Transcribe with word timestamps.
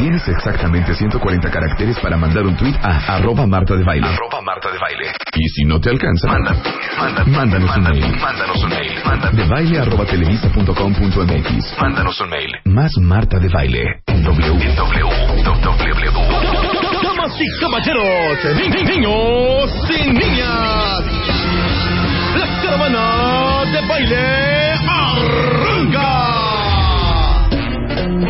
Tienes 0.00 0.26
exactamente 0.28 0.94
140 0.94 1.50
caracteres 1.50 1.98
para 2.00 2.16
mandar 2.16 2.44
un 2.46 2.56
tweet 2.56 2.72
a 2.82 3.16
arroba 3.16 3.46
Marta 3.46 3.76
de 3.76 3.84
Baile. 3.84 4.06
Arroba 4.08 4.40
Marta 4.40 4.70
de 4.72 4.78
Baile. 4.78 5.12
Y 5.36 5.46
si 5.50 5.64
no 5.64 5.78
te 5.78 5.90
alcanza, 5.90 6.26
manda, 6.26 6.54
manda, 6.98 7.24
mándanos 7.26 7.76
un 7.76 7.82
mail. 7.84 8.16
Mándanos 8.18 8.64
un 8.64 8.70
mail. 8.70 9.36
De 9.36 9.44
baile 9.46 9.78
arroba 9.78 10.06
televisa.com.mx. 10.06 11.78
Mándanos 11.82 12.18
un 12.18 12.30
mail. 12.30 12.50
Más 12.64 12.92
Marta 12.98 13.38
de 13.38 13.48
Baile 13.50 13.84
en 14.06 14.24
W. 14.24 14.64
En 14.64 14.74
W. 14.74 15.04
Damas 17.02 17.38
y 17.38 17.60
caballeros, 17.60 18.38
ni- 18.56 18.68
ni- 18.70 18.82
niños 18.84 19.70
y 19.90 20.10
niñas, 20.12 21.04
la 22.36 22.62
caravana 22.62 23.64
de 23.70 23.86
baile 23.86 24.72
arranca. 24.88 26.19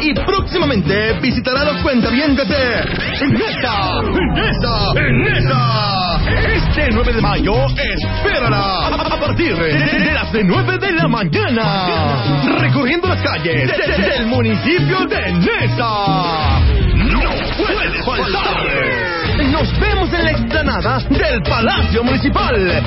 Y 0.02 0.14
próximamente 0.14 1.12
visitará 1.20 1.64
los 1.64 1.77
cuentavientes 1.82 2.48
de 2.48 2.84
Neta, 3.28 4.01
Neta, 4.34 4.95
Neta. 4.95 6.20
Este 6.54 6.88
9 6.93 7.12
de 7.12 7.20
mayo 7.20 7.66
espérala 7.66 8.87
a 8.88 9.21
partir 9.21 9.56
de, 9.56 9.74
de 9.74 10.12
las 10.15 10.32
9 10.32 10.78
de 10.78 10.93
la 10.93 11.09
mañana, 11.09 12.23
recorriendo 12.60 13.09
las 13.09 13.21
calles 13.23 13.66
de- 13.71 13.87
de- 13.93 14.09
del 14.10 14.26
municipio 14.26 15.01
de 15.06 15.32
Nesa. 15.32 16.60
¡No 16.95 17.30
puede 17.59 18.02
faltar! 18.04 18.66
Nos 19.52 19.80
vemos 19.80 20.12
en 20.12 20.24
la 20.24 20.30
explanada 20.30 20.98
del 21.09 21.43
Palacio 21.43 22.04
Municipal. 22.04 22.82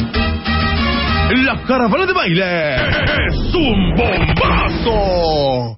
La 1.46 1.56
caravana 1.68 2.06
de 2.06 2.14
baile 2.14 2.76
es 2.76 3.54
un 3.56 3.96
bombazo. 3.96 5.78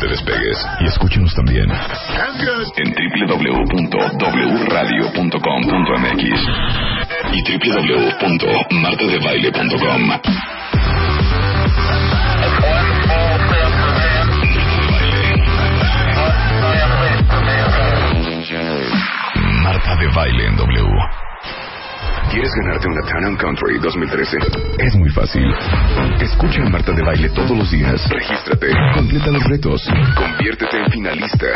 Te 0.00 0.08
despegues 0.08 0.56
y 0.80 0.86
escúchenos 0.86 1.34
también 1.34 1.70
en 1.70 2.94
www.wradio.com.mx 3.28 6.24
y 7.32 7.42
www.martadebaile.com. 7.58 10.10
Marta 19.62 19.96
de 19.96 20.08
Baile 20.08 20.46
en 20.46 20.56
W. 20.56 21.21
¿Quieres 22.32 22.50
ganarte 22.54 22.88
una 22.88 23.02
Town 23.02 23.36
Country 23.36 23.78
2013? 23.78 24.38
Es 24.78 24.96
muy 24.96 25.10
fácil. 25.10 25.44
Escucha 26.18 26.62
a 26.64 26.70
Marta 26.70 26.90
de 26.92 27.02
Baile 27.02 27.28
todos 27.28 27.50
los 27.50 27.70
días. 27.70 28.08
Regístrate. 28.08 28.68
Completa 28.94 29.30
los 29.30 29.44
retos. 29.44 29.82
Conviértete 30.16 30.78
en 30.78 30.90
finalista. 30.90 31.46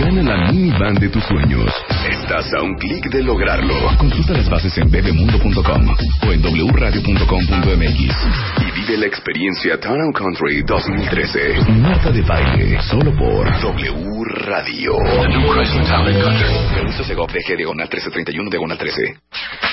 Gana 0.00 0.22
la 0.22 0.50
minivan 0.50 0.94
de 0.94 1.10
tus 1.10 1.22
sueños. 1.24 1.70
Estás 2.08 2.46
a 2.54 2.62
un 2.62 2.74
clic 2.76 3.04
de 3.10 3.22
lograrlo. 3.22 3.74
Consulta 3.98 4.32
las 4.32 4.48
bases 4.48 4.78
en 4.78 4.90
bebemundo.com 4.90 5.94
o 6.26 6.32
en 6.32 6.40
wradio.com.mx 6.72 8.16
y 8.64 8.80
vive 8.80 8.96
la 8.96 9.06
experiencia 9.06 9.78
Town 9.78 10.10
Country 10.14 10.62
2013. 10.62 11.70
Marta 11.82 12.10
de 12.10 12.22
Baile, 12.22 12.80
solo 12.80 13.14
por 13.14 13.46
W 13.60 14.24
Radio. 14.46 14.92
The 15.20 15.28
New 15.28 15.52
Chrysler 15.52 15.84
Town 15.86 16.06
Country. 16.06 16.48
Permiso 16.74 17.04
Segov 17.04 17.30
DG 17.30 17.58
diagonal 17.58 17.88
1331 17.88 18.48
diagonal 18.48 18.78
13. 18.78 19.67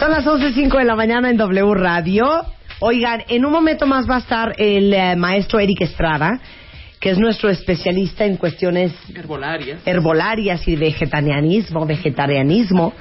Son 0.00 0.10
las 0.10 0.24
11.05 0.24 0.78
de 0.78 0.84
la 0.84 0.96
mañana 0.96 1.28
en 1.30 1.36
W 1.36 1.74
Radio. 1.74 2.26
Oigan, 2.80 3.22
en 3.28 3.44
un 3.44 3.52
momento 3.52 3.86
más 3.86 4.08
va 4.08 4.16
a 4.16 4.20
estar 4.20 4.54
el 4.56 4.92
eh, 4.94 5.14
maestro 5.14 5.60
Eric 5.60 5.82
Estrada, 5.82 6.40
que 6.98 7.10
es 7.10 7.18
nuestro 7.18 7.50
especialista 7.50 8.24
en 8.24 8.36
cuestiones 8.38 8.92
Herbolarias. 9.14 9.80
herbolarias 9.84 10.66
y 10.66 10.76
vegetarianismo, 10.76 11.84
vegetarianismo. 11.84 12.94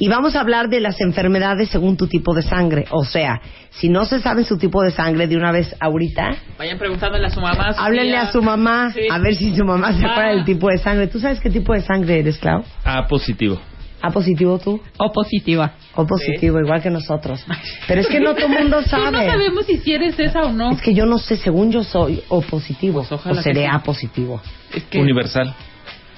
Y 0.00 0.08
vamos 0.08 0.34
a 0.34 0.40
hablar 0.40 0.68
de 0.68 0.80
las 0.80 1.00
enfermedades 1.00 1.68
según 1.68 1.96
tu 1.96 2.08
tipo 2.08 2.34
de 2.34 2.42
sangre. 2.42 2.84
O 2.90 3.04
sea, 3.04 3.40
si 3.70 3.88
no 3.88 4.04
se 4.04 4.20
sabe 4.20 4.42
su 4.42 4.58
tipo 4.58 4.82
de 4.82 4.90
sangre 4.90 5.28
de 5.28 5.36
una 5.36 5.52
vez 5.52 5.72
ahorita, 5.78 6.34
Vayan 6.58 6.78
preguntándole 6.78 7.26
a 7.28 7.30
su 7.30 7.40
mamá. 7.40 7.72
su 7.74 7.80
háblenle 7.80 8.10
tía. 8.10 8.22
a 8.22 8.32
su 8.32 8.42
mamá 8.42 8.90
Sí. 8.92 9.02
a 9.08 9.18
ver 9.20 9.36
si 9.36 9.54
su 9.54 9.64
mamá 9.64 9.92
se 9.92 10.04
acuerda 10.04 10.30
del 10.32 10.44
tipo 10.44 10.66
de 10.68 10.78
sangre. 10.78 11.06
¿Tú 11.06 11.20
sabes 11.20 11.38
qué 11.38 11.48
tipo 11.50 11.72
de 11.74 11.80
sangre 11.82 12.18
eres, 12.18 12.38
Clau? 12.38 12.64
A 12.84 13.06
positivo. 13.06 13.60
¿A 14.06 14.10
positivo 14.10 14.58
tú? 14.58 14.78
O 14.98 15.10
positiva. 15.12 15.72
O 15.94 16.06
positivo, 16.06 16.58
igual 16.60 16.82
que 16.82 16.90
nosotros. 16.90 17.42
Pero 17.88 18.02
es 18.02 18.06
que 18.08 18.20
no 18.20 18.34
todo 18.34 18.46
el 18.46 18.52
mundo 18.52 18.82
Sí, 18.84 18.90
no 18.92 19.10
sabe. 19.10 19.26
sabemos 19.26 19.64
si 19.66 19.92
eres 19.92 20.18
esa 20.18 20.42
o 20.42 20.52
no. 20.52 20.72
Es 20.72 20.82
que 20.82 20.92
yo 20.92 21.06
no 21.06 21.16
sé, 21.18 21.38
según 21.38 21.72
yo 21.72 21.82
soy 21.82 22.22
O 22.28 22.42
positivo 22.42 22.98
Pues 23.00 23.12
ojalá 23.12 23.40
o 23.40 23.42
seré 23.42 23.60
que 23.62 23.66
sí. 23.66 23.72
A 23.72 23.78
positivo. 23.82 24.42
Es 24.74 24.84
que 24.84 24.98
Universal. 25.00 25.54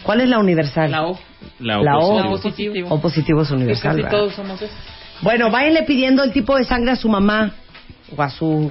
¿Cuál 0.03 0.21
es 0.23 0.29
la 0.29 0.39
universal? 0.41 0.91
la 0.91 1.05
O. 1.07 1.19
La, 1.61 1.79
La 1.81 1.99
O. 1.99 2.17
oposición. 2.17 2.25
La 2.25 2.31
positivo. 2.31 2.89
O 2.91 3.01
positivo 3.01 3.43
es 3.43 3.47
Es 3.47 3.51
que 3.51 3.57
universal. 3.57 3.91
casi 3.93 4.03
¿verdad? 4.03 4.11
todos 4.19 4.35
somos 4.35 4.61
esos. 4.63 4.77
Bueno, 5.23 5.51
váyanle 5.51 5.83
pidiendo 5.85 6.25
el 6.25 6.33
tipo 6.33 6.57
de 6.57 6.65
sangre 6.65 6.91
a 6.91 6.97
su 6.97 7.09
mamá 7.09 7.53
o 8.17 8.21
a 8.21 8.31
su 8.31 8.71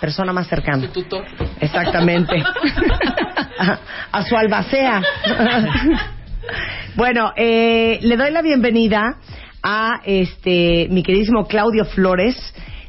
persona 0.00 0.32
más 0.32 0.46
cercana. 0.46 0.82
Su 0.86 0.92
tutor. 0.92 1.24
Exactamente. 1.60 2.40
a, 3.58 3.78
a 4.12 4.22
su 4.22 4.36
albacea. 4.36 5.02
Bueno, 6.96 7.32
eh, 7.36 7.98
le 8.02 8.16
doy 8.16 8.30
la 8.30 8.42
bienvenida 8.42 9.18
a 9.62 10.00
este 10.04 10.88
mi 10.90 11.02
queridísimo 11.02 11.46
Claudio 11.46 11.84
Flores, 11.84 12.36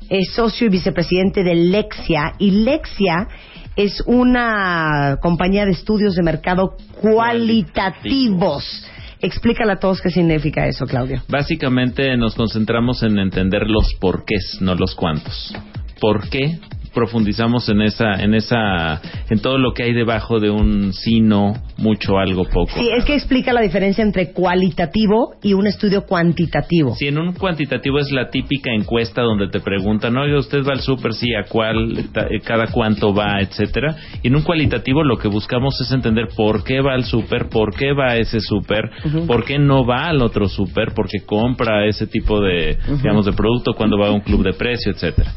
es 0.09 0.31
socio 0.33 0.67
y 0.67 0.69
vicepresidente 0.69 1.43
de 1.43 1.55
Lexia 1.55 2.33
y 2.37 2.51
Lexia 2.51 3.27
es 3.75 4.01
una 4.05 5.17
compañía 5.21 5.65
de 5.65 5.71
estudios 5.71 6.15
de 6.15 6.23
mercado 6.23 6.75
cualitativos. 6.99 8.85
Explícale 9.19 9.73
a 9.73 9.75
todos 9.77 10.01
qué 10.01 10.09
significa 10.09 10.67
eso, 10.67 10.85
Claudio. 10.85 11.21
Básicamente 11.27 12.15
nos 12.17 12.35
concentramos 12.35 13.03
en 13.03 13.17
entender 13.19 13.63
los 13.67 13.93
porqués, 13.99 14.57
no 14.61 14.75
los 14.75 14.95
cuántos. 14.95 15.55
¿Por 15.99 16.29
qué 16.29 16.59
profundizamos 16.97 17.69
en 17.69 17.83
esa, 17.83 18.13
en 18.15 18.33
esa, 18.33 18.99
en 19.29 19.39
todo 19.39 19.59
lo 19.59 19.71
que 19.71 19.83
hay 19.83 19.93
debajo 19.93 20.39
de 20.39 20.49
un 20.49 20.93
sí, 20.93 21.21
no, 21.21 21.53
mucho, 21.77 22.17
algo, 22.17 22.43
poco? 22.45 22.71
Sí, 22.75 22.89
es 22.89 23.05
que 23.05 23.13
explica 23.13 23.53
la 23.53 23.61
diferencia 23.61 24.03
entre 24.03 24.31
cualitativo 24.31 25.35
y 25.43 25.53
un 25.53 25.67
estudio 25.67 26.07
cuantitativo. 26.07 26.95
Si 26.95 27.05
en 27.05 27.19
un 27.19 27.33
cuantitativo 27.33 27.99
es 27.99 28.11
la 28.11 28.31
típica 28.31 28.71
encuesta 28.73 29.21
donde 29.21 29.47
te 29.47 29.59
preguntan, 29.59 30.17
oye, 30.17 30.35
usted 30.37 30.63
va 30.67 30.73
al 30.73 30.79
súper, 30.79 31.13
sí, 31.13 31.35
a 31.35 31.43
cuál, 31.43 31.99
eh, 31.99 32.39
cada 32.43 32.71
cuánto 32.71 33.13
va, 33.13 33.41
etcétera. 33.41 33.95
Y 34.23 34.29
en 34.29 34.35
un 34.35 34.41
cualitativo 34.41 35.03
lo 35.03 35.17
que 35.17 35.27
buscamos 35.27 35.79
es 35.79 35.91
entender 35.91 36.29
por 36.35 36.63
qué 36.63 36.81
va 36.81 36.95
al 36.95 37.03
súper, 37.03 37.47
por 37.47 37.75
qué 37.75 37.93
va 37.93 38.13
a 38.13 38.17
ese 38.17 38.39
súper, 38.39 38.89
por 39.27 39.45
qué 39.45 39.59
no 39.59 39.85
va 39.85 40.07
al 40.07 40.23
otro 40.23 40.49
súper, 40.49 40.93
porque 40.95 41.19
compra 41.27 41.85
ese 41.85 42.07
tipo 42.07 42.41
de, 42.41 42.75
digamos, 43.03 43.27
de 43.27 43.33
producto 43.33 43.73
cuando 43.73 43.99
va 43.99 44.07
a 44.07 44.11
un 44.11 44.21
club 44.21 44.43
de 44.43 44.53
precio, 44.53 44.91
etcétera. 44.91 45.31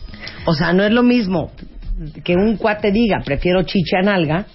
O 0.47 0.55
sea, 0.55 0.73
no 0.73 0.85
es 0.85 0.93
lo 0.93 1.03
mismo 1.03 1.51
que 2.25 2.35
un 2.35 2.57
cuate 2.57 2.91
diga, 2.91 3.21
prefiero 3.25 3.63
chichi 3.63 3.97
a 3.97 4.03
nalga, 4.03 4.47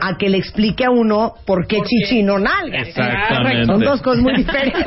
a 0.00 0.16
que 0.16 0.28
le 0.28 0.38
explique 0.38 0.84
a 0.84 0.90
uno 0.90 1.34
por 1.44 1.66
qué 1.66 1.78
chichi 1.82 2.20
y 2.20 2.22
no 2.22 2.38
nalga. 2.38 2.78
Exactamente. 2.78 3.66
Son 3.66 3.80
dos 3.80 4.00
cosas 4.00 4.22
muy 4.22 4.36
diferentes. 4.36 4.84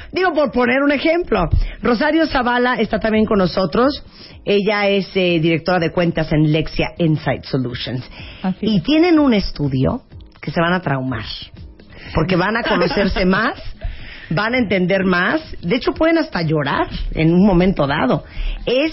Digo, 0.12 0.32
por 0.32 0.52
poner 0.52 0.82
un 0.82 0.92
ejemplo. 0.92 1.48
Rosario 1.82 2.26
Zavala 2.26 2.76
está 2.76 2.98
también 2.98 3.24
con 3.26 3.38
nosotros. 3.38 4.04
Ella 4.44 4.88
es 4.88 5.08
eh, 5.16 5.38
directora 5.40 5.78
de 5.80 5.90
cuentas 5.92 6.32
en 6.32 6.50
Lexia 6.50 6.92
Insight 6.98 7.44
Solutions. 7.44 8.08
Así 8.42 8.66
y 8.66 8.76
es. 8.78 8.82
tienen 8.84 9.18
un 9.18 9.34
estudio 9.34 10.02
que 10.40 10.50
se 10.50 10.60
van 10.60 10.72
a 10.72 10.80
traumar. 10.80 11.24
Porque 12.14 12.36
van 12.36 12.56
a 12.56 12.62
conocerse 12.62 13.24
más, 13.26 13.60
van 14.30 14.54
a 14.54 14.58
entender 14.58 15.04
más. 15.04 15.40
De 15.60 15.76
hecho, 15.76 15.92
pueden 15.92 16.18
hasta 16.18 16.42
llorar 16.42 16.88
en 17.12 17.34
un 17.34 17.44
momento 17.44 17.86
dado. 17.86 18.24
Es 18.64 18.92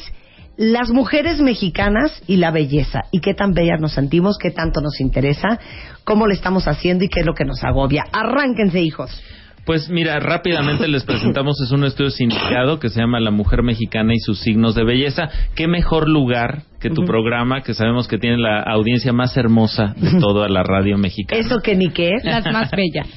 las 0.59 0.89
mujeres 0.89 1.39
mexicanas 1.39 2.21
y 2.27 2.35
la 2.35 2.51
belleza. 2.51 3.03
Y 3.11 3.21
qué 3.21 3.33
tan 3.33 3.53
bellas 3.53 3.79
nos 3.79 3.93
sentimos, 3.93 4.37
qué 4.37 4.51
tanto 4.51 4.81
nos 4.81 4.99
interesa, 4.99 5.57
cómo 6.03 6.27
le 6.27 6.33
estamos 6.33 6.67
haciendo 6.67 7.05
y 7.05 7.07
qué 7.07 7.21
es 7.21 7.25
lo 7.25 7.33
que 7.33 7.45
nos 7.45 7.63
agobia. 7.63 8.03
Arránquense, 8.11 8.81
hijos. 8.81 9.23
Pues 9.65 9.89
mira, 9.89 10.19
rápidamente 10.19 10.89
les 10.89 11.05
presentamos, 11.05 11.61
es 11.61 11.71
un 11.71 11.85
estudio 11.85 12.09
sindicado 12.09 12.77
que 12.77 12.89
se 12.89 12.99
llama 12.99 13.21
La 13.21 13.31
Mujer 13.31 13.63
Mexicana 13.63 14.13
y 14.13 14.19
sus 14.19 14.39
signos 14.39 14.75
de 14.75 14.83
belleza. 14.83 15.29
¿Qué 15.55 15.67
mejor 15.67 16.09
lugar 16.09 16.63
que 16.79 16.89
tu 16.89 17.03
programa, 17.05 17.61
que 17.61 17.73
sabemos 17.73 18.07
que 18.07 18.17
tiene 18.17 18.37
la 18.37 18.61
audiencia 18.61 19.11
más 19.11 19.35
hermosa 19.35 19.93
de 19.97 20.19
toda 20.19 20.47
la 20.47 20.63
radio 20.63 20.97
mexicana? 20.97 21.41
Eso 21.41 21.59
que 21.59 21.75
ni 21.75 21.89
qué. 21.89 22.11
Las 22.23 22.45
más 22.51 22.71
bellas. 22.71 23.07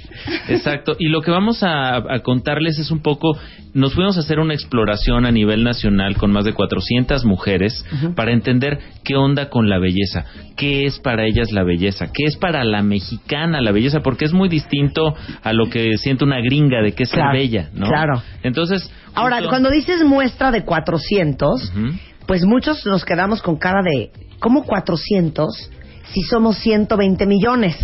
Exacto. 0.49 0.97
Y 0.99 1.09
lo 1.09 1.23
que 1.23 1.31
vamos 1.31 1.63
a, 1.63 1.97
a 1.97 2.21
contarles 2.23 2.79
es 2.79 2.91
un 2.91 3.03
poco, 3.03 3.37
nos 3.75 3.95
fuimos 3.95 4.17
a 4.17 4.21
hacer 4.21 4.41
una 4.41 4.55
exploración 4.55 5.27
a 5.27 5.31
nivel 5.31 5.63
nacional 5.63 6.17
con 6.17 6.33
más 6.33 6.45
de 6.45 6.53
400 6.53 7.25
mujeres 7.25 7.85
para 8.17 8.33
entender 8.33 8.79
qué 9.05 9.17
onda 9.17 9.49
con 9.49 9.69
la 9.69 9.79
belleza, 9.79 10.25
qué 10.57 10.85
es 10.85 10.99
para 10.99 11.25
ellas 11.27 11.53
la 11.53 11.63
belleza, 11.63 12.07
qué 12.13 12.25
es 12.25 12.37
para 12.37 12.65
la 12.65 12.83
mexicana 12.83 13.61
la 13.61 13.73
belleza, 13.73 14.01
porque 14.01 14.25
es 14.25 14.33
muy 14.33 14.49
distinto 14.49 15.15
a 15.43 15.53
lo 15.53 15.69
que 15.71 15.97
siente 15.99 16.25
una 16.25 16.41
gringa 16.41 16.83
de 16.83 16.93
que 16.93 17.05
es 17.05 17.11
ser 17.11 17.25
bella, 17.33 17.71
¿no? 17.75 17.87
claro. 17.87 18.23
Entonces, 18.43 18.91
Ahora, 19.15 19.43
cuando 19.49 19.71
dices 19.71 20.03
muestra 20.05 20.51
de 20.51 20.65
400, 20.65 21.71
Ujú. 21.77 21.93
Pues 22.27 22.45
muchos 22.45 22.85
nos 22.87 23.05
quedamos 23.05 23.43
con 23.43 23.57
cara 23.57 23.81
de, 23.83 24.11
¿cómo 24.39 24.65
400 24.65 25.71
si 26.13 26.21
somos 26.23 26.57
120 26.59 27.27
millones? 27.27 27.77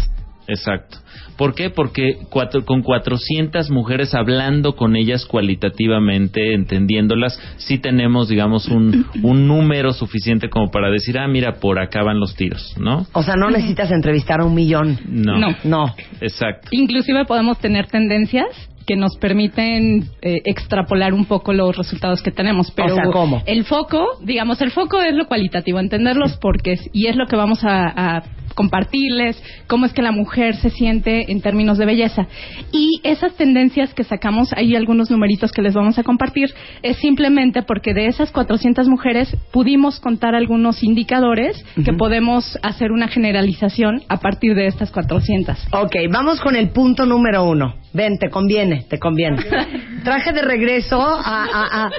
Exacto. 0.47 0.99
¿Por 1.37 1.55
qué? 1.55 1.71
Porque 1.71 2.19
cuatro- 2.31 2.65
con 2.65 2.83
400 2.83 3.71
mujeres 3.71 4.13
hablando 4.15 4.75
con 4.75 4.97
ellas 4.97 5.25
cualitativamente, 5.25 6.55
entendiéndolas, 6.55 7.39
sí 7.59 7.79
tenemos, 7.79 8.29
digamos, 8.29 8.67
un, 8.69 9.07
un 9.23 9.47
número 9.47 9.93
suficiente 9.93 10.49
como 10.49 10.71
para 10.71 10.91
decir, 10.91 11.19
ah, 11.19 11.29
mira, 11.29 11.61
por 11.61 11.79
acá 11.79 12.03
van 12.03 12.19
los 12.19 12.35
tiros, 12.35 12.75
¿no? 12.79 13.07
O 13.13 13.23
sea, 13.23 13.35
no 13.37 13.51
necesitas 13.51 13.91
entrevistar 13.93 14.41
a 14.41 14.45
un 14.47 14.55
millón. 14.55 14.99
No. 15.07 15.39
No. 15.39 15.49
No. 15.65 15.95
Exacto. 16.21 16.69
Inclusive 16.73 17.25
podemos 17.27 17.59
tener 17.59 17.87
tendencias 17.87 18.47
que 18.89 18.97
nos 18.97 19.19
permiten 19.19 20.09
eh, 20.23 20.41
extrapolar 20.47 21.13
un 21.13 21.27
poco 21.27 21.53
los 21.53 21.77
resultados 21.77 22.23
que 22.23 22.31
tenemos. 22.31 22.71
Pero 22.71 22.95
O 22.95 22.97
sea, 22.97 23.05
¿cómo? 23.13 23.43
el 23.45 23.67
foco, 23.67 24.03
digamos, 24.23 24.63
el 24.63 24.71
foco 24.71 25.03
es 25.03 25.15
lo 25.15 25.27
cualitativo, 25.27 25.79
entender 25.79 26.17
los 26.17 26.39
porqués 26.39 26.89
y 26.95 27.07
es 27.07 27.15
lo 27.15 27.27
que 27.27 27.37
vamos 27.37 27.63
a, 27.65 28.17
a 28.17 28.23
compartirles, 28.59 29.41
cómo 29.69 29.87
es 29.87 29.93
que 29.93 30.03
la 30.03 30.11
mujer 30.11 30.57
se 30.57 30.71
siente 30.71 31.31
en 31.31 31.41
términos 31.43 31.79
de 31.79 31.87
belleza. 31.87 32.27
Y 32.73 33.01
esas 33.05 33.37
tendencias 33.37 33.95
que 33.95 34.03
sacamos, 34.03 34.53
hay 34.53 34.75
algunos 34.75 35.13
numeritos 35.13 35.53
que 35.53 35.63
les 35.63 35.75
vamos 35.75 35.97
a 35.99 36.03
compartir, 36.03 36.53
es 36.83 36.97
simplemente 36.97 37.63
porque 37.63 37.95
de 37.95 38.07
esas 38.07 38.33
400 38.33 38.89
mujeres 38.89 39.37
pudimos 39.53 40.01
contar 40.01 40.35
algunos 40.35 40.83
indicadores 40.83 41.65
que 41.85 41.93
podemos 41.93 42.59
hacer 42.65 42.91
una 42.91 43.07
generalización 43.07 44.03
a 44.09 44.17
partir 44.17 44.57
de 44.57 44.67
estas 44.67 44.91
400. 44.91 45.69
Ok, 45.73 45.95
vamos 46.11 46.41
con 46.41 46.57
el 46.57 46.71
punto 46.71 47.07
número 47.07 47.45
uno. 47.45 47.75
Ven, 47.93 48.19
te 48.19 48.29
conviene, 48.31 48.85
te 48.89 48.99
conviene. 48.99 49.39
Traje 50.05 50.33
de 50.33 50.43
regreso 50.43 51.01
a, 51.01 51.45
a- 51.45 51.85
a- 51.87 51.91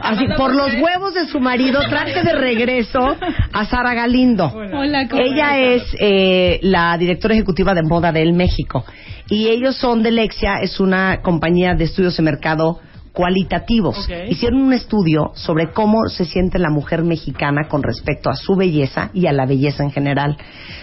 así, 0.00 0.24
por 0.36 0.54
los 0.54 0.72
huevos 0.74 1.14
de 1.14 1.26
su 1.26 1.40
marido, 1.40 1.80
traje 1.88 2.22
de 2.22 2.32
regreso 2.32 3.16
a 3.52 3.64
Sara 3.64 3.94
Galindo. 3.94 4.46
Hola, 4.46 5.08
¿cómo 5.08 5.22
Ella 5.22 5.58
es 5.58 5.82
eh, 5.98 6.58
la 6.62 6.96
directora 6.98 7.34
ejecutiva 7.34 7.74
de 7.74 7.82
Moda 7.82 8.12
del 8.12 8.32
México. 8.34 8.84
Y 9.28 9.48
ellos 9.48 9.76
son 9.76 10.02
de 10.02 10.10
Lexia, 10.10 10.56
es 10.60 10.78
una 10.80 11.20
compañía 11.22 11.74
de 11.74 11.84
estudios 11.84 12.16
de 12.16 12.22
mercado 12.22 12.80
cualitativos. 13.12 14.08
Hicieron 14.28 14.60
un 14.62 14.72
estudio 14.72 15.32
sobre 15.34 15.70
cómo 15.72 16.08
se 16.08 16.24
siente 16.24 16.58
la 16.58 16.70
mujer 16.70 17.02
mexicana 17.02 17.68
con 17.68 17.82
respecto 17.82 18.30
a 18.30 18.36
su 18.36 18.56
belleza 18.56 19.10
y 19.12 19.26
a 19.26 19.32
la 19.32 19.46
belleza 19.46 19.82
en 19.84 19.90
general. 19.90 20.36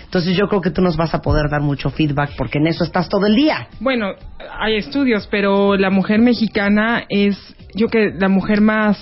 Entonces 0.09 0.35
yo 0.35 0.47
creo 0.47 0.59
que 0.59 0.71
tú 0.71 0.81
nos 0.81 0.97
vas 0.97 1.13
a 1.13 1.21
poder 1.21 1.51
dar 1.51 1.61
mucho 1.61 1.91
feedback 1.91 2.31
porque 2.35 2.57
en 2.57 2.65
eso 2.65 2.83
estás 2.83 3.09
todo 3.09 3.27
el 3.27 3.35
día. 3.35 3.67
Bueno, 3.79 4.13
hay 4.59 4.75
estudios, 4.75 5.27
pero 5.29 5.77
la 5.77 5.91
mujer 5.91 6.19
mexicana 6.19 7.03
es, 7.09 7.37
yo 7.75 7.89
que 7.89 8.11
la 8.17 8.27
mujer 8.27 8.59
más 8.59 8.97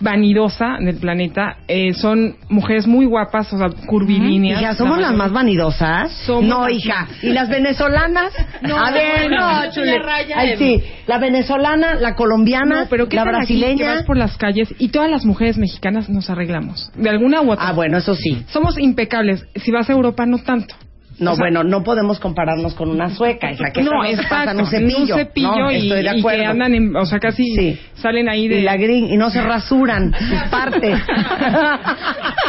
vanidosa 0.00 0.76
del 0.80 0.96
planeta. 0.96 1.58
Eh, 1.68 1.94
son 1.94 2.36
mujeres 2.48 2.86
muy 2.86 3.06
guapas, 3.06 3.52
o 3.52 3.58
sea, 3.58 3.68
curvilíneas. 3.86 4.60
Hija, 4.60 4.74
¿somos 4.74 4.98
La 4.98 5.08
las 5.08 5.16
más 5.16 5.32
vanidosas? 5.32 6.10
Somos 6.26 6.44
no, 6.44 6.68
hija. 6.68 7.06
¿Y 7.22 7.30
las 7.30 7.48
venezolanas? 7.48 8.32
No, 8.62 8.76
a 8.78 8.90
ver, 8.90 9.30
no, 9.30 9.70
chule. 9.72 10.00
Ay, 10.34 10.56
sí. 10.56 10.82
La 11.06 11.18
venezolana, 11.18 11.94
la 11.94 12.14
colombiana, 12.14 12.82
No, 12.82 12.88
pero 12.88 13.08
¿qué 13.08 13.16
la 13.16 13.22
aquí 13.22 13.30
que 13.30 13.36
brasileña. 13.36 13.94
vas 13.94 14.02
por 14.04 14.16
las 14.16 14.36
calles 14.36 14.74
y 14.78 14.88
todas 14.88 15.10
las 15.10 15.24
mujeres 15.24 15.58
mexicanas 15.58 16.08
nos 16.08 16.30
arreglamos? 16.30 16.90
De 16.94 17.08
alguna 17.08 17.42
u 17.42 17.50
otra. 17.52 17.68
Ah, 17.68 17.72
bueno, 17.72 17.98
eso 17.98 18.14
sí. 18.14 18.44
Somos 18.48 18.78
impecables. 18.78 19.44
Si 19.56 19.70
vas 19.70 19.88
a 19.88 19.92
Europa, 19.92 20.26
no 20.26 20.38
tanto. 20.38 20.74
No, 21.18 21.32
O 21.32 21.34
sea, 21.34 21.44
bueno, 21.44 21.64
no 21.64 21.82
podemos 21.82 22.20
compararnos 22.20 22.74
con 22.74 22.90
una 22.90 23.08
sueca, 23.08 23.50
hija, 23.50 23.70
que 23.72 23.82
no, 23.82 24.04
exacto. 24.04 24.28
pasan 24.28 24.60
un 24.60 24.66
cepillo. 24.66 25.14
un 25.14 25.20
cepillo 25.20 25.56
¿no? 25.60 25.70
y, 25.72 25.76
Estoy 25.76 26.02
de 26.02 26.14
y 26.14 26.18
acuerdo. 26.18 26.40
que 26.40 26.46
andan, 26.46 26.74
en, 26.74 26.94
o 26.96 27.06
sea, 27.06 27.18
casi 27.18 27.44
Sí. 27.56 27.78
salen 27.94 28.28
ahí 28.28 28.48
de... 28.48 28.58
y 28.58 28.62
la 28.62 28.76
gring 28.76 29.08
y 29.10 29.16
no 29.16 29.30
se 29.30 29.40
rasuran 29.40 30.12
sus 30.12 30.42
partes. 30.50 30.98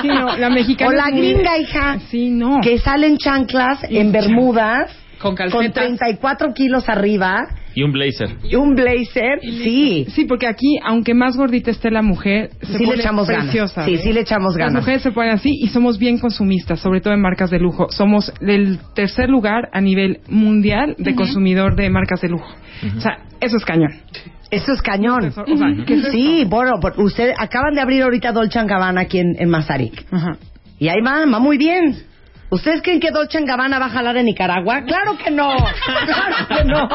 Sí, 0.01 0.07
no, 0.09 0.37
la 0.37 0.49
mexicana 0.49 0.91
O 0.91 0.93
la 0.93 1.05
es 1.07 1.15
gringa, 1.15 1.57
hija. 1.57 1.97
Sí, 2.09 2.29
no. 2.29 2.59
Que 2.61 2.77
salen 2.79 3.17
chanclas 3.17 3.79
en 3.89 4.11
bermudas 4.11 4.91
Con 5.19 5.35
con 5.35 5.49
calcetas. 5.49 5.73
34 5.85 6.53
kilos 6.53 6.87
arriba 6.89 7.47
Y 7.75 7.83
un 7.83 7.91
blazer. 7.91 8.29
y 8.43 8.55
un 8.55 8.75
blazer. 8.75 9.39
Sí. 9.41 10.05
Sí, 10.09 10.25
porque 10.25 10.47
aquí, 10.47 10.77
aunque 10.83 11.13
más 11.13 11.35
gordita 11.35 11.71
esté 11.71 11.89
la 11.91 12.01
mujer, 12.01 12.49
se 12.61 12.77
Sí 12.77 12.85
le 12.85 12.91
pone 12.91 13.03
ganas. 13.03 13.25
preciosa. 13.27 13.83
Sí, 13.85 13.93
¿eh? 13.95 13.97
sí 13.97 14.13
le 14.13 14.21
echamos 14.21 14.53
Las 14.53 14.67
ganas. 14.67 14.81
mujeres 14.81 15.01
se 15.01 15.11
ponen 15.11 15.31
así 15.31 15.49
y 15.61 15.67
somos 15.69 15.97
bien 15.97 16.17
consumistas, 16.19 16.79
sobre 16.79 17.01
todo 17.01 17.13
en 17.13 17.21
marcas 17.21 17.49
de 17.49 17.59
lujo. 17.59 17.87
Somos 17.89 18.31
el 18.41 18.79
tercer 18.95 19.29
lugar 19.29 19.69
a 19.73 19.81
nivel 19.81 20.19
mundial 20.29 20.95
de 20.97 21.15
consumidor 21.15 21.75
de 21.75 21.89
marcas 21.89 22.21
de 22.21 22.29
lujo. 22.29 22.49
O 22.97 23.01
sea, 23.01 23.19
eso 23.41 23.57
es 23.57 23.65
cañón. 23.65 23.91
Eso 24.49 24.71
es 24.71 24.81
cañón. 24.81 25.33
O. 25.35 26.11
Sí, 26.11 26.45
bueno, 26.47 26.73
por- 26.79 26.97
usted 27.01 27.31
acaban 27.37 27.73
de 27.73 27.81
abrir 27.81 28.01
ahorita 28.03 28.31
Dolce 28.31 28.63
Gabbana 28.63 29.01
aquí 29.01 29.19
en, 29.19 29.35
en 29.37 29.49
Mazarik. 29.49 30.05
Y 30.79 30.87
ahí 30.89 31.01
va, 31.05 31.25
va 31.25 31.39
muy 31.39 31.57
bien. 31.57 31.95
¿Ustedes 32.49 32.81
creen 32.81 33.01
que 33.01 33.11
Dolce 33.11 33.41
Gabbana 33.41 33.77
va 33.77 33.87
a 33.87 33.89
jalar 33.89 34.15
en 34.17 34.25
Nicaragua? 34.25 34.81
¡Claro 34.83 35.17
que 35.17 35.29
no! 35.29 35.49
¡Claro 36.05 36.47
que 36.47 36.63
no! 36.63 36.89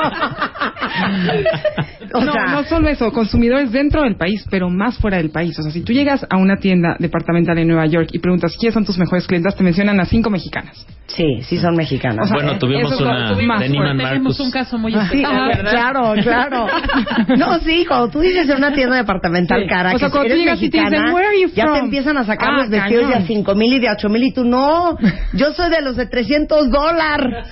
O 2.14 2.20
no, 2.24 2.32
sea, 2.32 2.46
no 2.46 2.64
solo 2.64 2.88
eso, 2.88 3.10
consumidores 3.12 3.72
dentro 3.72 4.02
del 4.02 4.16
país, 4.16 4.44
pero 4.50 4.68
más 4.70 4.98
fuera 4.98 5.16
del 5.18 5.30
país. 5.30 5.58
O 5.58 5.62
sea, 5.62 5.70
si 5.72 5.82
tú 5.82 5.92
llegas 5.92 6.26
a 6.28 6.36
una 6.36 6.56
tienda 6.56 6.96
departamental 6.98 7.58
en 7.58 7.68
Nueva 7.68 7.86
York 7.86 8.08
y 8.12 8.18
preguntas 8.18 8.56
quiénes 8.58 8.74
son 8.74 8.84
tus 8.84 8.98
mejores 8.98 9.26
clientas, 9.26 9.56
te 9.56 9.62
mencionan 9.64 10.00
a 10.00 10.04
cinco 10.04 10.30
mexicanas. 10.30 10.86
sí, 11.06 11.24
sí 11.42 11.58
son 11.58 11.74
mexicanas. 11.76 12.24
O 12.24 12.28
sea, 12.28 12.36
Bueno, 12.36 12.58
tuvimos 12.58 12.98
una 13.00 13.32
tuvimos 13.32 13.60
de 13.60 13.68
Neiman 13.68 13.96
Tenemos 13.98 14.12
Marcus. 14.22 14.40
un 14.40 14.50
caso 14.50 14.78
muy 14.78 14.92
Sí, 14.92 14.98
especial, 14.98 15.48
¿verdad? 15.48 15.70
claro, 15.70 16.14
claro. 16.22 16.66
No, 17.36 17.58
sí, 17.60 17.84
cuando 17.86 18.08
tú 18.08 18.20
dices 18.20 18.48
en 18.48 18.56
una 18.56 18.72
tienda 18.72 18.96
departamental 18.96 19.62
Sí. 19.62 19.68
cara 19.68 19.94
O 19.94 19.98
sea, 19.98 20.08
que 20.08 20.12
cuando 20.12 20.26
eres 20.26 20.36
tú 20.38 20.40
llegas 20.44 20.62
y 20.62 20.70
te 20.70 20.78
mexicana, 20.78 20.98
dicen, 21.02 21.14
"Where 21.14 21.26
are 21.28 21.40
you 21.40 21.48
ya 21.48 21.64
te 21.64 21.70
from?" 21.70 21.84
empiezan 21.84 22.16
a 22.16 22.24
sacar 22.24 22.50
Ah, 22.50 22.56
los 22.58 22.70
vestidos 22.70 23.08
de 23.08 23.12
a 23.14 23.18
cañón. 23.18 23.26
cinco 23.28 23.54
mil 23.54 23.72
y 23.74 23.78
de 23.80 23.88
a 23.88 23.92
ocho 23.92 24.08
mil 24.08 24.22
y 24.24 24.32
tú 24.32 24.44
no. 24.44 24.96
Yo 25.34 25.52
soy 25.52 25.70
de 25.70 25.82
los 25.82 25.96
de 25.96 26.06
300 26.06 26.70
dólares. 26.70 27.48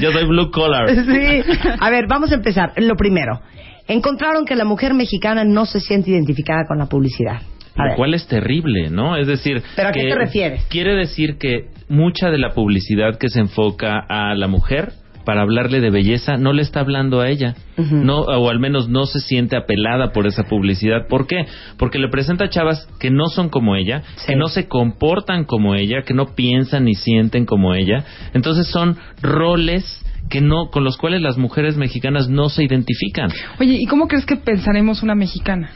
Yo 0.00 0.12
soy 0.12 0.26
blue 0.26 0.50
collar. 0.50 0.86
Sí. 1.06 1.42
A 1.78 1.90
ver, 1.90 2.06
vamos 2.08 2.32
a 2.32 2.34
empezar. 2.36 2.72
Lo 2.76 2.96
primero, 2.96 3.40
encontraron 3.88 4.44
que 4.44 4.56
la 4.56 4.64
mujer 4.64 4.94
mexicana 4.94 5.44
no 5.44 5.66
se 5.66 5.80
siente 5.80 6.10
identificada 6.10 6.64
con 6.66 6.78
la 6.78 6.86
publicidad. 6.86 7.42
A 7.76 7.82
Lo 7.82 7.88
ver. 7.90 7.96
cual 7.96 8.14
es 8.14 8.26
terrible, 8.26 8.88
¿no? 8.90 9.16
Es 9.16 9.26
decir, 9.26 9.62
¿Pero 9.76 9.88
a 9.88 9.92
qué 9.92 10.04
te 10.08 10.14
refieres? 10.14 10.64
Quiere 10.70 10.94
decir 10.94 11.36
que 11.38 11.66
mucha 11.88 12.30
de 12.30 12.38
la 12.38 12.54
publicidad 12.54 13.18
que 13.18 13.28
se 13.28 13.40
enfoca 13.40 13.98
a 14.08 14.34
la 14.34 14.48
mujer 14.48 14.92
para 15.26 15.42
hablarle 15.42 15.80
de 15.80 15.90
belleza 15.90 16.36
no 16.36 16.52
le 16.52 16.62
está 16.62 16.80
hablando 16.80 17.20
a 17.20 17.28
ella. 17.28 17.54
No 17.76 18.20
o 18.20 18.48
al 18.48 18.60
menos 18.60 18.88
no 18.88 19.04
se 19.06 19.18
siente 19.20 19.56
apelada 19.56 20.12
por 20.12 20.26
esa 20.26 20.44
publicidad. 20.44 21.08
¿Por 21.08 21.26
qué? 21.26 21.44
Porque 21.78 21.98
le 21.98 22.08
presenta 22.08 22.48
chavas 22.48 22.88
que 23.00 23.10
no 23.10 23.26
son 23.26 23.48
como 23.50 23.74
ella, 23.76 24.02
Sí. 24.16 24.28
que 24.28 24.36
no 24.36 24.46
se 24.46 24.68
comportan 24.68 25.44
como 25.44 25.74
ella, 25.74 26.02
que 26.02 26.14
no 26.14 26.34
piensan 26.36 26.84
ni 26.84 26.94
sienten 26.94 27.44
como 27.44 27.74
ella. 27.74 28.04
Entonces 28.34 28.68
son 28.68 28.96
roles 29.20 30.02
que 30.28 30.40
no 30.40 30.70
con 30.70 30.84
los 30.84 30.96
cuales 30.96 31.20
las 31.22 31.38
mujeres 31.38 31.76
mexicanas 31.76 32.28
no 32.28 32.48
se 32.48 32.64
identifican. 32.64 33.30
Oye, 33.60 33.76
¿y 33.80 33.86
cómo 33.86 34.08
crees 34.08 34.26
que 34.26 34.36
pensaremos 34.36 35.02
una 35.02 35.14
mexicana? 35.14 35.70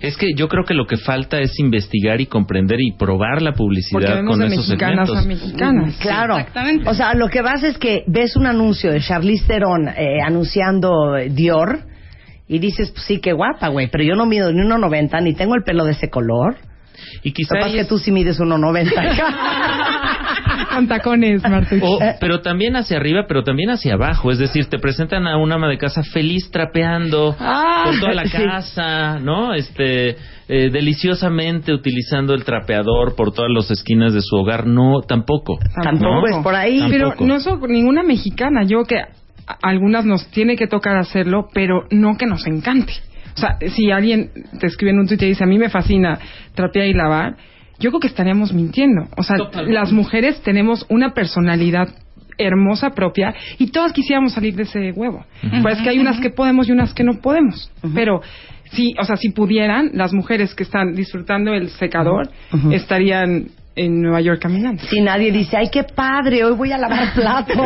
Es 0.00 0.16
que 0.16 0.28
yo 0.34 0.48
creo 0.48 0.64
que 0.64 0.74
lo 0.74 0.86
que 0.86 0.96
falta 0.96 1.38
es 1.40 1.58
investigar 1.58 2.20
y 2.20 2.26
comprender 2.26 2.80
y 2.80 2.92
probar 2.92 3.42
la 3.42 3.50
Porque 3.52 3.58
publicidad 3.58 4.16
vemos 4.16 4.36
con 4.36 4.40
de 4.40 4.54
esos 4.54 4.68
mexicanas 4.68 5.08
segmentos. 5.08 5.24
a 5.24 5.28
mexicanas. 5.28 5.96
Claro. 6.00 6.38
Exactamente. 6.38 6.88
O 6.88 6.94
sea, 6.94 7.14
lo 7.14 7.28
que 7.28 7.42
vas 7.42 7.62
es 7.62 7.76
que 7.78 8.04
ves 8.06 8.36
un 8.36 8.46
anuncio 8.46 8.90
de 8.92 9.00
Charlize 9.00 9.46
Theron 9.46 9.88
eh, 9.88 10.20
anunciando 10.24 11.14
Dior 11.30 11.80
y 12.48 12.58
dices, 12.58 12.90
pues 12.90 13.04
sí, 13.04 13.20
qué 13.20 13.32
guapa, 13.32 13.68
güey, 13.68 13.88
pero 13.90 14.04
yo 14.04 14.14
no 14.16 14.26
mido 14.26 14.52
ni 14.52 14.60
1.90 14.60 15.22
ni 15.22 15.34
tengo 15.34 15.54
el 15.54 15.62
pelo 15.62 15.84
de 15.84 15.92
ese 15.92 16.08
color. 16.08 16.56
Y 17.22 17.32
quizá 17.32 17.54
Capaz 17.54 17.66
ahí 17.66 17.74
que 17.74 17.84
tú 17.84 17.98
sí 17.98 18.10
mides 18.12 18.38
1.90. 18.40 18.90
Con 20.74 20.86
tacones, 20.88 21.42
Martuch. 21.42 21.82
O- 21.82 21.98
pero 22.20 22.40
también 22.40 22.76
hacia 22.76 22.96
arriba, 22.98 23.24
pero 23.26 23.42
también 23.42 23.70
hacia 23.70 23.94
abajo. 23.94 24.30
Es 24.30 24.38
decir, 24.38 24.66
te 24.66 24.78
presentan 24.78 25.26
a 25.26 25.36
una 25.36 25.56
ama 25.56 25.68
de 25.68 25.78
casa 25.78 26.02
feliz 26.02 26.50
trapeando 26.50 27.34
Ah, 27.38 27.84
por 27.86 27.98
toda 28.00 28.14
la 28.14 28.24
sí. 28.24 28.30
casa, 28.36 29.18
¿no? 29.18 29.52
Este, 29.54 30.10
eh, 30.48 30.70
deliciosamente 30.70 31.72
utilizando 31.72 32.34
el 32.34 32.44
trapeador 32.44 33.16
por 33.16 33.32
todas 33.32 33.50
las 33.54 33.70
esquinas 33.70 34.12
de 34.14 34.20
su 34.22 34.36
hogar. 34.36 34.66
No, 34.66 35.00
tampoco. 35.06 35.58
Tampoco 35.82 36.28
es 36.28 36.36
por 36.42 36.54
ahí. 36.54 36.78
Tampoco. 36.80 37.14
Pero 37.16 37.26
no 37.26 37.40
soy 37.40 37.58
ninguna 37.68 38.02
mexicana. 38.02 38.62
Yo 38.64 38.84
que 38.84 38.98
a 38.98 39.08
algunas 39.62 40.04
nos 40.04 40.26
tiene 40.30 40.56
que 40.56 40.66
tocar 40.68 40.96
hacerlo, 40.96 41.48
pero 41.52 41.84
no 41.90 42.16
que 42.16 42.26
nos 42.26 42.46
encante. 42.46 42.92
O 43.36 43.38
sea, 43.38 43.58
si 43.74 43.90
alguien 43.90 44.30
te 44.58 44.66
escribe 44.66 44.92
en 44.92 45.00
un 45.00 45.06
Twitter 45.06 45.26
y 45.26 45.30
dice, 45.32 45.44
a 45.44 45.46
mí 45.46 45.58
me 45.58 45.68
fascina 45.68 46.18
trapear 46.54 46.86
y 46.86 46.92
lavar, 46.92 47.36
yo 47.78 47.90
creo 47.90 48.00
que 48.00 48.08
estaríamos 48.08 48.52
mintiendo. 48.52 49.08
O 49.16 49.22
sea, 49.22 49.36
Totalmente. 49.36 49.72
las 49.72 49.92
mujeres 49.92 50.40
tenemos 50.42 50.84
una 50.88 51.14
personalidad 51.14 51.88
hermosa 52.38 52.90
propia 52.90 53.34
y 53.58 53.68
todas 53.70 53.92
quisiéramos 53.92 54.32
salir 54.32 54.54
de 54.54 54.62
ese 54.62 54.92
huevo. 54.92 55.24
Pues 55.62 55.76
es 55.76 55.82
que 55.82 55.90
hay 55.90 55.98
unas 55.98 56.20
que 56.20 56.30
podemos 56.30 56.68
y 56.68 56.72
unas 56.72 56.94
que 56.94 57.04
no 57.04 57.20
podemos. 57.20 57.70
Pero 57.94 58.22
sí, 58.72 58.94
o 58.98 59.04
sea, 59.04 59.16
si 59.16 59.30
pudieran, 59.30 59.90
las 59.94 60.12
mujeres 60.12 60.54
que 60.54 60.62
están 60.62 60.94
disfrutando 60.94 61.52
el 61.52 61.68
secador 61.70 62.30
estarían 62.72 63.48
en 63.84 64.02
Nueva 64.02 64.20
York 64.20 64.40
caminando. 64.40 64.82
Si 64.84 65.00
nadie 65.00 65.30
dice, 65.32 65.56
ay, 65.56 65.68
qué 65.72 65.84
padre, 65.84 66.44
hoy 66.44 66.54
voy 66.56 66.72
a 66.72 66.78
lavar 66.78 67.12
platos. 67.14 67.56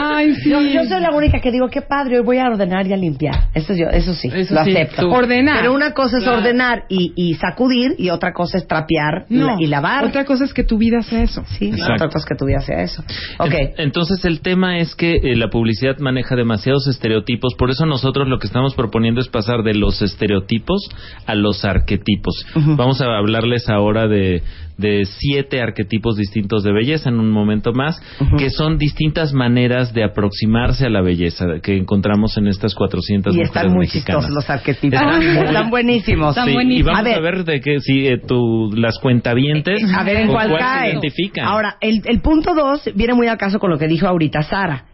Ay, 0.00 0.34
sí. 0.36 0.50
yo, 0.50 0.60
yo 0.60 0.84
soy 0.84 1.00
la 1.00 1.10
única 1.12 1.40
que 1.40 1.50
digo, 1.50 1.68
qué 1.68 1.82
padre, 1.82 2.18
hoy 2.18 2.24
voy 2.24 2.38
a 2.38 2.46
ordenar 2.46 2.86
y 2.86 2.92
a 2.92 2.96
limpiar. 2.96 3.48
Eso, 3.54 3.74
yo, 3.74 3.86
eso 3.90 4.14
sí, 4.14 4.28
Eso 4.32 4.54
lo 4.54 4.64
sí, 4.64 4.70
acepto. 4.70 5.02
tú. 5.02 5.10
Ordenar. 5.12 5.58
Pero 5.60 5.72
una 5.74 5.92
cosa 5.92 6.18
es 6.18 6.24
Claro. 6.24 6.38
ordenar 6.38 6.84
y, 6.88 7.12
y 7.16 7.34
sacudir 7.34 7.94
y 7.98 8.10
otra 8.10 8.32
cosa 8.32 8.58
es 8.58 8.66
trapear 8.66 9.26
y 9.28 9.36
No. 9.36 9.46
la- 9.46 9.56
y 9.60 9.66
lavar. 9.66 10.04
Otra 10.04 10.24
cosa 10.24 10.44
es 10.44 10.52
que 10.54 10.64
tu 10.64 10.78
vida 10.78 11.02
sea 11.02 11.22
eso. 11.22 11.42
Sí, 11.58 11.66
Exacto. 11.68 11.94
otra 11.94 12.06
cosa 12.08 12.18
es 12.18 12.24
que 12.26 12.34
tu 12.36 12.46
vida 12.46 12.60
sea 12.60 12.82
eso. 12.82 13.02
Ok. 13.38 13.52
En- 13.54 13.70
Entonces 13.78 14.24
el 14.24 14.40
tema 14.40 14.78
es 14.78 14.94
que 14.94 15.12
eh, 15.16 15.36
la 15.36 15.48
publicidad 15.48 15.98
maneja 15.98 16.34
demasiados 16.36 16.86
estereotipos, 16.88 17.54
por 17.58 17.70
eso 17.70 17.86
nosotros 17.86 18.28
lo 18.28 18.38
que 18.38 18.46
estamos 18.46 18.74
proponiendo 18.74 19.20
es 19.20 19.28
pasar 19.28 19.62
de 19.62 19.74
los 19.74 20.00
estereotipos 20.02 20.88
a 21.26 21.34
los 21.34 21.64
arquetipos. 21.64 22.44
Vamos 22.54 23.00
a 23.00 23.04
hablarles 23.16 23.68
ahora 23.68 24.08
de, 24.08 24.42
de 24.78 25.04
siete 25.04 25.60
arquetipos 25.60 26.16
distintos 26.16 26.62
de 26.62 26.72
belleza 26.72 27.08
en 27.10 27.18
un 27.20 27.30
momento 27.30 27.72
más, 27.72 28.00
que 28.38 28.50
son 28.50 28.78
distintas 28.78 29.32
maneras 29.32 29.92
de 29.92 30.04
aproximarse 30.04 30.86
a 30.86 30.90
la 30.90 31.02
belleza 31.02 31.46
que 31.62 31.76
encontramos 31.76 32.36
en 32.38 32.46
estas 32.46 32.74
400 32.74 33.34
Y 33.34 33.38
mujeres 33.38 33.54
están 33.56 33.70
muy 33.72 33.80
mexicanas. 33.86 34.24
chistosos 34.26 34.30
los 34.34 34.50
arquetipos. 34.50 35.00
Están 35.00 35.22
Están 35.22 35.70
buenísimos. 35.70 36.30
Están 36.30 36.44
Sí, 36.46 36.50
y 36.50 36.54
buenísimos. 36.54 36.92
vamos 36.92 37.06
A 37.06 37.16
a 37.16 37.20
ver. 37.20 37.22
ver, 37.34 37.44
de 37.44 37.60
qué 37.60 37.80
si 37.80 38.06
eh, 38.06 38.18
tu, 38.18 38.70
las 38.74 38.98
cuentavientes 38.98 39.82
A 39.94 40.02
ver 40.04 40.16
en 40.16 40.28
cuál 40.28 40.48
se 40.50 40.56
cae. 40.58 40.90
identifican. 40.90 41.46
Ahora, 41.46 41.76
el, 41.80 42.02
el 42.04 42.20
punto 42.20 42.54
dos 42.54 42.82
viene 42.94 43.14
muy 43.14 43.26
al 43.28 43.38
caso 43.38 43.58
con 43.58 43.70
lo 43.70 43.78
que 43.78 43.88
dijo 43.88 44.06
ahorita 44.06 44.42
Sara. 44.42 44.86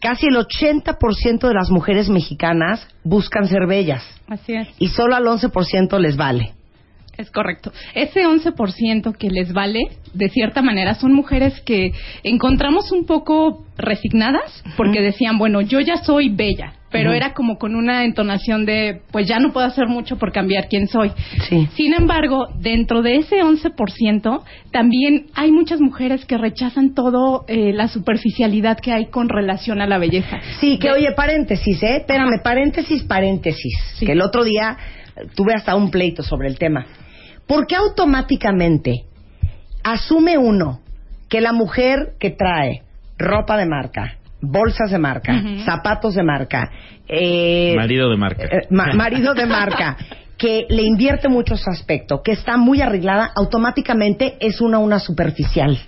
Casi 0.00 0.26
el 0.26 0.34
80% 0.34 1.46
de 1.46 1.54
las 1.54 1.70
mujeres 1.70 2.08
mexicanas 2.08 2.88
buscan 3.04 3.46
ser 3.46 3.66
bellas 3.68 4.02
Así 4.28 4.54
es. 4.54 4.68
y 4.80 4.88
solo 4.88 5.14
al 5.14 5.24
11% 5.24 5.98
les 6.00 6.16
vale. 6.16 6.54
Es 7.16 7.30
correcto. 7.30 7.72
Ese 7.94 8.24
11% 8.26 9.16
que 9.16 9.28
les 9.28 9.52
vale, 9.52 9.80
de 10.14 10.28
cierta 10.30 10.62
manera, 10.62 10.94
son 10.94 11.12
mujeres 11.12 11.60
que 11.60 11.92
encontramos 12.22 12.90
un 12.90 13.04
poco 13.04 13.66
resignadas 13.76 14.62
porque 14.78 15.02
decían, 15.02 15.36
bueno, 15.38 15.60
yo 15.60 15.80
ya 15.80 15.98
soy 15.98 16.30
bella, 16.30 16.72
pero 16.90 17.12
era 17.12 17.34
como 17.34 17.58
con 17.58 17.74
una 17.74 18.04
entonación 18.04 18.64
de, 18.64 19.02
pues 19.10 19.28
ya 19.28 19.38
no 19.40 19.52
puedo 19.52 19.66
hacer 19.66 19.88
mucho 19.88 20.16
por 20.16 20.32
cambiar 20.32 20.68
quién 20.68 20.88
soy. 20.88 21.12
Sí. 21.48 21.68
Sin 21.74 21.92
embargo, 21.92 22.46
dentro 22.58 23.02
de 23.02 23.16
ese 23.16 23.42
11%, 23.42 24.42
también 24.70 25.26
hay 25.34 25.52
muchas 25.52 25.80
mujeres 25.80 26.24
que 26.24 26.38
rechazan 26.38 26.94
todo 26.94 27.44
eh, 27.46 27.72
la 27.74 27.88
superficialidad 27.88 28.78
que 28.78 28.92
hay 28.92 29.06
con 29.06 29.28
relación 29.28 29.82
a 29.82 29.86
la 29.86 29.98
belleza. 29.98 30.40
Sí, 30.60 30.78
que 30.78 30.90
oye, 30.90 31.12
paréntesis, 31.12 31.82
¿eh? 31.82 31.96
Espérame, 31.96 32.40
paréntesis, 32.42 33.02
paréntesis. 33.02 33.74
Sí. 33.96 34.06
Que 34.06 34.12
el 34.12 34.22
otro 34.22 34.44
día 34.44 34.78
tuve 35.34 35.52
hasta 35.54 35.74
un 35.76 35.90
pleito 35.90 36.22
sobre 36.22 36.48
el 36.48 36.58
tema. 36.58 36.86
¿Por 37.46 37.66
qué 37.66 37.76
automáticamente 37.76 39.04
asume 39.82 40.38
uno 40.38 40.80
que 41.28 41.40
la 41.40 41.52
mujer 41.52 42.14
que 42.20 42.30
trae 42.30 42.82
ropa 43.18 43.56
de 43.56 43.66
marca, 43.66 44.16
bolsas 44.40 44.90
de 44.90 44.98
marca, 44.98 45.42
zapatos 45.64 46.14
de 46.14 46.22
marca, 46.22 46.70
eh, 47.08 47.74
Marido 47.76 48.10
de 48.10 48.16
marca. 48.16 48.44
eh, 48.44 48.66
ma- 48.70 48.92
marido 48.94 49.34
de 49.34 49.46
marca, 49.46 49.96
que 50.38 50.66
le 50.68 50.82
invierte 50.82 51.28
mucho 51.28 51.56
su 51.56 51.70
aspecto, 51.70 52.22
que 52.22 52.32
está 52.32 52.56
muy 52.56 52.80
arreglada, 52.80 53.30
automáticamente 53.34 54.36
es 54.40 54.60
una 54.60 54.78
una 54.78 54.98
superficial. 54.98 55.78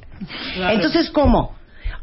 Claro. 0.54 0.74
Entonces, 0.74 1.10
¿cómo? 1.10 1.56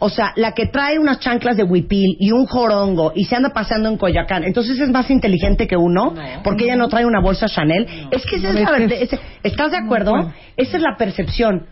O 0.04 0.10
sea, 0.10 0.34
la 0.36 0.54
que 0.54 0.66
trae 0.66 0.98
unas 0.98 1.20
chanclas 1.20 1.56
de 1.58 1.64
huipil 1.64 2.18
y 2.20 2.32
un 2.32 2.48
jorongo 2.48 3.12
y 3.16 3.26
se 3.26 3.36
anda 3.36 3.50
paseando 3.50 3.88
en 3.88 3.98
Coyacán, 3.98 4.44
entonces 4.44 4.80
es 4.80 4.90
más 4.90 5.12
inteligente 5.12 5.68
que 5.68 5.78
uno, 5.78 6.14
No. 6.16 6.44
porque 6.44 6.64
ella 6.64 6.76
no 6.76 6.88
trae 6.88 7.06
una 7.06 7.22
bolsa 7.22 7.46
Chanel. 7.48 7.86
Es 8.10 8.26
que 8.26 8.38
esa 8.38 8.50
es 8.50 8.56
la 8.56 8.72
verdad. 8.72 8.98
¿Estás 9.44 9.70
de 9.70 9.78
acuerdo? 9.78 10.32
Esa 10.58 10.78
es 10.78 10.82
la 10.82 10.96
percepción. 10.98 11.68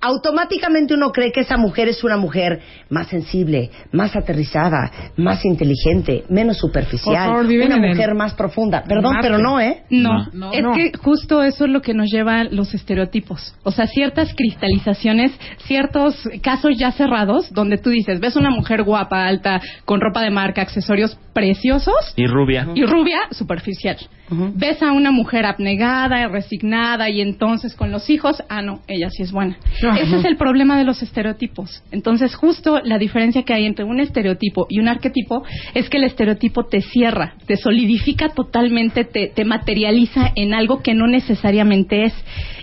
Automáticamente 0.00 0.94
uno 0.94 1.12
cree 1.12 1.30
que 1.30 1.40
esa 1.40 1.56
mujer 1.56 1.88
es 1.88 2.02
una 2.04 2.16
mujer 2.16 2.60
más 2.88 3.08
sensible, 3.08 3.70
más 3.92 4.16
aterrizada, 4.16 4.90
más 5.16 5.44
inteligente, 5.44 6.24
menos 6.28 6.56
superficial, 6.58 7.28
favor, 7.28 7.44
una 7.46 7.74
el- 7.76 7.88
mujer 7.88 8.14
más 8.14 8.34
profunda. 8.34 8.82
Perdón, 8.84 9.12
Marte. 9.14 9.28
pero 9.28 9.38
no, 9.38 9.60
¿eh? 9.60 9.82
No, 9.90 10.26
No. 10.32 10.52
es 10.52 10.62
No. 10.62 10.72
que 10.72 10.92
justo 10.98 11.42
eso 11.42 11.64
es 11.66 11.70
lo 11.70 11.82
que 11.82 11.94
nos 11.94 12.06
lleva 12.10 12.40
a 12.40 12.44
los 12.44 12.72
estereotipos. 12.74 13.54
O 13.62 13.70
sea, 13.70 13.86
ciertas 13.86 14.34
cristalizaciones, 14.34 15.32
ciertos 15.66 16.16
casos 16.42 16.72
ya 16.78 16.92
cerrados, 16.92 17.52
donde 17.52 17.78
tú 17.78 17.90
dices, 17.90 18.20
ves 18.20 18.36
una 18.36 18.50
mujer 18.50 18.82
guapa, 18.82 19.26
alta, 19.26 19.60
con 19.84 20.00
ropa 20.00 20.22
de 20.22 20.30
marca, 20.30 20.62
accesorios 20.62 21.18
preciosos, 21.34 21.94
Y 22.16 22.26
rubia. 22.26 22.68
y 22.74 22.84
rubia, 22.84 23.18
superficial. 23.30 23.96
Ves 24.54 24.80
a 24.80 24.92
una 24.92 25.10
mujer 25.10 25.44
abnegada, 25.44 26.28
resignada, 26.28 27.08
y 27.10 27.20
entonces 27.20 27.74
con 27.74 27.90
los 27.90 28.08
hijos, 28.10 28.40
ah, 28.48 28.62
no, 28.62 28.80
ella 28.86 29.08
sí 29.10 29.24
es 29.24 29.32
buena. 29.32 29.56
Ese 29.96 30.16
es 30.16 30.24
el 30.24 30.36
problema 30.36 30.78
de 30.78 30.84
los 30.84 31.02
estereotipos. 31.02 31.82
Entonces, 31.90 32.34
justo 32.34 32.80
la 32.82 32.98
diferencia 32.98 33.42
que 33.42 33.52
hay 33.52 33.66
entre 33.66 33.84
un 33.84 34.00
estereotipo 34.00 34.66
y 34.68 34.78
un 34.78 34.88
arquetipo 34.88 35.42
es 35.74 35.88
que 35.88 35.98
el 35.98 36.04
estereotipo 36.04 36.66
te 36.66 36.80
cierra, 36.80 37.34
te 37.46 37.56
solidifica 37.56 38.28
totalmente, 38.30 39.04
te, 39.04 39.28
te 39.28 39.44
materializa 39.44 40.32
en 40.34 40.54
algo 40.54 40.82
que 40.82 40.94
no 40.94 41.06
necesariamente 41.06 42.04
es. 42.04 42.14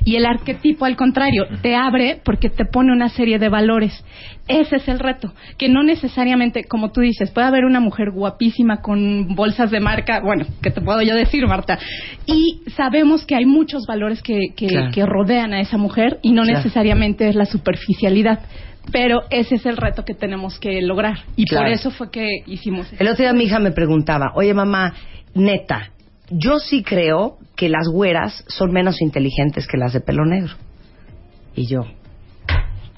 Y 0.07 0.15
el 0.15 0.25
arquetipo, 0.25 0.85
al 0.85 0.95
contrario, 0.95 1.47
te 1.61 1.75
abre 1.75 2.21
porque 2.23 2.49
te 2.49 2.63
pone 2.63 2.93
una 2.93 3.09
serie 3.09 3.39
de 3.39 3.49
valores. 3.49 4.05
Ese 4.47 4.77
es 4.77 4.87
el 4.87 4.99
reto, 4.99 5.33
que 5.57 5.67
no 5.67 5.83
necesariamente, 5.83 6.63
como 6.63 6.93
tú 6.93 7.01
dices, 7.01 7.29
puede 7.31 7.47
haber 7.47 7.65
una 7.65 7.81
mujer 7.81 8.11
guapísima 8.11 8.77
con 8.81 9.35
bolsas 9.35 9.69
de 9.69 9.81
marca, 9.81 10.21
bueno, 10.21 10.45
¿qué 10.61 10.71
te 10.71 10.79
puedo 10.79 11.01
yo 11.01 11.13
decir, 11.13 11.45
Marta? 11.45 11.77
Y 12.25 12.61
sabemos 12.77 13.25
que 13.25 13.35
hay 13.35 13.45
muchos 13.45 13.85
valores 13.85 14.21
que, 14.21 14.53
que, 14.55 14.67
Claro. 14.67 14.91
que 14.93 15.05
rodean 15.05 15.51
a 15.51 15.59
esa 15.59 15.77
mujer 15.77 16.19
y 16.21 16.31
no 16.31 16.43
Claro. 16.43 16.59
necesariamente 16.59 17.27
es 17.27 17.35
la 17.35 17.45
superficialidad. 17.45 18.39
Pero 18.93 19.23
ese 19.29 19.55
es 19.55 19.65
el 19.65 19.75
reto 19.75 20.05
que 20.05 20.13
tenemos 20.13 20.57
que 20.57 20.81
lograr. 20.81 21.17
Y 21.35 21.43
Claro. 21.43 21.65
por 21.65 21.73
eso 21.73 21.91
fue 21.91 22.09
que 22.11 22.29
hicimos 22.45 22.87
El 22.97 23.09
otro 23.09 23.25
día 23.25 23.33
mi 23.33 23.43
hija 23.43 23.59
me 23.59 23.71
preguntaba, 23.71 24.31
oye 24.35 24.53
mamá, 24.53 24.93
neta, 25.35 25.89
yo 26.29 26.59
sí 26.59 26.83
creo 26.83 27.37
que 27.55 27.69
las 27.69 27.87
güeras 27.87 28.43
son 28.47 28.71
menos 28.71 29.01
inteligentes 29.01 29.67
que 29.67 29.77
las 29.77 29.93
de 29.93 30.01
pelo 30.01 30.25
negro. 30.25 30.53
Y 31.55 31.67
yo, 31.67 31.85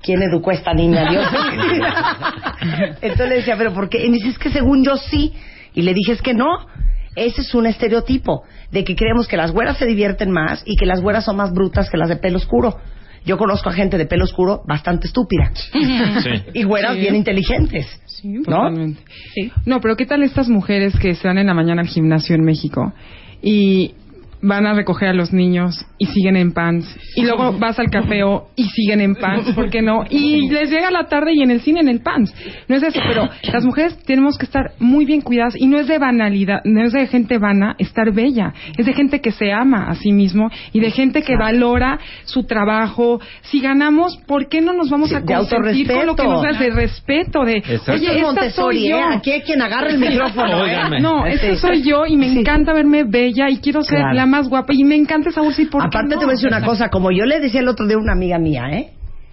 ¿quién 0.02 0.22
educó 0.22 0.52
a 0.52 0.54
esta 0.54 0.74
niña? 0.74 1.10
Dios. 1.10 1.26
Entonces 3.02 3.30
le 3.30 3.36
decía, 3.36 3.56
pero 3.58 3.74
¿por 3.74 3.90
qué? 3.90 4.06
Y 4.06 4.10
me 4.10 4.18
dice, 4.18 4.30
es 4.30 4.40
que 4.40 4.50
según 4.50 4.84
yo 4.84 4.98
sí. 4.98 5.34
Y 5.74 5.84
le 5.84 5.94
dije, 5.94 6.14
es 6.14 6.22
que 6.22 6.34
no. 6.34 6.68
Ese 7.16 7.42
es 7.42 7.54
un 7.56 7.66
estereotipo 7.66 8.44
de 8.72 8.84
que 8.84 8.96
creemos 8.96 9.28
que 9.28 9.38
las 9.38 9.52
güeras 9.52 9.78
se 9.78 9.86
divierten 9.86 10.32
más 10.32 10.62
y 10.66 10.76
que 10.76 10.86
las 10.86 11.02
güeras 11.02 11.26
son 11.26 11.38
más 11.38 11.52
brutas 11.52 11.90
que 11.90 11.98
las 11.98 12.10
de 12.10 12.18
pelo 12.18 12.38
oscuro. 12.38 12.78
Yo 13.26 13.38
conozco 13.38 13.70
a 13.70 13.74
gente 13.74 13.98
de 13.98 14.06
pelo 14.06 14.24
oscuro 14.24 14.62
bastante 14.66 15.08
estúpida 15.08 15.52
Sí. 15.54 15.80
y 16.54 16.64
güeras 16.64 16.94
Sí. 16.94 17.00
bien 17.02 17.16
inteligentes. 17.16 17.86
Sí, 18.22 18.28
¿No? 18.28 18.42
totalmente. 18.44 19.02
Sí. 19.34 19.52
No, 19.66 19.80
pero 19.82 19.96
¿qué 19.96 20.06
tal 20.06 20.24
estas 20.24 20.50
mujeres 20.50 20.98
que 21.00 21.16
se 21.16 21.28
van 21.28 21.38
en 21.38 21.48
la 21.48 21.54
mañana 21.54 21.82
al 21.82 21.88
gimnasio 21.88 22.36
en 22.36 22.44
México 22.44 22.94
y 23.42 23.94
van 24.42 24.66
a 24.66 24.74
recoger 24.74 25.10
a 25.10 25.14
los 25.14 25.34
niños 25.34 25.86
y 25.98 26.06
siguen 26.06 26.38
en 26.38 26.54
pants 26.54 26.88
y 27.16 27.24
luego 27.24 27.54
vas 27.60 27.78
al 27.80 27.90
cafeo 27.90 28.48
y 28.56 28.64
siguen 28.70 29.02
en 29.02 29.16
pants, 29.16 29.52
¿por 29.54 29.70
qué 29.70 29.82
no? 29.82 30.04
Y 30.10 30.50
les 30.50 30.70
llega 30.70 30.90
la 30.92 31.06
tarde 31.08 31.34
y 31.34 31.42
en 31.42 31.52
el 31.52 31.62
cine 31.62 31.82
en 31.82 31.90
el 31.90 32.02
pants. 32.02 32.34
No 32.68 32.76
es 32.76 32.84
eso, 32.84 33.00
pero 33.08 33.28
las 33.52 33.66
mujeres 33.66 33.98
tenemos 34.06 34.38
que 34.38 34.46
estar 34.46 34.72
muy 34.80 35.06
bien 35.06 35.22
cuidadas 35.22 35.56
y 35.58 35.68
no 35.68 35.78
es 35.78 35.88
de 35.88 35.98
banalidad, 35.98 36.62
no 36.64 36.84
es 36.84 36.94
de 36.94 37.08
gente 37.08 37.38
vana 37.38 37.76
estar 37.80 38.12
bella, 38.14 38.54
es 38.78 38.86
de 38.86 38.94
gente 38.94 39.20
que 39.22 39.32
se 39.32 39.52
ama 39.52 39.90
a 39.90 39.96
sí 39.96 40.12
mismo 40.12 40.50
y 40.72 40.80
de 40.80 40.92
gente 40.92 41.22
que 41.22 41.36
valora 41.36 42.00
su 42.26 42.44
trabajo. 42.46 43.20
Si 43.42 43.60
ganamos, 43.60 44.18
¿por 44.26 44.48
qué 44.48 44.62
no 44.62 44.74
nos 44.74 44.90
vamos 44.90 45.12
a 45.14 45.20
de 45.20 45.26
consentir 45.26 45.88
con 45.92 46.06
lo 46.06 46.16
que 46.16 46.24
nos 46.24 46.42
da 46.44 46.54
de 46.54 46.70
respeto 46.70 47.44
de, 47.44 47.58
Exacto. 47.58 47.94
oye, 47.94 48.08
esta 48.12 48.22
Montessori, 48.22 48.78
soy 48.80 48.90
yo. 48.90 48.98
¿eh? 48.98 49.04
Aquí 49.16 49.32
hay 49.32 49.42
quien 49.42 49.62
agarra 49.62 49.90
el 49.90 50.00
micrófono. 50.00 50.66
¿eh? 50.66 51.00
No, 51.02 51.26
esta 51.26 51.56
soy 51.58 51.84
yo 51.84 52.06
y 52.06 52.16
me 52.16 52.30
Sí. 52.30 52.40
encanta 52.40 52.74
verme 52.74 53.04
bella 53.04 53.50
y 53.50 53.58
quiero 53.58 53.82
ser 53.84 54.00
Claro. 54.00 54.14
la 54.14 54.26
más 54.30 54.48
guapa 54.48 54.74
y 54.74 54.84
me 54.84 54.96
encanta 54.96 55.30
esa 55.30 55.42
bolsa 55.42 55.62
y 55.62 55.66
por 55.66 55.82
qué 55.82 55.88
Aparte 55.88 56.16
no? 56.16 56.20
te 56.20 56.26
voy 56.26 56.34
a 56.34 56.36
decir 56.36 56.48
una 56.48 56.64
cosa, 56.64 56.90
como 56.90 57.12
yo 57.12 57.26
le 57.26 57.40
decía 57.40 57.60
el 57.62 57.68
otro 57.68 57.86
día 57.88 57.98
a 57.98 58.00
una 58.00 58.14
amiga 58.14 58.38
mía, 58.40 58.70
¿eh? 58.72 58.92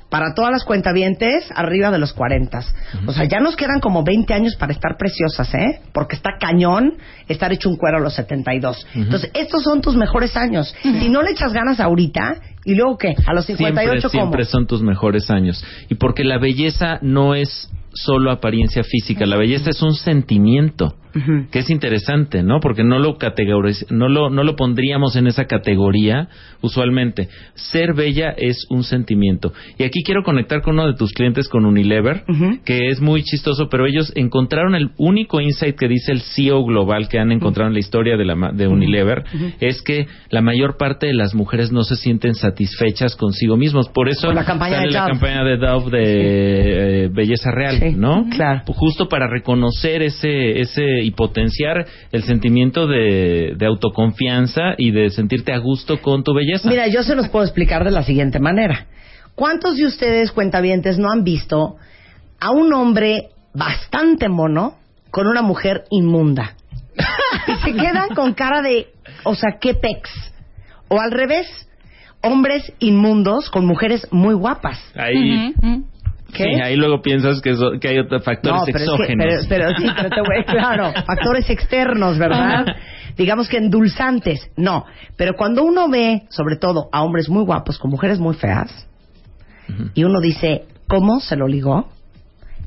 Para 0.08 0.34
todas 0.34 0.52
las 0.52 0.64
cuentavientes, 0.64 1.48
arriba 1.52 1.90
de 1.90 1.98
los 1.98 2.12
40. 2.12 2.60
O 3.06 3.12
sea, 3.12 3.24
ya 3.24 3.40
nos 3.40 3.56
quedan 3.56 3.80
como 3.80 4.04
20 4.04 4.32
años 4.34 4.54
para 4.54 4.72
estar 4.72 4.96
preciosas, 4.96 5.52
¿eh? 5.54 5.80
Porque 5.92 6.14
está 6.14 6.30
cañón 6.38 6.94
estar 7.26 7.52
hecho 7.52 7.68
un 7.68 7.76
cuero 7.76 7.98
a 7.98 8.00
los 8.00 8.14
72. 8.14 8.86
Entonces, 8.94 9.32
estos 9.34 9.64
son 9.64 9.80
tus 9.80 9.96
mejores 9.96 10.36
años. 10.36 10.72
Si 10.80 11.08
no 11.08 11.22
le 11.22 11.32
echas 11.32 11.52
ganas 11.52 11.80
ahorita, 11.80 12.36
¿y 12.66 12.74
luego 12.74 12.98
qué? 12.98 13.14
A 13.26 13.32
los 13.32 13.46
58, 13.46 13.86
siempre, 13.86 14.00
¿cómo? 14.00 14.10
siempre 14.10 14.44
son 14.44 14.66
tus 14.66 14.82
mejores 14.82 15.30
años. 15.30 15.64
Y 15.88 15.94
porque 15.94 16.24
la 16.24 16.38
belleza 16.38 16.98
no 17.00 17.34
es 17.34 17.70
solo 17.94 18.30
apariencia 18.30 18.82
física, 18.82 19.24
la 19.24 19.36
belleza 19.36 19.70
es 19.70 19.80
un 19.80 19.94
sentimiento. 19.94 20.94
Que 21.50 21.60
es 21.60 21.70
interesante, 21.70 22.42
¿no? 22.42 22.60
Porque 22.60 22.84
no 22.84 22.98
lo 22.98 23.16
no 23.88 24.08
lo 24.10 24.28
no 24.28 24.42
lo 24.44 24.54
pondríamos 24.54 25.16
en 25.16 25.26
esa 25.26 25.46
categoría 25.46 26.28
usualmente. 26.60 27.28
Ser 27.54 27.94
bella 27.94 28.34
es 28.36 28.66
un 28.68 28.84
sentimiento. 28.84 29.54
Y 29.78 29.84
aquí 29.84 30.02
quiero 30.04 30.22
conectar 30.22 30.60
con 30.60 30.74
uno 30.74 30.86
de 30.88 30.94
tus 30.94 31.12
clientes 31.12 31.48
con 31.48 31.64
Unilever, 31.64 32.24
que 32.66 32.88
es 32.88 33.00
muy 33.00 33.22
chistoso, 33.22 33.68
pero 33.70 33.86
ellos 33.86 34.12
encontraron 34.14 34.74
el 34.74 34.90
único 34.98 35.40
insight 35.40 35.76
que 35.76 35.88
dice 35.88 36.12
el 36.12 36.20
CEO 36.20 36.62
global 36.64 37.08
que 37.08 37.18
han 37.18 37.32
encontrado 37.32 37.68
en 37.68 37.74
la 37.74 37.80
historia 37.80 38.18
de 38.18 38.24
la 38.26 38.52
de 38.52 38.68
Unilever 38.68 39.24
es 39.60 39.80
que 39.80 40.06
la 40.28 40.42
mayor 40.42 40.76
parte 40.76 41.06
de 41.06 41.14
las 41.14 41.34
mujeres 41.34 41.72
no 41.72 41.84
se 41.84 41.96
sienten 41.96 42.34
satisfechas 42.34 42.55
consigo 43.16 43.56
mismos. 43.56 43.88
Por 43.88 44.08
eso 44.08 44.32
la 44.32 44.44
campaña 44.44 44.76
sale 44.76 44.86
de 44.88 44.92
la 44.92 45.00
Dove. 45.00 45.10
campaña 45.12 45.44
de 45.44 45.56
Dove 45.56 45.90
de 45.98 47.04
eh, 47.04 47.08
belleza 47.12 47.50
real, 47.50 47.78
Sí, 47.78 47.92
¿no? 47.96 48.26
claro. 48.30 48.62
justo 48.66 49.08
para 49.08 49.26
reconocer 49.28 50.02
ese, 50.02 50.60
ese 50.60 51.02
y 51.02 51.10
potenciar 51.12 51.86
el 52.12 52.22
sentimiento 52.24 52.86
de, 52.86 53.54
de 53.56 53.66
autoconfianza 53.66 54.74
y 54.78 54.90
de 54.90 55.10
sentirte 55.10 55.52
a 55.52 55.58
gusto 55.58 56.00
con 56.00 56.22
tu 56.24 56.34
belleza. 56.34 56.68
Mira, 56.68 56.86
yo 56.88 57.02
se 57.02 57.14
los 57.14 57.28
puedo 57.28 57.44
explicar 57.44 57.84
de 57.84 57.90
la 57.90 58.02
siguiente 58.02 58.38
manera. 58.38 58.86
¿Cuántos 59.34 59.76
de 59.76 59.86
ustedes, 59.86 60.32
cuentavientes, 60.32 60.98
no 60.98 61.10
han 61.10 61.22
visto 61.22 61.76
a 62.40 62.50
un 62.50 62.72
hombre 62.72 63.28
bastante 63.52 64.28
mono 64.28 64.74
con 65.10 65.26
una 65.26 65.42
mujer 65.42 65.84
inmunda? 65.90 66.54
Y 67.48 67.54
se 67.64 67.74
quedan 67.74 68.08
con 68.14 68.32
cara 68.34 68.62
de, 68.62 68.88
o 69.24 69.34
sea, 69.34 69.58
qué 69.60 69.74
pex. 69.74 70.10
O 70.88 71.00
al 71.00 71.12
revés, 71.12 71.46
hombres 72.26 72.72
inmundos 72.78 73.50
con 73.50 73.66
mujeres 73.66 74.06
muy 74.10 74.34
guapas. 74.34 74.78
ahí, 74.96 75.52
sí, 76.34 76.44
ahí 76.62 76.76
luego 76.76 77.00
piensas 77.02 77.40
que, 77.40 77.50
hay 77.88 77.98
otros 77.98 78.22
factores 78.24 78.62
pero, 78.66 78.78
es 78.78 78.84
que- 78.84 78.84
exógenos. 78.84 79.46
pero, 79.48 79.68
pero 79.68 79.78
sí, 79.78 79.86
pero 79.96 80.10
te 80.10 80.20
voy, 80.20 80.44
claro, 80.44 80.92
factores 81.06 81.48
externos, 81.50 82.18
¿verdad? 82.18 82.66
Digamos 83.16 83.48
que 83.48 83.56
endulzantes, 83.56 84.50
no. 84.56 84.84
Pero 85.16 85.32
cuando 85.38 85.62
uno 85.64 85.88
ve, 85.88 86.22
sobre 86.28 86.56
todo, 86.56 86.88
a 86.92 87.02
hombres 87.02 87.28
muy 87.30 87.44
guapos 87.44 87.78
con 87.78 87.90
mujeres 87.90 88.18
muy 88.18 88.34
feas, 88.34 88.86
y 89.94 90.04
uno 90.04 90.20
dice, 90.20 90.64
¿cómo 90.86 91.18
se 91.20 91.34
lo 91.36 91.48
ligó? 91.48 91.88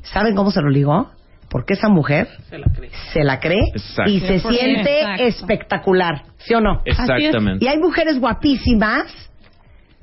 ¿Saben 0.02 0.34
cómo 0.34 0.50
se 0.50 0.60
lo 0.60 0.68
ligó? 0.68 1.10
Porque 1.48 1.72
esa 1.74 1.88
mujer 1.88 2.28
Se 2.48 2.58
la 2.58 2.66
cree. 2.72 2.90
se 3.12 3.24
la 3.24 3.40
cree 3.40 3.62
Exacto. 3.74 4.10
y 4.10 4.20
se 4.20 4.38
100%. 4.40 4.50
siente 4.56 5.00
Exacto. 5.00 5.22
espectacular, 5.24 6.22
¿sí 6.38 6.54
o 6.54 6.60
no? 6.60 6.80
Exactamente. 6.84 7.64
Y 7.64 7.68
hay 7.68 7.78
mujeres 7.78 8.20
guapísimas 8.20 9.06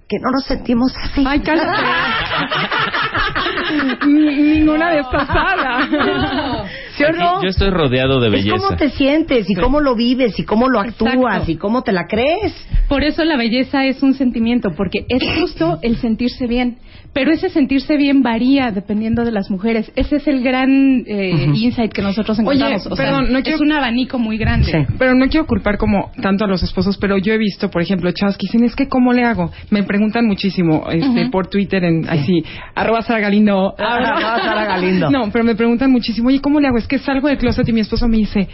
que 0.08 0.18
no 0.20 0.32
nos 0.32 0.46
sentimos 0.46 0.94
así. 1.04 1.26
Ay, 1.28 1.42
cállate. 1.42 1.68
Ni- 4.08 4.60
Ninguna 4.60 4.92
de 4.92 5.00
estas 5.00 5.28
sala. 5.28 6.66
¿Sí 6.98 7.04
o 7.04 7.12
no? 7.12 7.42
Yo 7.44 7.50
estoy 7.50 7.70
rodeado 7.70 8.20
de 8.20 8.28
Es 8.28 8.34
belleza. 8.34 8.58
cómo 8.58 8.76
te 8.78 8.90
sientes 8.90 9.50
y 9.50 9.56
cómo 9.56 9.80
lo 9.80 9.96
vives 9.96 10.38
y 10.40 10.44
cómo 10.44 10.68
lo 10.70 10.80
actúas 10.80 11.14
Exacto. 11.16 11.52
y 11.52 11.56
cómo 11.58 11.84
te 11.84 11.92
la 11.92 12.06
crees. 12.08 12.54
Por 12.90 13.04
eso 13.04 13.24
la 13.24 13.38
belleza 13.38 13.86
es 13.86 14.02
un 14.04 14.14
sentimiento, 14.14 14.72
porque 14.76 15.06
es 15.10 15.22
justo 15.40 15.80
el 15.82 15.98
sentirse 15.98 16.48
bien. 16.48 16.78
Pero 17.14 17.32
ese 17.32 17.50
sentirse 17.50 17.98
bien 17.98 18.22
varía 18.22 18.72
dependiendo 18.72 19.24
de 19.24 19.32
las 19.32 19.50
mujeres. 19.50 19.92
Ese 19.96 20.18
es 20.18 20.28
el 20.28 20.44
gran 20.44 21.04
eh, 21.08 21.50
insight 21.54 21.92
que 21.92 22.02
nosotros 22.02 22.38
Oye, 22.40 22.46
encontramos. 22.60 22.86
o 22.88 22.96
sea, 22.96 23.06
perdón, 23.06 23.32
no 23.32 23.40
es 23.40 23.44
quiero- 23.44 23.60
un 23.64 23.72
abanico 23.72 24.20
muy 24.20 24.38
grande. 24.38 24.72
Sí. 24.72 24.94
Pero 25.00 25.16
no 25.16 25.28
quiero 25.28 25.48
culpar 25.48 25.78
como 25.78 26.12
tanto 26.22 26.46
a 26.46 26.48
los 26.48 26.62
esposos, 26.64 26.98
pero 26.98 27.18
yo 27.18 27.34
he 27.34 27.38
visto, 27.38 27.70
por 27.72 27.82
ejemplo, 27.82 28.12
chavas 28.12 28.38
que 28.38 28.46
dicen, 28.48 28.64
es 28.64 28.76
que 28.76 28.88
¿cómo 28.88 29.14
le 29.14 29.24
hago? 29.24 29.52
Me 29.72 29.84
preguntan 29.84 30.26
muchísimo 30.28 30.86
este, 30.92 31.22
Ujú. 31.24 31.32
por 31.32 31.48
Twitter, 31.48 31.84
en 31.84 32.08
así, 32.08 32.44
arroba 32.76 33.02
Sara 33.02 33.20
Galindo. 33.20 33.74
Arroba 33.78 34.40
Sara 34.44 34.66
Galindo. 34.66 35.10
No, 35.18 35.32
pero 35.32 35.44
me 35.44 35.56
preguntan 35.56 35.92
muchísimo, 35.92 36.28
oye, 36.30 36.40
¿cómo 36.42 36.60
le 36.60 36.68
hago? 36.68 36.78
Que 36.88 37.00
salgo 37.00 37.28
del 37.28 37.38
closet 37.38 37.68
y 37.68 37.74
mi 37.74 37.82
esposo 37.82 38.08
me 38.08 38.18
dice, 38.18 38.48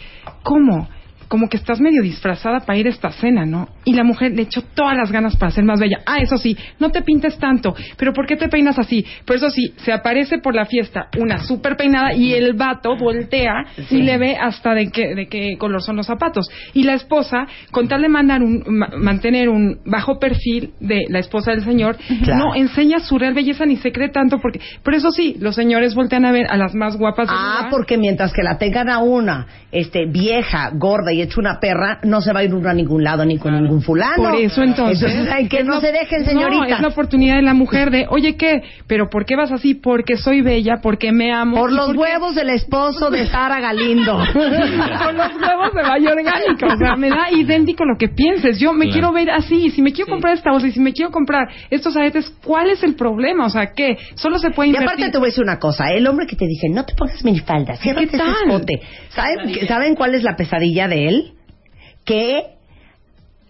¿cómo? 0.43 0.89
Como 1.34 1.50
que 1.50 1.58
estás 1.58 1.80
medio 1.82 2.04
disfrazada 2.04 2.60
para 2.60 2.78
ir 2.78 2.86
a 2.86 2.91
esta 2.91 3.10
cena, 3.12 3.43
¿no? 3.43 3.67
Y 3.86 3.93
la 3.96 4.04
mujer 4.04 4.34
le 4.34 4.43
echó 4.43 4.62
todas 4.76 4.96
las 4.96 5.12
ganas 5.12 5.36
para 5.36 5.52
ser 5.52 5.63
más 5.63 5.80
bella. 5.80 5.98
Ah, 6.06 6.19
eso 6.22 6.38
sí, 6.38 6.56
no 6.78 6.91
te 6.91 7.02
pintes 7.02 7.39
tanto. 7.39 7.74
Pero 7.98 8.13
¿por 8.13 8.28
qué 8.28 8.36
te 8.36 8.50
peinas 8.50 8.78
así? 8.78 9.04
Pero 9.26 9.38
eso 9.38 9.50
sí, 9.50 9.74
se 9.78 9.91
aparece 9.91 10.38
por 10.38 10.54
la 10.54 10.65
fiesta 10.65 11.08
una 11.19 11.39
súper 11.39 11.76
peinada 11.76 12.13
y 12.13 12.34
el 12.36 12.54
vato 12.54 12.96
voltea 12.96 13.65
y 13.89 14.04
le 14.04 14.19
ve 14.19 14.38
hasta 14.38 14.76
de 14.76 14.91
qué, 14.91 15.15
de 15.15 15.26
qué 15.26 15.58
color 15.58 15.82
son 15.82 15.96
los 15.96 16.06
zapatos. 16.06 16.48
Y 16.76 16.84
la 16.84 16.93
esposa, 16.93 17.48
con 17.72 17.88
tal 17.88 18.04
de 18.04 18.10
mandar 18.10 18.43
un, 18.43 18.63
ma- 18.67 18.91
mantener 18.96 19.50
un 19.50 19.80
bajo 19.88 20.19
perfil 20.19 20.74
de 20.82 21.06
la 21.10 21.17
esposa 21.17 21.50
del 21.50 21.63
señor, 21.63 21.98
Claro. 22.24 22.46
no 22.50 22.56
enseña 22.56 23.00
su 23.00 23.17
real 23.17 23.34
belleza 23.34 23.65
ni 23.65 23.78
se 23.78 23.91
cree 23.91 24.10
tanto 24.10 24.38
porque... 24.39 24.60
Pero 24.84 24.98
eso 24.98 25.10
sí, 25.10 25.36
los 25.39 25.56
señores 25.56 25.96
voltean 25.96 26.26
a 26.26 26.32
ver 26.32 26.46
a 26.52 26.58
las 26.58 26.76
más 26.76 26.96
guapas 26.96 27.28
del 27.28 27.38
Ah, 27.39 27.56
lugar. 27.58 27.72
porque 27.72 27.98
mientras 27.98 28.32
que 28.34 28.43
la 28.43 28.60
tengan 28.60 28.88
a 28.88 29.00
una 29.00 29.48
este, 29.72 30.06
vieja, 30.06 30.69
gorda 30.76 31.12
y 31.12 31.22
hecha 31.23 31.39
una 31.39 31.59
perra, 31.59 31.99
no 32.03 32.21
se 32.21 32.31
va 32.33 32.41
a 32.41 32.43
ir 32.43 32.53
uno 32.53 32.69
a 32.69 32.73
ningún 32.73 33.03
lado 33.03 33.25
ni 33.25 33.38
con 33.38 33.53
ningún 33.53 33.81
fulano. 33.81 34.15
Por 34.31 34.36
eso 34.36 34.62
entonces. 34.63 35.12
ay, 35.31 35.47
que 35.47 35.59
es 35.59 35.65
no 35.65 35.75
la- 35.75 35.81
se 35.81 35.91
dejen, 35.91 36.21
No, 36.21 36.25
señorita. 36.29 36.75
es 36.75 36.81
la 36.81 36.88
oportunidad 36.89 37.36
de 37.36 37.41
la 37.41 37.53
mujer 37.53 37.89
de, 37.91 38.05
oye, 38.09 38.36
¿qué? 38.36 38.62
¿Pero 38.88 39.09
por 39.09 39.25
qué 39.25 39.36
vas 39.36 39.51
así? 39.51 39.73
Porque 39.75 40.17
soy 40.17 40.41
bella, 40.41 40.79
porque 40.81 41.12
me 41.12 41.31
amo. 41.33 41.57
Por 41.57 41.71
y 41.71 41.75
los 41.75 41.86
porque- 41.88 41.99
huevos 42.01 42.36
del 42.36 42.49
esposo 42.49 43.09
de 43.09 43.27
Sara 43.27 43.59
Galindo. 43.59 44.17
Con 44.33 45.17
los 45.17 45.31
huevos 45.36 45.73
de 45.73 45.81
Valle 45.83 46.07
Orgánico. 46.07 46.65
O 46.73 46.77
sea, 46.77 46.95
me 46.95 47.09
da 47.09 47.31
idéntico 47.31 47.86
lo 47.86 47.97
que 47.97 48.09
pienses. 48.09 48.59
Yo 48.59 48.73
me 48.73 48.86
Claro. 48.86 48.93
quiero 48.93 49.12
ver 49.13 49.29
así. 49.31 49.65
Y 49.65 49.69
si 49.71 49.81
me 49.81 49.91
quiero 49.93 50.12
comprar 50.12 50.33
esta 50.33 50.51
bolsa 50.51 50.67
y 50.67 50.71
si 50.71 50.79
me 50.79 50.93
quiero 50.93 51.12
comprar 51.12 51.47
estos 51.69 51.95
aretes, 51.95 52.29
¿cuál 52.43 52.69
es 52.69 52.83
el 52.83 52.95
problema? 52.95 53.45
O 53.45 53.49
sea, 53.49 53.71
¿qué? 53.73 53.97
Solo 54.15 54.38
se 54.39 54.49
puede 54.51 54.69
Y 54.69 54.71
invertir. 54.71 54.89
aparte 54.89 55.12
te 55.12 55.17
voy 55.17 55.27
a 55.27 55.29
decir 55.29 55.43
una 55.43 55.59
cosa, 55.59 55.86
el 55.91 56.05
hombre 56.07 56.25
que 56.27 56.36
te 56.36 56.45
dice, 56.45 56.67
no 56.69 56.86
te 56.86 56.93
pongas 56.95 57.23
minifalda, 57.23 57.75
¿Qué 57.81 57.91
ese 57.91 58.17
tal? 58.17 58.33
escote. 58.47 58.81
¿Saben, 59.09 59.67
¿Saben 59.67 59.95
cuál 59.95 60.15
es 60.15 60.23
la 60.23 60.36
pesadilla 60.36 60.88
de 60.88 61.02
él? 61.07 61.33
Que 62.05 62.47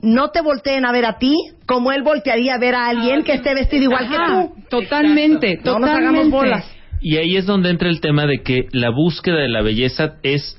no 0.02 0.30
te 0.32 0.42
volteen 0.42 0.86
a 0.86 0.92
ver 0.92 1.06
a 1.06 1.18
ti 1.18 1.34
como 1.66 1.92
él 1.92 2.04
voltearía 2.04 2.56
a 2.56 2.60
ver 2.60 2.76
a 2.76 2.88
alguien 2.88 3.24
que 3.24 3.34
esté 3.34 3.54
vestido 3.56 3.84
igual 3.84 4.10
que 4.10 4.18
tú. 4.18 4.64
Totalmente, 4.70 5.56
No 5.64 5.80
nos 5.80 5.90
totalmente. 5.90 6.08
hagamos 6.08 6.30
bolas. 6.30 6.72
Y 7.02 7.18
ahí 7.18 7.36
es 7.38 7.46
donde 7.46 7.70
entra 7.70 7.90
el 7.90 8.00
tema 8.02 8.26
de 8.26 8.44
que 8.44 8.68
la 8.72 8.90
búsqueda 8.90 9.38
de 9.42 9.50
la 9.50 9.62
belleza 9.62 10.16
es 10.24 10.58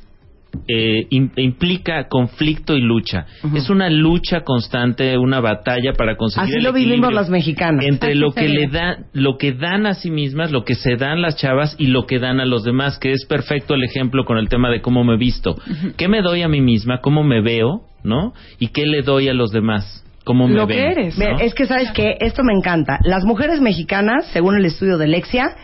eh, 0.68 1.06
im- 1.10 1.30
implica 1.36 2.08
conflicto 2.08 2.76
y 2.76 2.80
lucha. 2.80 3.26
Es 3.54 3.70
una 3.70 3.90
lucha 3.90 4.40
constante, 4.42 5.16
una 5.18 5.40
batalla 5.40 5.92
para 5.92 6.16
conseguir 6.16 6.48
Así 6.48 6.56
el 6.58 6.64
lo 6.64 6.72
vivimos 6.72 6.94
equilibrio 6.96 7.20
las 7.20 7.30
mexicanas. 7.30 7.84
entre 7.86 8.10
Así 8.10 8.18
lo 8.18 8.32
que 8.32 8.48
le 8.48 8.66
da, 8.68 8.98
lo 9.12 9.36
que 9.36 9.52
dan 9.52 9.86
a 9.86 9.94
sí 9.94 10.10
mismas, 10.10 10.50
lo 10.50 10.64
que 10.64 10.74
se 10.74 10.96
dan 10.96 11.22
las 11.22 11.36
chavas 11.36 11.76
y 11.78 11.88
lo 11.88 12.06
que 12.06 12.18
dan 12.18 12.40
a 12.40 12.46
los 12.46 12.64
demás, 12.64 12.98
que 12.98 13.12
es 13.12 13.24
perfecto 13.26 13.74
el 13.74 13.84
ejemplo 13.84 14.24
con 14.24 14.38
el 14.38 14.48
tema 14.48 14.70
de 14.70 14.80
cómo 14.80 15.04
me 15.04 15.16
visto. 15.16 15.56
¿Qué 15.96 16.08
me 16.08 16.22
doy 16.22 16.42
a 16.42 16.48
mí 16.48 16.60
misma? 16.60 17.00
¿Cómo 17.00 17.22
me 17.22 17.40
veo? 17.42 17.82
¿No? 18.02 18.32
¿Y 18.58 18.68
qué 18.68 18.84
le 18.86 19.02
doy 19.02 19.28
a 19.28 19.34
los 19.34 19.50
demás? 19.50 20.04
¿Cómo 20.24 20.48
me 20.48 20.54
Lo 20.54 20.66
ven? 20.66 20.76
que 20.78 20.84
eres. 20.86 21.18
Es 21.40 21.54
que 21.54 21.66
sabes 21.66 21.90
que 21.92 22.16
esto 22.20 22.42
me 22.44 22.54
encanta. 22.54 22.98
Las 23.04 23.24
mujeres 23.24 23.60
mexicanas, 23.60 24.26
según 24.32 24.56
el 24.56 24.64
estudio 24.64 24.96
de 24.98 25.06
Lexia, 25.08 25.54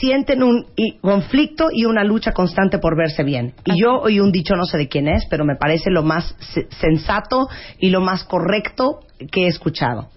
sienten 0.00 0.42
un 0.42 0.66
y- 0.76 0.98
conflicto 0.98 1.68
y 1.72 1.84
una 1.84 2.04
lucha 2.04 2.32
constante 2.32 2.78
por 2.78 2.96
verse 2.96 3.22
bien. 3.22 3.54
Y 3.64 3.80
yo 3.82 4.00
oí 4.00 4.20
un 4.20 4.32
dicho, 4.32 4.54
no 4.56 4.64
sé 4.64 4.78
de 4.78 4.88
quién 4.88 5.08
es, 5.08 5.26
pero 5.30 5.44
me 5.44 5.56
parece 5.56 5.90
lo 5.90 6.02
más 6.02 6.34
se- 6.38 6.66
sensato 6.80 7.48
y 7.78 7.90
lo 7.90 8.00
más 8.00 8.24
correcto 8.24 9.00
que 9.30 9.44
he 9.44 9.48
escuchado. 9.48 10.08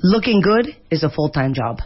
Looking 0.00 0.40
good 0.40 0.68
is 0.90 1.02
a 1.04 1.10
full-time 1.10 1.52
job. 1.56 1.78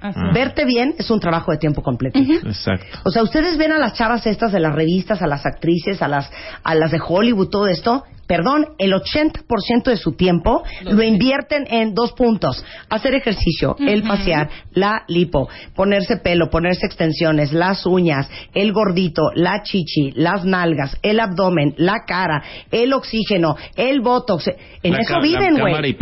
Así. 0.00 0.18
Ah. 0.18 0.30
Verte 0.32 0.64
bien 0.64 0.94
es 0.98 1.10
un 1.10 1.20
trabajo 1.20 1.52
de 1.52 1.58
tiempo 1.58 1.82
completo. 1.82 2.18
Exacto. 2.18 2.98
O 3.04 3.10
sea, 3.10 3.22
ustedes 3.22 3.58
ven 3.58 3.72
a 3.72 3.78
las 3.78 3.94
chavas 3.94 4.26
estas 4.26 4.50
de 4.52 4.60
las 4.60 4.74
revistas, 4.74 5.20
a 5.20 5.26
las 5.26 5.44
actrices, 5.44 6.00
a 6.00 6.08
las, 6.08 6.30
a 6.62 6.74
las 6.74 6.90
de 6.90 7.00
Hollywood, 7.06 7.48
todo 7.50 7.66
esto. 7.66 8.04
Perdón, 8.30 8.64
el 8.78 8.92
80% 8.92 9.82
de 9.86 9.96
su 9.96 10.12
tiempo 10.12 10.62
lo 10.84 11.02
invierten 11.02 11.66
en 11.68 11.94
dos 11.94 12.12
puntos. 12.12 12.64
Hacer 12.88 13.14
ejercicio, 13.14 13.74
el 13.80 14.04
pasear, 14.04 14.48
la 14.72 15.02
lipo, 15.08 15.48
ponerse 15.74 16.16
pelo, 16.18 16.48
ponerse 16.48 16.86
extensiones, 16.86 17.52
las 17.52 17.84
uñas, 17.86 18.30
el 18.54 18.72
gordito, 18.72 19.32
la 19.34 19.64
chichi, 19.64 20.12
las 20.12 20.44
nalgas, 20.44 20.96
el 21.02 21.18
abdomen, 21.18 21.74
la 21.78 22.04
cara, 22.06 22.40
el 22.70 22.92
oxígeno, 22.92 23.56
el 23.74 24.00
botox. 24.00 24.48
En 24.84 24.92
La 24.92 25.00
eso 25.00 25.20
viven, 25.20 25.58
güey. 25.58 25.96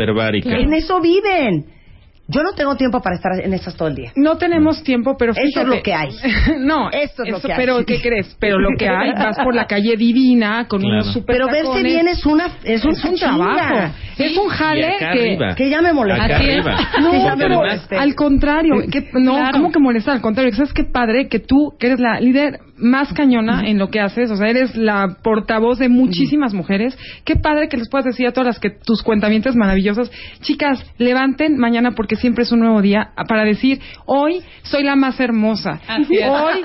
En 0.45 0.75
eso 0.75 1.01
viven. 1.01 1.78
Yo 2.31 2.43
no 2.43 2.53
tengo 2.53 2.77
tiempo 2.77 3.01
para 3.01 3.17
estar 3.17 3.33
en 3.43 3.55
estas 3.55 3.75
todo 3.75 3.89
el 3.89 3.95
día. 3.95 4.13
No 4.15 4.37
tenemos 4.37 4.83
tiempo, 4.83 5.17
pero 5.19 5.33
Esto 5.33 5.43
es 5.43 5.55
fíjate. 5.55 5.77
lo 5.77 5.83
que 5.83 5.95
hay. 5.95 6.09
no, 6.59 6.91
Esto 6.91 7.23
es 7.25 7.31
lo 7.33 7.41
que 7.41 7.53
hay. 7.53 7.57
Pero, 7.59 7.85
¿qué 7.87 8.01
crees? 8.03 8.37
Pero 8.39 8.59
lo 8.59 8.69
que 8.79 8.87
hay, 8.87 9.13
vas 9.15 9.39
por 9.39 9.55
la 9.55 9.67
calle 9.67 9.97
divina 9.97 10.67
con 10.69 10.81
Claro. 10.81 10.97
unos 10.97 11.13
super 11.15 11.37
Pero 11.37 11.47
verse 11.47 11.63
tacones. 11.63 11.85
bien 11.85 12.09
es 12.09 12.27
una 12.27 12.47
es, 12.65 12.85
es 12.85 13.05
un 13.05 13.15
trabajo. 13.17 13.95
Es 14.19 14.37
un 14.37 14.49
jale 14.49 14.97
que... 14.99 15.05
arriba. 15.07 15.55
que 15.55 15.71
ya 15.71 15.81
me 15.81 15.93
molesta. 15.95 16.25
Acá 16.25 16.37
Así 16.37 16.51
es. 16.51 16.67
arriba. 16.67 16.79
No, 17.01 17.35
pero 17.39 17.63
al 17.99 18.15
contrario, 18.15 18.75
que, 18.93 19.09
no, 19.15 19.37
Claro. 19.37 19.53
¿cómo 19.53 19.73
que 19.73 19.79
molestar? 19.79 20.15
Al 20.17 20.21
contrario, 20.21 20.53
¿sabes 20.55 20.73
qué 20.75 20.85
padre? 20.85 21.29
Que 21.29 21.39
tú, 21.39 21.73
que 21.79 21.87
eres 21.87 21.99
la 22.01 22.21
líder 22.21 22.59
más 22.79 23.13
cañona 23.13 23.69
en 23.69 23.79
lo 23.79 23.89
que 23.89 24.01
haces, 24.01 24.31
o 24.31 24.37
sea, 24.37 24.49
eres 24.49 24.77
la 24.77 25.17
portavoz 25.23 25.79
de 25.79 25.89
muchísimas 25.89 26.55
mujeres, 26.55 26.97
qué 27.25 27.37
padre 27.37 27.69
que 27.69 27.77
les 27.77 27.89
puedas 27.89 28.05
decir 28.05 28.27
a 28.27 28.33
todas 28.33 28.47
las 28.47 28.59
que 28.59 28.71
tus 28.71 29.03
cuentamientos 29.03 29.57
maravillosas, 29.57 30.11
chicas, 30.41 30.85
levanten 30.99 31.57
mañana 31.59 31.93
porque 31.93 32.17
siempre 32.17 32.45
es 32.45 32.53
un 32.53 32.61
nuevo 32.61 32.81
día 32.83 33.11
para 33.29 33.45
decir, 33.45 33.81
hoy 34.07 34.41
soy 34.63 34.85
la 34.85 34.97
más 34.97 35.19
hermosa. 35.21 35.81
Así 35.89 36.17
es. 36.17 36.29
Hoy, 36.29 36.63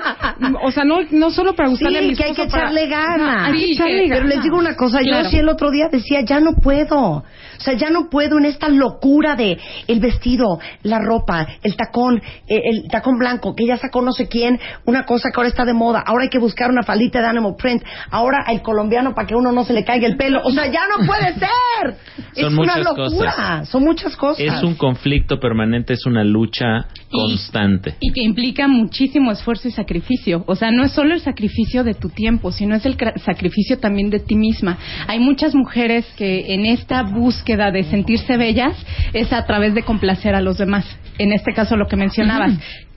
o 0.62 0.70
sea, 0.70 0.84
no, 0.84 0.98
no 1.10 1.30
solo 1.30 1.54
para 1.54 1.68
gustarle 1.68 1.98
a 1.98 2.02
mi 2.02 2.10
Sí, 2.10 2.16
que 2.16 2.24
hay 2.24 2.34
que 2.34 2.46
para- 2.46 2.62
echarle 2.64 2.86
ganas. 2.88 3.18
No, 3.18 3.44
hay 3.46 3.52
que 3.52 3.58
Sí, 3.66 3.72
echarle 3.72 3.92
que- 4.02 4.08
ganas. 4.08 4.18
Pero 4.18 4.28
les 4.28 4.42
digo 4.42 4.56
una 4.58 4.76
cosa, 4.76 5.00
yo 5.02 5.24
sí 5.30 5.38
el 5.38 5.48
otro 5.48 5.70
día 5.70 5.88
decía, 5.90 6.20
ya 6.22 6.40
no 6.40 6.52
puedo. 6.62 7.24
O 7.64 7.70
sea, 7.70 7.78
ya 7.78 7.88
no 7.88 8.10
puedo 8.10 8.36
en 8.36 8.44
esta 8.44 8.68
locura 8.68 9.36
de 9.36 9.56
el 9.86 9.98
vestido, 9.98 10.58
la 10.82 10.98
ropa, 10.98 11.46
el 11.62 11.76
tacón, 11.76 12.20
eh, 12.46 12.60
el 12.62 12.88
tacón 12.90 13.16
blanco, 13.18 13.54
que 13.54 13.66
ya 13.66 13.78
sacó 13.78 14.02
no 14.02 14.12
sé 14.12 14.28
quién, 14.28 14.60
una 14.84 15.06
cosa 15.06 15.30
que 15.30 15.36
ahora 15.38 15.48
está 15.48 15.64
de 15.64 15.72
moda. 15.72 16.02
Ahora 16.06 16.24
hay 16.24 16.28
que 16.28 16.38
buscar 16.38 16.68
una 16.70 16.82
faldita 16.82 17.22
de 17.22 17.26
animal 17.26 17.54
print. 17.56 17.82
Ahora 18.10 18.44
el 18.48 18.60
colombiano 18.60 19.14
para 19.14 19.26
que 19.26 19.34
uno 19.34 19.50
no 19.50 19.64
se 19.64 19.72
le 19.72 19.82
caiga 19.82 20.06
el 20.06 20.18
pelo. 20.18 20.42
O 20.44 20.50
sea, 20.50 20.66
ya 20.70 20.82
no 20.88 21.06
puede 21.06 21.32
ser. 21.38 21.96
Son 22.34 22.52
es 22.52 22.58
una 22.58 22.76
locura. 22.78 23.30
cosas. 23.30 23.68
Son 23.70 23.82
muchas 23.82 24.14
cosas. 24.14 24.40
Es 24.44 24.62
un 24.62 24.74
conflicto 24.74 25.40
permanente, 25.40 25.94
es 25.94 26.04
una 26.04 26.22
lucha 26.22 26.86
Y- 27.10 27.16
constante. 27.18 27.94
Y 28.00 28.12
que 28.12 28.22
implica 28.22 28.68
muchísimo 28.68 29.32
esfuerzo 29.32 29.68
y 29.68 29.70
sacrificio. 29.70 30.44
O 30.46 30.54
sea, 30.54 30.70
no 30.70 30.84
es 30.84 30.92
solo 30.92 31.14
el 31.14 31.20
sacrificio 31.20 31.82
de 31.82 31.94
tu 31.94 32.10
tiempo, 32.10 32.52
sino 32.52 32.74
es 32.74 32.84
el 32.84 32.98
cra- 32.98 33.16
sacrificio 33.20 33.78
también 33.78 34.10
de 34.10 34.18
ti 34.20 34.34
misma. 34.34 34.76
Hay 35.06 35.18
muchas 35.18 35.54
mujeres 35.54 36.04
que 36.18 36.52
en 36.52 36.66
esta 36.66 37.02
búsqueda 37.04 37.53
de 37.56 37.84
sentirse 37.84 38.36
bellas 38.36 38.76
es 39.12 39.32
a 39.32 39.44
través 39.46 39.74
de 39.74 39.82
complacer 39.82 40.34
a 40.34 40.40
los 40.40 40.58
demás. 40.58 40.84
En 41.18 41.32
este 41.32 41.52
caso, 41.54 41.76
lo 41.76 41.86
que 41.86 41.96
mencionabas. 41.96 42.52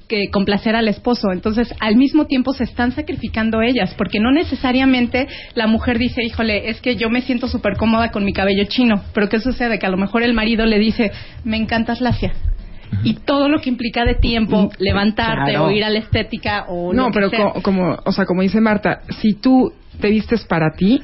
que 0.07 0.29
complacer 0.31 0.73
al 0.73 0.87
esposo. 0.87 1.33
Entonces, 1.33 1.67
al 1.81 1.97
mismo 1.97 2.27
tiempo 2.27 2.53
se 2.53 2.63
están 2.63 2.93
sacrificando 2.93 3.61
ellas, 3.61 3.93
porque 3.97 4.21
no 4.21 4.31
necesariamente 4.31 5.27
la 5.53 5.67
mujer 5.67 5.97
dice, 5.99 6.23
híjole, 6.23 6.69
es 6.69 6.79
que 6.79 6.95
yo 6.95 7.09
me 7.09 7.19
siento 7.21 7.49
súper 7.49 7.75
cómoda 7.75 8.09
con 8.09 8.23
mi 8.23 8.31
cabello 8.31 8.63
chino. 8.69 9.03
Pero 9.13 9.27
¿qué 9.27 9.41
sucede? 9.41 9.79
Que 9.79 9.85
a 9.85 9.89
lo 9.89 9.97
mejor 9.97 10.23
el 10.23 10.33
marido 10.33 10.65
le 10.65 10.79
dice, 10.79 11.11
me 11.43 11.57
encantas 11.57 11.99
lacia 11.99 12.31
y 13.03 13.15
todo 13.15 13.49
lo 13.49 13.59
que 13.59 13.69
implica 13.69 14.05
de 14.05 14.15
tiempo, 14.15 14.71
levantarte 14.79 15.51
Claro. 15.51 15.65
o 15.65 15.71
ir 15.71 15.83
a 15.83 15.89
la 15.89 15.99
estética 15.99 16.63
o 16.69 16.93
No, 16.93 17.07
lo 17.07 17.07
que 17.09 17.13
pero 17.13 17.29
sea. 17.29 17.39
co- 17.51 17.61
como, 17.61 17.97
o 18.05 18.11
sea, 18.13 18.23
como 18.25 18.43
dice 18.43 18.61
Marta, 18.61 19.01
si 19.21 19.33
tú 19.33 19.73
te 19.99 20.09
vistes 20.09 20.45
para 20.45 20.71
ti, 20.71 21.01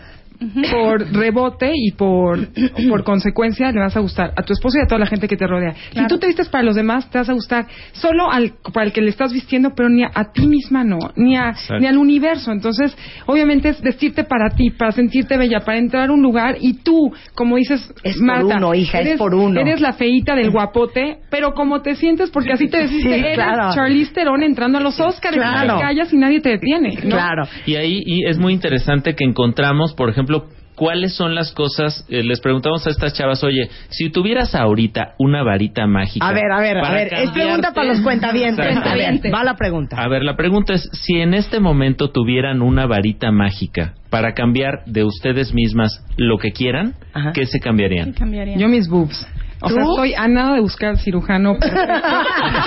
por 0.72 1.12
rebote 1.14 1.72
y 1.74 1.92
por, 1.92 2.40
por 2.90 3.04
consecuencia 3.04 3.72
le 3.72 3.80
vas 3.80 3.96
a 3.96 4.00
gustar 4.00 4.34
a 4.36 4.44
tu 4.44 4.54
esposo 4.54 4.78
y 4.80 4.82
a 4.84 4.88
toda 4.88 5.00
la 5.00 5.06
gente 5.06 5.28
que 5.28 5.38
te 5.38 5.48
rodea. 5.48 5.74
Si 5.94 6.08
tú 6.08 6.18
te 6.18 6.28
vistes 6.28 6.50
para 6.50 6.64
los 6.64 6.76
demás, 6.76 7.10
te 7.10 7.18
vas 7.18 7.30
a 7.30 7.34
gustar 7.34 7.66
solo 7.94 8.32
al, 8.32 8.54
para 8.74 8.86
el 8.88 8.94
que 8.94 9.02
le 9.02 9.10
estás 9.10 9.34
vistiendo, 9.34 9.72
pero 9.76 9.90
ni 9.90 10.04
a, 10.04 10.12
a 10.14 10.32
ti 10.32 10.48
misma 10.48 10.84
no, 10.84 11.00
ni, 11.16 11.36
a, 11.38 11.50
Exacto. 11.50 11.80
ni 11.80 11.88
al 11.88 11.98
universo. 11.98 12.52
Entonces, 12.52 12.96
obviamente 13.26 13.70
es 13.70 13.82
vestirte 13.82 14.24
para 14.24 14.50
ti, 14.50 14.72
para 14.72 14.92
sentirte 14.92 15.38
bella, 15.38 15.60
para 15.62 15.78
entrar 15.78 16.10
a 16.10 16.14
un 16.14 16.22
lugar 16.22 16.58
y 16.60 16.74
tú, 16.84 17.14
como 17.36 17.58
dices, 17.58 17.94
Es 18.04 18.18
por 18.18 18.26
Marta, 18.26 18.58
uno, 18.58 18.74
hija, 18.74 19.00
es 19.00 19.06
eres, 19.08 19.18
por 19.18 19.34
uno. 19.36 19.60
Eres 19.60 19.82
la 19.82 19.94
feita 19.94 20.36
del 20.36 20.52
guapote, 20.52 21.18
pero 21.30 21.54
como 21.54 21.82
te 21.82 21.96
sientes, 21.96 22.30
porque 22.32 22.54
así 22.54 22.68
te 22.70 22.78
deciste, 22.78 23.14
Sí, 23.14 23.20
eres 23.20 23.36
claro. 23.36 23.74
Charlize 23.74 24.14
Theron 24.14 24.44
entrando 24.44 24.78
a 24.78 24.82
los 24.82 25.00
Oscars, 25.00 25.36
Claro. 25.36 25.76
te 25.78 25.82
callas 25.82 26.14
y 26.14 26.18
nadie 26.18 26.42
te 26.42 26.50
detiene. 26.50 26.90
¿no? 27.04 27.10
Claro. 27.12 27.44
Y 27.66 27.76
ahí 27.76 28.02
y 28.06 28.26
es 28.28 28.38
muy 28.38 28.54
interesante 28.54 29.16
que 29.16 29.24
encontramos, 29.24 29.94
por 29.94 30.10
ejemplo, 30.10 30.33
cuáles 30.76 31.16
son 31.16 31.36
las 31.36 31.52
cosas. 31.52 32.06
eh, 32.10 32.24
les 32.24 32.40
preguntamos 32.42 32.86
a 32.88 32.90
estas 32.90 33.14
chavas, 33.14 33.44
oye, 33.44 33.70
si 33.90 34.10
tuvieras 34.10 34.56
ahorita 34.56 35.14
una 35.20 35.44
varita 35.44 35.88
mágica. 35.88 36.28
A 36.28 36.34
ver, 36.34 36.52
a 36.52 36.60
ver, 36.60 36.78
a 36.78 36.92
ver. 36.92 37.14
Es 37.14 37.32
pregunta 37.32 37.74
para 37.74 37.88
los 37.88 38.02
cuentavientes. 38.02 38.66
Exacto. 38.66 38.90
A 38.90 38.96
ver, 38.96 39.20
va 39.34 39.44
la 39.44 39.56
pregunta. 39.56 40.02
A 40.02 40.08
ver, 40.08 40.24
la 40.24 40.36
pregunta 40.36 40.74
es, 40.74 40.90
si 40.94 41.20
en 41.20 41.34
este 41.34 41.60
momento 41.60 42.12
tuvieran 42.12 42.62
una 42.62 42.86
varita 42.86 43.32
mágica 43.32 43.94
para 44.10 44.34
cambiar 44.34 44.84
de 44.86 45.04
ustedes 45.04 45.54
mismas 45.54 46.04
lo 46.18 46.38
que 46.38 46.52
quieran, 46.52 46.96
Ajá. 47.14 47.32
¿qué 47.34 47.46
se 47.46 47.60
cambiarían? 47.60 48.14
Cambiaría. 48.14 48.58
Yo 48.58 48.68
mis 48.68 48.88
boobs. 48.88 49.28
O 49.66 49.70
sea, 49.70 49.82
¿Tú? 49.82 49.92
estoy 49.92 50.14
a 50.14 50.28
nada 50.28 50.56
de 50.56 50.60
buscar 50.60 50.90
al 50.90 50.98
cirujano 51.00 51.56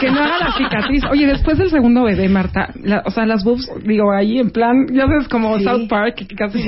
que 0.00 0.10
no 0.10 0.20
haga 0.20 0.38
la 0.38 0.52
cicatriz. 0.56 1.02
Oye, 1.10 1.26
después 1.26 1.58
del 1.58 1.68
segundo 1.70 2.04
bebé, 2.04 2.28
Marta, 2.28 2.70
la- 2.82 3.02
o 3.04 3.10
sea, 3.10 3.26
las 3.26 3.44
boobs, 3.44 3.70
digo, 3.84 4.12
ahí 4.12 4.38
en 4.38 4.50
plan, 4.50 4.86
ya 4.92 5.02
sabes, 5.06 5.28
como 5.28 5.58
Sí. 5.58 5.64
South 5.64 5.88
Park, 5.88 6.26
casi... 6.36 6.66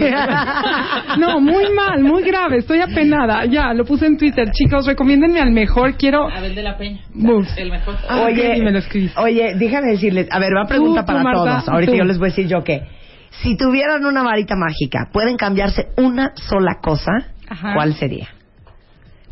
no, 1.18 1.40
muy 1.40 1.64
mal, 1.74 2.02
muy 2.02 2.22
grave, 2.22 2.58
estoy 2.58 2.80
apenada. 2.80 3.44
Ya, 3.46 3.72
lo 3.72 3.84
puse 3.84 4.06
en 4.06 4.16
Twitter. 4.18 4.50
Chicos, 4.52 4.86
recomiéndenme 4.86 5.40
al 5.40 5.50
mejor, 5.52 5.96
quiero 5.96 6.28
Abel 6.28 6.54
de 6.54 6.62
la 6.62 6.76
Peña. 6.76 7.00
boobs. 7.14 7.56
El 7.56 7.70
mejor. 7.70 7.96
Ah, 8.08 8.22
Oye, 8.26 8.62
me 8.62 8.70
lo 8.72 8.80
oye, 9.16 9.54
déjame 9.56 9.92
decirles, 9.92 10.28
a 10.30 10.38
ver, 10.38 10.50
va 10.56 10.62
a 10.62 10.66
pregunta 10.66 11.00
Tú, 11.00 11.06
tú, 11.06 11.12
para 11.12 11.22
Marta, 11.22 11.38
todos. 11.38 11.68
Ahorita 11.68 11.92
tú. 11.92 11.98
yo 11.98 12.04
les 12.04 12.18
voy 12.18 12.26
a 12.28 12.30
decir 12.30 12.46
yo 12.48 12.62
que 12.64 12.82
si 13.30 13.56
tuvieran 13.56 14.04
una 14.04 14.22
varita 14.22 14.54
mágica, 14.56 15.08
pueden 15.12 15.36
cambiarse 15.36 15.86
una 15.96 16.32
sola 16.34 16.76
cosa, 16.82 17.12
Ajá. 17.48 17.74
¿cuál 17.74 17.94
sería? 17.94 18.28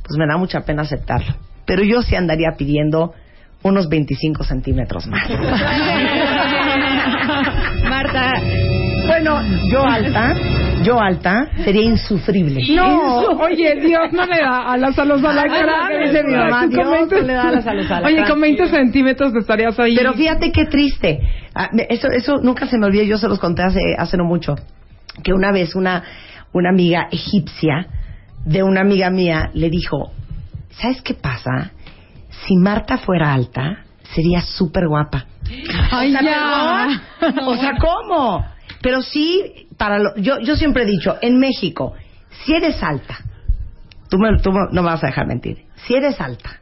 Pues 0.06 0.18
me 0.18 0.26
da 0.26 0.36
mucha 0.36 0.60
pena 0.60 0.82
aceptarlo. 0.82 1.34
Pero 1.66 1.82
yo 1.82 2.02
sí 2.02 2.14
andaría 2.14 2.52
pidiendo 2.56 3.12
unos 3.62 3.88
25 3.88 4.44
centímetros 4.44 5.06
más. 5.08 5.28
Marta, 7.88 8.32
bueno, 9.06 9.40
yo 9.70 9.84
alta, 9.84 10.34
yo 10.82 11.00
alta, 11.00 11.48
sería 11.64 11.82
insufrible. 11.82 12.60
No, 12.74 13.18
oye, 13.40 13.76
Dios 13.80 14.12
no 14.12 14.26
le 14.26 14.38
da 14.40 14.72
alas 14.72 14.98
a 14.98 15.04
los 15.04 15.22
alacranes. 15.24 16.10
dice 16.12 16.24
mi 16.24 16.34
mamá, 16.34 16.66
Dios 16.66 16.90
20 16.90 17.20
no 17.20 17.26
le 17.26 17.32
da 17.32 17.48
alas 17.48 17.66
a 17.66 17.74
los 17.74 17.86
Oye, 17.86 17.94
alacranes. 17.94 18.30
con 18.30 18.40
20 18.40 18.66
centímetros 18.68 19.34
estarías 19.34 19.78
ahí. 19.80 19.96
Pero 19.96 20.12
fíjate 20.14 20.52
qué 20.52 20.66
triste. 20.66 21.20
Ah, 21.54 21.70
Eso, 21.88 22.08
eso 22.08 22.36
nunca 22.42 22.66
se 22.66 22.78
me 22.78 22.86
olvidó, 22.86 23.04
yo 23.04 23.18
se 23.18 23.28
los 23.28 23.38
conté 23.38 23.62
hace, 23.62 23.80
hace 23.98 24.16
no 24.16 24.24
mucho. 24.24 24.56
Que 25.22 25.32
una 25.32 25.50
vez 25.52 25.74
una, 25.74 26.02
una 26.52 26.70
amiga 26.70 27.08
egipcia 27.10 27.86
de 28.46 28.62
una 28.62 28.80
amiga 28.80 29.10
mía 29.10 29.50
le 29.52 29.68
dijo, 29.68 30.12
¿sabes 30.70 31.02
qué 31.02 31.12
pasa? 31.14 31.72
Si 32.46 32.56
Marta 32.56 32.96
fuera 32.98 33.34
alta, 33.34 33.84
sería 34.14 34.40
súper 34.40 34.88
guapa. 34.88 35.26
Ay, 35.90 36.14
o 36.14 36.18
sea, 36.18 36.22
ya. 36.22 37.02
perdón. 37.20 37.48
O 37.48 37.56
sea, 37.56 37.72
¿cómo? 37.78 38.44
Pero 38.82 39.02
sí, 39.02 39.68
para 39.76 39.98
lo- 39.98 40.16
yo, 40.16 40.38
yo 40.40 40.56
siempre 40.56 40.84
he 40.84 40.86
dicho, 40.86 41.16
en 41.20 41.38
México, 41.38 41.94
si 42.44 42.54
eres 42.54 42.82
alta, 42.82 43.18
tú, 44.08 44.18
me- 44.18 44.38
tú 44.40 44.52
no 44.52 44.68
me 44.70 44.88
vas 44.88 45.02
a 45.02 45.08
dejar 45.08 45.26
mentir, 45.26 45.64
si 45.86 45.94
eres 45.94 46.20
alta, 46.20 46.60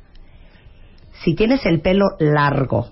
si 1.23 1.35
tienes 1.35 1.65
el 1.67 1.81
pelo 1.81 2.05
largo 2.19 2.91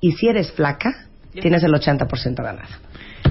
y 0.00 0.12
si 0.12 0.28
eres 0.28 0.52
flaca, 0.52 1.06
tienes 1.32 1.62
el 1.62 1.72
80% 1.72 2.42
ganado. 2.42 2.68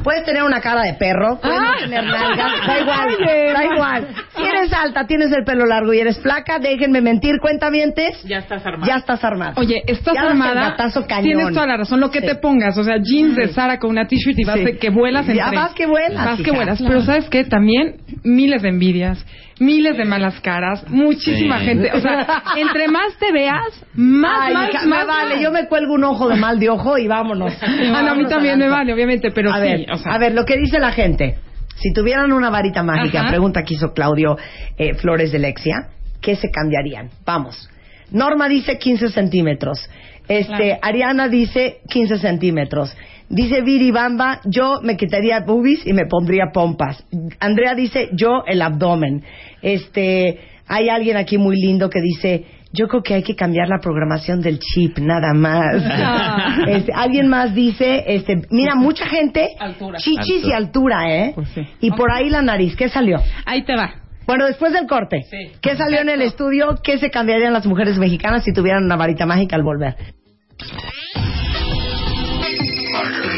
Puedes 0.07 0.23
tener 0.23 0.41
una 0.43 0.61
cara 0.61 0.83
de 0.83 0.93
perro, 0.93 1.37
puedes 1.41 1.59
no 1.59 1.67
Ah. 1.67 1.75
tener 1.81 2.01
nalgas, 2.05 2.51
da 2.67 2.79
igual, 2.79 3.17
da 3.53 3.65
igual. 3.65 4.07
Si 4.37 4.41
eres 4.41 4.71
alta, 4.71 5.05
tienes 5.05 5.33
el 5.33 5.43
pelo 5.43 5.65
largo 5.65 5.93
y 5.93 5.99
eres 5.99 6.17
flaca, 6.21 6.59
déjenme 6.59 7.01
mentir, 7.01 7.39
cuentavientes, 7.41 8.23
Ya 8.23 8.37
estás 8.37 8.65
armado. 8.65 8.87
ya 8.89 8.95
estás 8.99 9.21
armada. 9.25 9.51
Oye, 9.57 9.83
estás 9.85 10.13
Ya 10.13 10.21
das 10.23 10.31
el 10.33 10.41
armada. 10.41 10.77
cañón. 11.09 11.23
Tienes 11.23 11.53
toda 11.53 11.67
la 11.67 11.75
razón. 11.75 11.99
Lo 11.99 12.09
que 12.09 12.21
Sí. 12.21 12.25
te 12.25 12.35
pongas, 12.35 12.77
o 12.77 12.85
sea, 12.85 12.95
jeans 13.03 13.35
de 13.35 13.49
Sara 13.49 13.79
con 13.79 13.89
una 13.89 14.07
t-shirt 14.07 14.39
y 14.39 14.45
vas 14.45 14.55
Sí. 14.55 14.63
de 14.63 14.77
que 14.77 14.89
vuelas 14.91 15.27
en 15.27 15.35
Ya 15.35 15.51
vas 15.51 15.73
que 15.73 15.85
vuelas, 15.85 16.25
Vas 16.25 16.41
que 16.41 16.51
vuelas. 16.51 16.81
Pero 16.81 17.01
¿sabes 17.01 17.29
qué? 17.29 17.43
También 17.43 17.97
miles 18.23 18.61
de 18.61 18.69
envidias, 18.69 19.25
miles 19.59 19.97
de 19.97 20.05
malas 20.05 20.39
caras, 20.41 20.83
muchísima 20.89 21.59
Sí. 21.59 21.65
gente. 21.65 21.91
O 21.93 21.99
sea, 21.99 22.43
entre 22.57 22.87
más 22.87 23.17
te 23.19 23.31
veas, 23.31 23.85
más, 23.95 24.47
Ay, 24.47 24.53
más, 24.53 24.85
me 24.85 25.05
vale, 25.05 25.41
yo 25.41 25.51
me 25.51 25.67
cuelgo 25.67 25.93
un 25.93 26.03
ojo 26.03 26.29
de 26.29 26.35
mal 26.35 26.59
de 26.59 26.69
ojo 26.69 26.97
y 26.97 27.07
vámonos. 27.07 27.53
Ah, 27.61 28.01
no, 28.03 28.11
a 28.11 28.15
mí 28.15 28.25
también 28.27 28.59
me 28.59 28.67
vale, 28.69 28.93
obviamente, 28.93 29.31
pero 29.31 29.51
a 29.51 29.57
sí. 29.57 29.61
ver, 29.61 29.91
o 29.91 29.97
sea, 29.97 30.13
a 30.13 30.17
ver, 30.17 30.33
lo 30.33 30.45
que 30.45 30.57
dice 30.57 30.79
la 30.79 30.91
gente. 30.91 31.37
Si 31.75 31.93
tuvieran 31.93 32.33
una 32.33 32.49
varita 32.49 32.81
mágica, 32.81 33.19
Ajá. 33.21 33.29
pregunta 33.29 33.63
que 33.63 33.75
hizo 33.75 33.93
Claudio 33.93 34.35
eh, 34.77 34.95
Flores 34.95 35.31
de 35.31 35.37
Lexia, 35.39 35.89
¿qué 36.21 36.35
se 36.35 36.49
cambiarían? 36.49 37.09
Vamos. 37.25 37.69
Norma 38.11 38.47
dice 38.49 38.79
15 38.79 39.09
centímetros. 39.09 39.87
Este, 40.27 40.77
Ariana 40.81 41.27
dice 41.29 41.77
15 41.89 42.17
centímetros. 42.17 42.95
Dice 43.29 43.61
Viri 43.61 43.91
Bamba, 43.91 44.39
yo 44.45 44.79
me 44.83 44.95
quitaría 44.95 45.41
boobies 45.41 45.85
y 45.85 45.93
me 45.93 46.05
pondría 46.05 46.45
pompas. 46.53 47.03
Andrea 47.39 47.75
dice, 47.75 48.09
yo 48.13 48.43
el 48.47 48.61
abdomen. 48.61 49.23
Este, 49.61 50.39
hay 50.67 50.89
alguien 50.89 51.17
aquí 51.17 51.37
muy 51.37 51.57
lindo 51.59 51.89
que 51.89 51.99
dice, 51.99 52.45
yo 52.71 52.87
creo 52.87 53.03
que 53.03 53.15
hay 53.15 53.23
que 53.23 53.35
cambiar 53.35 53.67
la 53.67 53.79
programación 53.81 54.39
del 54.41 54.59
chip, 54.59 54.97
nada 54.99 55.33
más. 55.33 55.75
Ah. 55.85 56.33
Este, 56.67 56.91
alguien 56.93 57.27
más 57.27 57.53
dice, 57.53 58.03
este, 58.07 58.41
mira, 58.49 58.75
mucha 58.75 59.05
gente, 59.05 59.49
Altura. 59.59 59.99
chichis 59.99 60.43
Altura. 60.43 60.47
y 60.49 60.53
altura, 60.53 61.15
¿eh? 61.15 61.31
Pues 61.35 61.49
sí. 61.49 61.61
Y 61.81 61.91
por 61.91 62.11
ahí 62.11 62.29
la 62.29 62.41
nariz, 62.41 62.75
¿qué 62.75 62.89
salió? 62.89 63.19
ahí 63.45 63.63
te 63.63 63.75
va. 63.75 63.93
Bueno, 64.25 64.45
después 64.45 64.73
del 64.73 64.87
corte, 64.87 65.21
Sí. 65.29 65.51
¿qué 65.61 65.75
salió 65.77 66.01
en 66.01 66.09
el 66.09 66.21
estudio? 66.21 66.75
¿Qué 66.83 66.97
se 66.97 67.09
cambiarían 67.09 67.53
las 67.53 67.65
mujeres 67.65 67.97
mexicanas 67.97 68.43
si 68.43 68.51
tuvieran 68.53 68.83
una 68.85 68.95
varita 68.97 69.25
mágica 69.25 69.55
al 69.55 69.63
volver? 69.63 69.95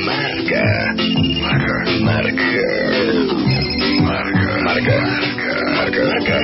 Marca. 0.09 0.65
Marca. 1.45 1.85
Marca. 2.01 2.49
Marca. 4.01 4.57
Marca. 4.65 4.97
Marca. 5.75 6.01
Marca. 6.01 6.41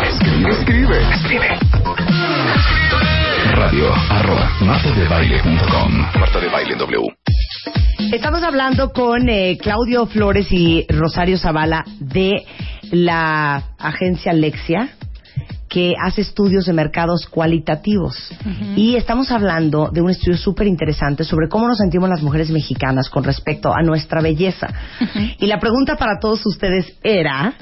Escribe. 0.10 0.49
Escribe. 0.51 0.97
Escribe. 1.13 1.47
Radio 3.53 3.93
arroba 4.10 4.51
martadebaile.com. 4.60 5.91
Marta 6.19 6.41
de 6.41 6.49
Baile 6.49 6.75
W. 6.75 7.08
Estamos 8.12 8.44
hablando 8.44 8.91
con 8.91 9.28
eh, 9.30 9.58
Claudio 9.58 10.06
Flores 10.06 10.48
y 10.52 10.86
Rosario 10.89 11.38
Zavala 11.38 11.84
de 12.00 12.46
la 12.91 13.63
agencia 13.78 14.32
Lexia, 14.34 14.89
que 15.68 15.94
hace 16.02 16.22
estudios 16.22 16.65
de 16.65 16.74
mercados 16.74 17.26
cualitativos. 17.26 18.32
Y 18.76 18.96
estamos 18.96 19.32
hablando 19.32 19.89
de 19.91 20.02
un 20.02 20.10
estudio 20.10 20.38
súper 20.38 20.68
interesante 20.68 21.24
sobre 21.24 21.50
cómo 21.50 21.68
nos 21.68 21.78
sentimos 21.78 22.10
las 22.10 22.22
mujeres 22.22 22.52
mexicanas 22.52 23.10
con 23.10 23.24
respecto 23.24 23.74
a 23.74 23.82
nuestra 23.82 24.22
belleza. 24.22 24.68
Y 25.39 25.48
la 25.48 25.60
pregunta 25.60 25.96
para 25.96 26.20
todos 26.20 26.46
ustedes 26.46 26.94
era... 27.04 27.56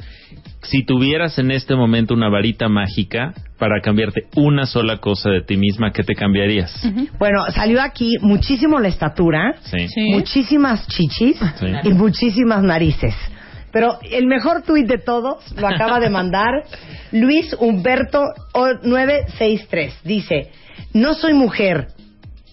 Si 0.63 0.83
tuvieras 0.85 1.37
en 1.39 1.51
este 1.51 1.75
momento 1.75 2.13
una 2.13 2.29
varita 2.29 2.67
mágica 2.69 3.33
para 3.59 3.81
cambiarte 3.81 4.23
una 4.35 4.65
sola 4.65 4.97
cosa 4.97 5.29
de 5.29 5.41
ti 5.41 5.57
misma, 5.57 5.91
¿qué 5.91 6.03
te 6.03 6.15
cambiarías? 6.15 6.73
Bueno, 7.19 7.43
salió 7.53 7.81
aquí 7.81 8.17
muchísimo 8.21 8.79
la 8.79 8.87
estatura, 8.87 9.55
Sí. 9.63 9.87
Sí. 9.87 10.01
muchísimas 10.11 10.87
chichis 10.87 11.37
Sí. 11.59 11.65
y 11.83 11.89
muchísimas 11.93 12.63
narices. 12.63 13.13
Pero 13.71 13.97
el 14.11 14.25
mejor 14.27 14.61
tuit 14.63 14.87
de 14.87 14.99
todos 14.99 15.43
lo 15.57 15.67
acaba 15.67 15.99
de 15.99 16.09
mandar 16.09 16.51
Luis 17.11 17.55
Humberto 17.59 18.21
O- 18.53 18.73
963. 18.83 19.99
Dice, 20.03 20.51
no 20.93 21.13
soy 21.15 21.33
mujer, 21.33 21.87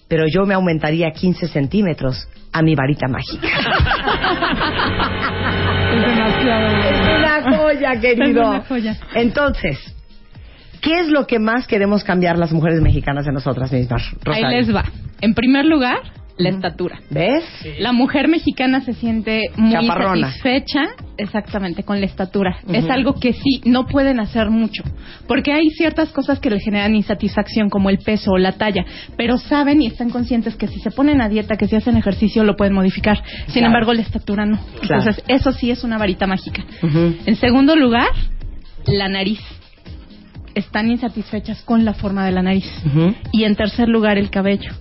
pero 0.08 0.24
yo 0.26 0.46
me 0.46 0.54
aumentaría 0.54 1.10
15 1.12 1.46
centímetros 1.48 2.26
a 2.52 2.62
mi 2.62 2.74
varita 2.74 3.06
mágica. 3.08 3.48
Es 5.90 6.06
demasiado. 6.06 6.66
es 6.84 7.00
una 7.18 7.42
joya, 7.74 8.00
querido. 8.00 8.48
Una 8.48 8.60
joya. 8.62 8.96
Entonces, 9.14 9.78
¿qué 10.80 11.00
es 11.00 11.08
lo 11.08 11.26
que 11.26 11.38
más 11.38 11.66
queremos 11.66 12.04
cambiar 12.04 12.38
las 12.38 12.52
mujeres 12.52 12.80
mexicanas 12.80 13.26
de 13.26 13.32
nosotras 13.32 13.72
mismas? 13.72 14.02
Ahí 14.06 14.42
Rosario? 14.42 14.58
les 14.58 14.74
va. 14.74 14.84
En 15.20 15.34
primer 15.34 15.64
lugar, 15.66 15.98
la 16.38 16.48
estatura. 16.48 17.00
¿Ves? 17.10 17.44
La 17.78 17.92
mujer 17.92 18.28
mexicana 18.28 18.80
se 18.80 18.94
siente 18.94 19.42
muy 19.56 19.72
Chaparrona. 19.72 20.28
satisfecha 20.28 20.82
exactamente 21.20 21.82
con 21.84 22.00
la 22.00 22.06
estatura. 22.06 22.58
Es 22.72 22.88
algo 22.90 23.14
que 23.14 23.32
sí, 23.32 23.60
no 23.64 23.86
pueden 23.86 24.20
hacer 24.20 24.50
mucho. 24.50 24.82
Porque 25.26 25.52
hay 25.52 25.70
ciertas 25.70 26.10
cosas 26.10 26.40
que 26.40 26.50
le 26.50 26.60
generan 26.60 26.94
insatisfacción, 26.94 27.70
como 27.70 27.90
el 27.90 27.98
peso 27.98 28.32
o 28.32 28.38
la 28.38 28.52
talla. 28.52 28.84
Pero 29.16 29.38
saben 29.38 29.82
y 29.82 29.86
están 29.86 30.10
conscientes 30.10 30.56
que 30.56 30.68
si 30.68 30.80
se 30.80 30.90
ponen 30.90 31.20
a 31.20 31.28
dieta, 31.28 31.56
que 31.56 31.66
si 31.68 31.76
hacen 31.76 31.96
ejercicio, 31.96 32.44
lo 32.44 32.56
pueden 32.56 32.74
modificar. 32.74 33.22
Sin 33.46 33.52
Claro. 33.54 33.66
embargo, 33.66 33.92
la 33.94 34.02
estatura 34.02 34.46
no. 34.46 34.58
Claro. 34.80 35.02
Entonces, 35.02 35.24
eso 35.28 35.52
sí 35.52 35.70
es 35.70 35.84
una 35.84 35.98
varita 35.98 36.26
mágica. 36.26 36.64
En 37.26 37.36
segundo 37.36 37.76
lugar, 37.76 38.08
la 38.86 39.08
nariz. 39.08 39.40
Están 40.54 40.90
insatisfechas 40.90 41.62
con 41.62 41.84
la 41.84 41.94
forma 41.94 42.24
de 42.26 42.32
la 42.32 42.42
nariz. 42.42 42.68
Y 43.32 43.44
en 43.44 43.54
tercer 43.54 43.88
lugar, 43.88 44.18
el 44.18 44.30
cabello. 44.30 44.72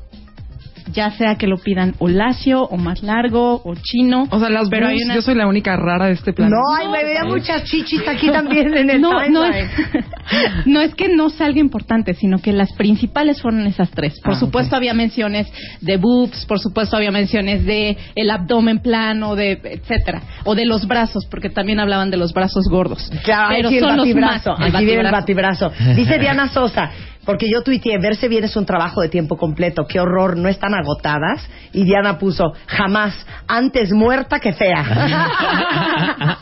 Ya 0.93 1.12
sea 1.12 1.36
que 1.36 1.47
lo 1.47 1.58
pidan 1.58 1.95
o 1.99 2.08
lacio, 2.08 2.63
o 2.63 2.78
más 2.78 3.04
largo, 3.04 3.62
o 3.63 3.75
chino. 3.75 4.28
O 4.32 4.39
sea, 4.39 4.49
las 4.49 4.69
pero 4.69 4.88
hay 4.88 4.95
boobs, 4.95 5.06
una- 5.06 5.15
yo 5.15 5.21
soy 5.21 5.36
la 5.36 5.47
única 5.47 5.75
rara 5.75 6.08
de 6.08 6.13
este 6.13 6.34
plan. 6.34 6.49
No, 6.49 6.58
ay, 6.78 6.88
me 6.88 7.04
veía 7.04 7.23
muchas 7.25 7.63
chichis 7.65 8.08
aquí 8.08 8.30
también 8.32 8.75
en 8.75 8.89
el 8.89 9.02
no, 9.02 9.12
no 9.30 9.45
es, 9.45 9.69
no 10.65 10.82
es 10.82 10.95
que 10.95 11.10
no 11.10 11.30
salga 11.30 11.60
importante, 11.60 12.13
sino 12.13 12.39
que 12.39 12.54
las 12.54 12.71
principales 12.73 13.41
fueron 13.41 13.65
esas 13.67 13.89
tres. 13.91 14.19
Por 14.21 14.34
Ah, 14.34 14.39
supuesto 14.39 14.75
había 14.75 14.93
menciones 14.93 15.47
de 15.82 15.97
boobs, 15.97 16.45
por 16.45 16.60
supuesto 16.60 16.95
había 16.97 17.12
menciones 17.12 17.65
de 17.65 17.97
el 18.15 18.30
abdomen 18.30 18.80
plano, 18.80 19.36
de 19.36 19.54
etcétera, 19.63 20.21
o 20.45 20.56
de 20.56 20.65
los 20.65 20.88
brazos, 20.88 21.25
porque 21.30 21.49
también 21.49 21.80
hablaban 21.80 22.10
de 22.12 22.17
los 22.17 22.34
brazos 22.34 22.65
gordos. 22.69 23.12
Claro, 23.23 23.54
pero 23.56 23.67
aquí 23.69 23.78
el 23.78 23.84
son 23.84 23.97
los 23.97 24.06
batibrazo. 24.08 24.52
más. 24.58 24.75
Aquí 24.75 24.86
viene 24.86 25.02
el 25.02 25.12
batibrazo. 25.12 25.71
Dice 25.95 26.17
Diana 26.19 26.47
Sosa, 26.49 26.89
porque 27.25 27.47
yo 27.51 27.62
tuiteé, 27.62 27.97
verse 27.99 28.27
bien 28.27 28.43
es 28.45 28.55
un 28.55 28.65
trabajo 28.65 29.01
de 29.01 29.10
tiempo 29.10 29.38
completo. 29.38 29.86
Qué 29.88 29.99
horror, 29.99 30.38
no 30.38 30.49
están 30.49 30.73
agotadas. 30.73 31.47
Y 31.73 31.84
Diana 31.84 32.17
puso, 32.17 32.53
jamás, 32.65 33.25
antes 33.47 33.91
muerta 33.91 34.39
que 34.39 34.53
fea. 34.53 34.84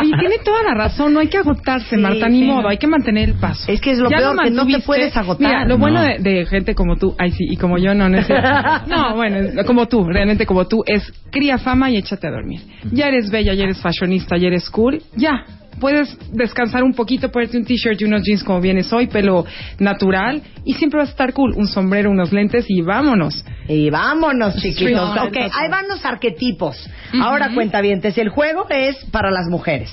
Oye, 0.00 0.12
tiene 0.20 0.38
toda 0.44 0.62
la 0.62 0.74
razón, 0.74 1.14
no 1.14 1.20
hay 1.20 1.28
que 1.28 1.38
agotarse, 1.38 1.96
Sí, 1.96 2.00
Marta, 2.00 2.28
ni 2.28 2.40
sí. 2.40 2.44
modo, 2.46 2.68
hay 2.68 2.78
que 2.78 2.86
mantener 2.86 3.30
el 3.30 3.34
paso. 3.36 3.70
Es 3.70 3.80
que 3.80 3.92
es 3.92 3.98
lo 3.98 4.10
Ya 4.10 4.18
peor, 4.18 4.42
que 4.42 4.50
no 4.50 4.66
te 4.66 4.78
puedes 4.80 5.16
agotar. 5.16 5.46
Mira, 5.46 5.64
lo 5.64 5.78
bueno 5.78 6.00
No. 6.00 6.06
de, 6.06 6.18
de 6.18 6.46
gente 6.46 6.74
como 6.74 6.96
tú, 6.96 7.14
ay 7.18 7.32
sí, 7.32 7.44
y 7.50 7.56
como 7.56 7.78
yo, 7.78 7.94
no, 7.94 8.08
no 8.08 8.18
es 8.18 8.26
cierto. 8.26 8.48
No, 8.86 9.14
bueno, 9.16 9.64
como 9.66 9.86
tú, 9.86 10.04
realmente 10.04 10.46
como 10.46 10.66
tú, 10.66 10.82
es 10.86 11.12
cría 11.30 11.58
fama 11.58 11.90
y 11.90 11.96
échate 11.96 12.26
a 12.26 12.30
dormir. 12.30 12.60
Ya 12.92 13.08
eres 13.08 13.30
bella, 13.30 13.54
ya 13.54 13.64
eres 13.64 13.80
fashionista, 13.80 14.36
ya 14.36 14.48
eres 14.48 14.68
cool, 14.70 15.02
ya. 15.16 15.44
Puedes 15.80 16.16
descansar 16.32 16.82
un 16.82 16.94
poquito, 16.94 17.30
ponerte 17.30 17.56
un 17.58 17.64
t-shirt 17.64 18.00
y 18.00 18.04
unos 18.04 18.22
jeans 18.24 18.42
como 18.44 18.60
vienes 18.60 18.92
hoy, 18.92 19.06
pelo 19.06 19.44
natural, 19.78 20.42
y 20.64 20.74
siempre 20.74 20.98
vas 21.00 21.08
a 21.08 21.12
estar 21.12 21.32
cool. 21.32 21.54
Un 21.56 21.66
sombrero, 21.68 22.10
unos 22.10 22.32
lentes 22.32 22.66
y 22.68 22.80
vámonos. 22.82 23.44
Y 23.68 23.90
vámonos, 23.90 24.56
chiquitos. 24.56 25.10
Ok, 25.18 25.36
ahí 25.36 25.68
van 25.70 25.88
los 25.88 26.04
arquetipos. 26.04 26.88
Ahora, 27.22 27.50
cuentavientes, 27.54 28.16
el 28.18 28.28
juego 28.28 28.66
es 28.70 28.96
para 29.12 29.30
las 29.30 29.46
mujeres. 29.48 29.92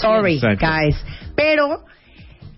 Sorry, 0.00 0.34
Exacto. 0.34 0.66
guys. 0.66 0.96
Pero 1.34 1.84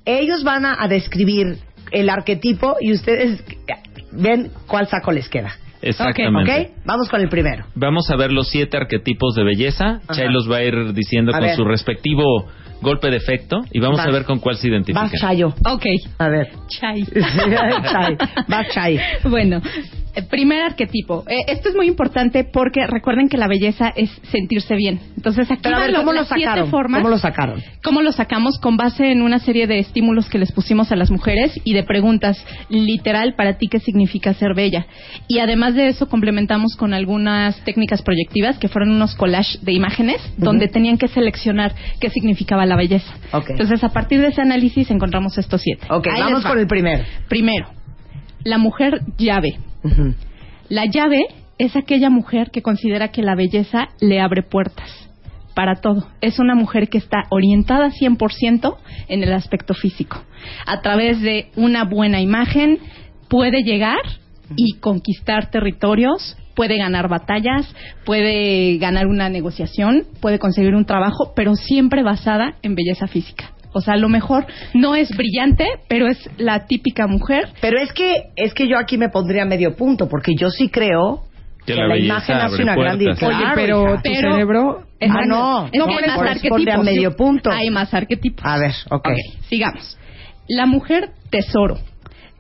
ellos 0.04 0.44
van 0.44 0.66
a, 0.66 0.76
a 0.82 0.88
describir 0.88 1.58
el 1.90 2.08
arquetipo 2.10 2.76
y 2.80 2.92
ustedes 2.92 3.42
ven 4.12 4.50
cuál 4.66 4.86
saco 4.88 5.12
les 5.12 5.28
queda. 5.28 5.52
Exactamente. 5.82 6.70
¿Ok? 6.76 6.84
Vamos 6.84 7.08
con 7.08 7.20
el 7.20 7.28
primero. 7.28 7.64
Vamos 7.74 8.08
a 8.10 8.16
ver 8.16 8.30
los 8.32 8.48
siete 8.48 8.76
arquetipos 8.76 9.34
de 9.34 9.42
belleza. 9.44 10.00
Ajá. 10.04 10.14
Chay 10.14 10.28
los 10.32 10.50
va 10.50 10.58
a 10.58 10.62
ir 10.62 10.92
diciendo 10.94 11.32
A 11.32 11.38
con 11.38 11.46
ver. 11.46 11.56
su 11.56 11.64
respectivo 11.64 12.46
golpe 12.82 13.10
de 13.10 13.16
efecto 13.16 13.60
y 13.70 13.80
vamos 13.80 13.98
Vas. 13.98 14.08
a 14.08 14.10
ver 14.10 14.24
con 14.24 14.38
cuál 14.38 14.56
se 14.56 14.68
identifica. 14.68 15.00
Vas, 15.00 15.12
Chayo. 15.12 15.54
Ok. 15.66 15.84
A 16.18 16.28
ver. 16.28 16.50
Chay. 16.68 17.04
Vas, 18.48 18.68
Chay. 18.74 18.98
Bueno, 19.24 19.62
eh, 20.11 20.11
primer 20.28 20.62
arquetipo. 20.62 21.24
Eh, 21.26 21.36
esto 21.48 21.70
es 21.70 21.74
muy 21.74 21.86
importante 21.88 22.44
porque 22.44 22.86
recuerden 22.86 23.28
que 23.28 23.38
la 23.38 23.48
belleza 23.48 23.92
es 23.96 24.10
sentirse 24.30 24.74
bien. 24.76 25.00
Entonces 25.16 25.50
aquí 25.50 25.60
Pero 25.62 25.76
a 25.76 25.78
van 25.78 25.86
ver, 25.88 25.92
lo- 25.94 26.00
¿cómo 26.00 26.12
lo 26.12 26.24
siete 26.24 26.44
sacaron? 26.44 26.70
formas. 26.70 27.00
¿Cómo 27.00 27.08
lo 27.10 27.18
sacaron? 27.18 27.62
¿Cómo 27.82 28.02
lo 28.02 28.12
sacamos? 28.12 28.58
Con 28.58 28.76
base 28.76 29.10
en 29.10 29.22
una 29.22 29.38
serie 29.38 29.66
de 29.66 29.78
estímulos 29.78 30.28
que 30.28 30.38
les 30.38 30.52
pusimos 30.52 30.92
a 30.92 30.96
las 30.96 31.10
mujeres 31.10 31.58
y 31.64 31.72
de 31.72 31.82
preguntas 31.84 32.44
literal 32.68 33.34
para 33.36 33.56
ti 33.56 33.68
qué 33.68 33.78
significa 33.80 34.34
ser 34.34 34.54
bella. 34.54 34.86
Y 35.28 35.38
además 35.38 35.74
de 35.74 35.88
eso 35.88 36.08
complementamos 36.08 36.76
con 36.76 36.92
algunas 36.92 37.58
técnicas 37.64 38.02
proyectivas 38.02 38.58
que 38.58 38.68
fueron 38.68 38.90
unos 38.90 39.14
collages 39.14 39.64
de 39.64 39.72
imágenes 39.72 40.20
donde 40.36 40.68
tenían 40.68 40.98
que 40.98 41.08
seleccionar 41.08 41.74
qué 42.00 42.10
significaba 42.10 42.66
la 42.66 42.76
belleza. 42.76 43.12
Ok. 43.32 43.50
Entonces 43.50 43.82
a 43.82 43.88
partir 43.88 44.20
de 44.20 44.28
ese 44.28 44.42
análisis 44.42 44.90
encontramos 44.90 45.38
estos 45.38 45.62
siete. 45.62 45.86
Ok, 45.88 46.08
Ahí 46.08 46.20
vamos 46.20 46.38
les 46.40 46.44
va. 46.44 46.48
con 46.50 46.58
el 46.58 46.66
primero. 46.66 47.04
Primero, 47.28 47.68
la 48.44 48.58
mujer 48.58 49.00
llave. 49.16 49.56
La 50.68 50.86
llave 50.86 51.26
es 51.58 51.76
aquella 51.76 52.10
mujer 52.10 52.50
que 52.50 52.62
considera 52.62 53.08
que 53.08 53.22
la 53.22 53.34
belleza 53.34 53.88
le 54.00 54.20
abre 54.20 54.42
puertas 54.42 55.08
para 55.54 55.76
todo. 55.76 56.08
Es 56.20 56.38
una 56.38 56.54
mujer 56.54 56.88
que 56.88 56.98
está 56.98 57.24
orientada 57.30 57.90
100% 57.90 58.76
en 59.08 59.22
el 59.22 59.32
aspecto 59.32 59.74
físico. 59.74 60.22
A 60.66 60.80
través 60.80 61.20
de 61.20 61.50
una 61.56 61.84
buena 61.84 62.20
imagen 62.20 62.78
puede 63.28 63.62
llegar 63.62 64.00
y 64.56 64.74
conquistar 64.80 65.50
territorios, 65.50 66.36
puede 66.54 66.76
ganar 66.78 67.08
batallas, 67.08 67.74
puede 68.04 68.76
ganar 68.78 69.06
una 69.06 69.28
negociación, 69.28 70.04
puede 70.20 70.38
conseguir 70.38 70.74
un 70.74 70.84
trabajo, 70.84 71.32
pero 71.34 71.54
siempre 71.54 72.02
basada 72.02 72.56
en 72.62 72.74
belleza 72.74 73.06
física. 73.06 73.52
O 73.72 73.80
sea, 73.80 73.94
a 73.94 73.96
lo 73.96 74.08
mejor 74.08 74.46
no 74.74 74.94
es 74.94 75.08
brillante, 75.16 75.66
pero 75.88 76.06
es 76.06 76.28
la 76.36 76.66
típica 76.66 77.06
mujer 77.06 77.48
Pero 77.60 77.78
es 77.80 77.92
que, 77.92 78.30
es 78.36 78.52
que 78.54 78.68
yo 78.68 78.76
aquí 78.78 78.98
me 78.98 79.08
pondría 79.08 79.44
medio 79.44 79.74
punto, 79.76 80.08
porque 80.08 80.34
yo 80.36 80.50
sí 80.50 80.68
creo 80.68 81.24
Que 81.66 81.74
que, 81.74 81.80
la 81.80 81.96
imagen 81.96 82.36
hace 82.36 82.62
una 82.62 82.74
gran 82.76 82.98
diferencia. 82.98 83.28
Oye, 83.28 83.44
pero 83.54 83.96
tu 83.96 84.02
pero- 84.02 84.32
cerebro... 84.32 84.82
Ah, 85.00 85.24
no. 85.26 85.66
Es 85.72 85.78
No, 85.78 85.86
que 85.86 85.94
hay 85.94 85.98
por 86.14 86.24
más 86.26 86.36
arquetipos. 86.36 86.74
a 86.74 86.82
medio 86.82 87.16
punto. 87.16 87.50
Hay 87.50 87.70
más 87.70 87.92
arquetipos. 87.92 88.44
A 88.46 88.56
ver, 88.58 88.72
ok. 88.90 89.08
Ok, 89.08 89.16
sigamos. 89.48 89.98
La 90.48 90.66
mujer 90.66 91.10
tesoro. 91.30 91.78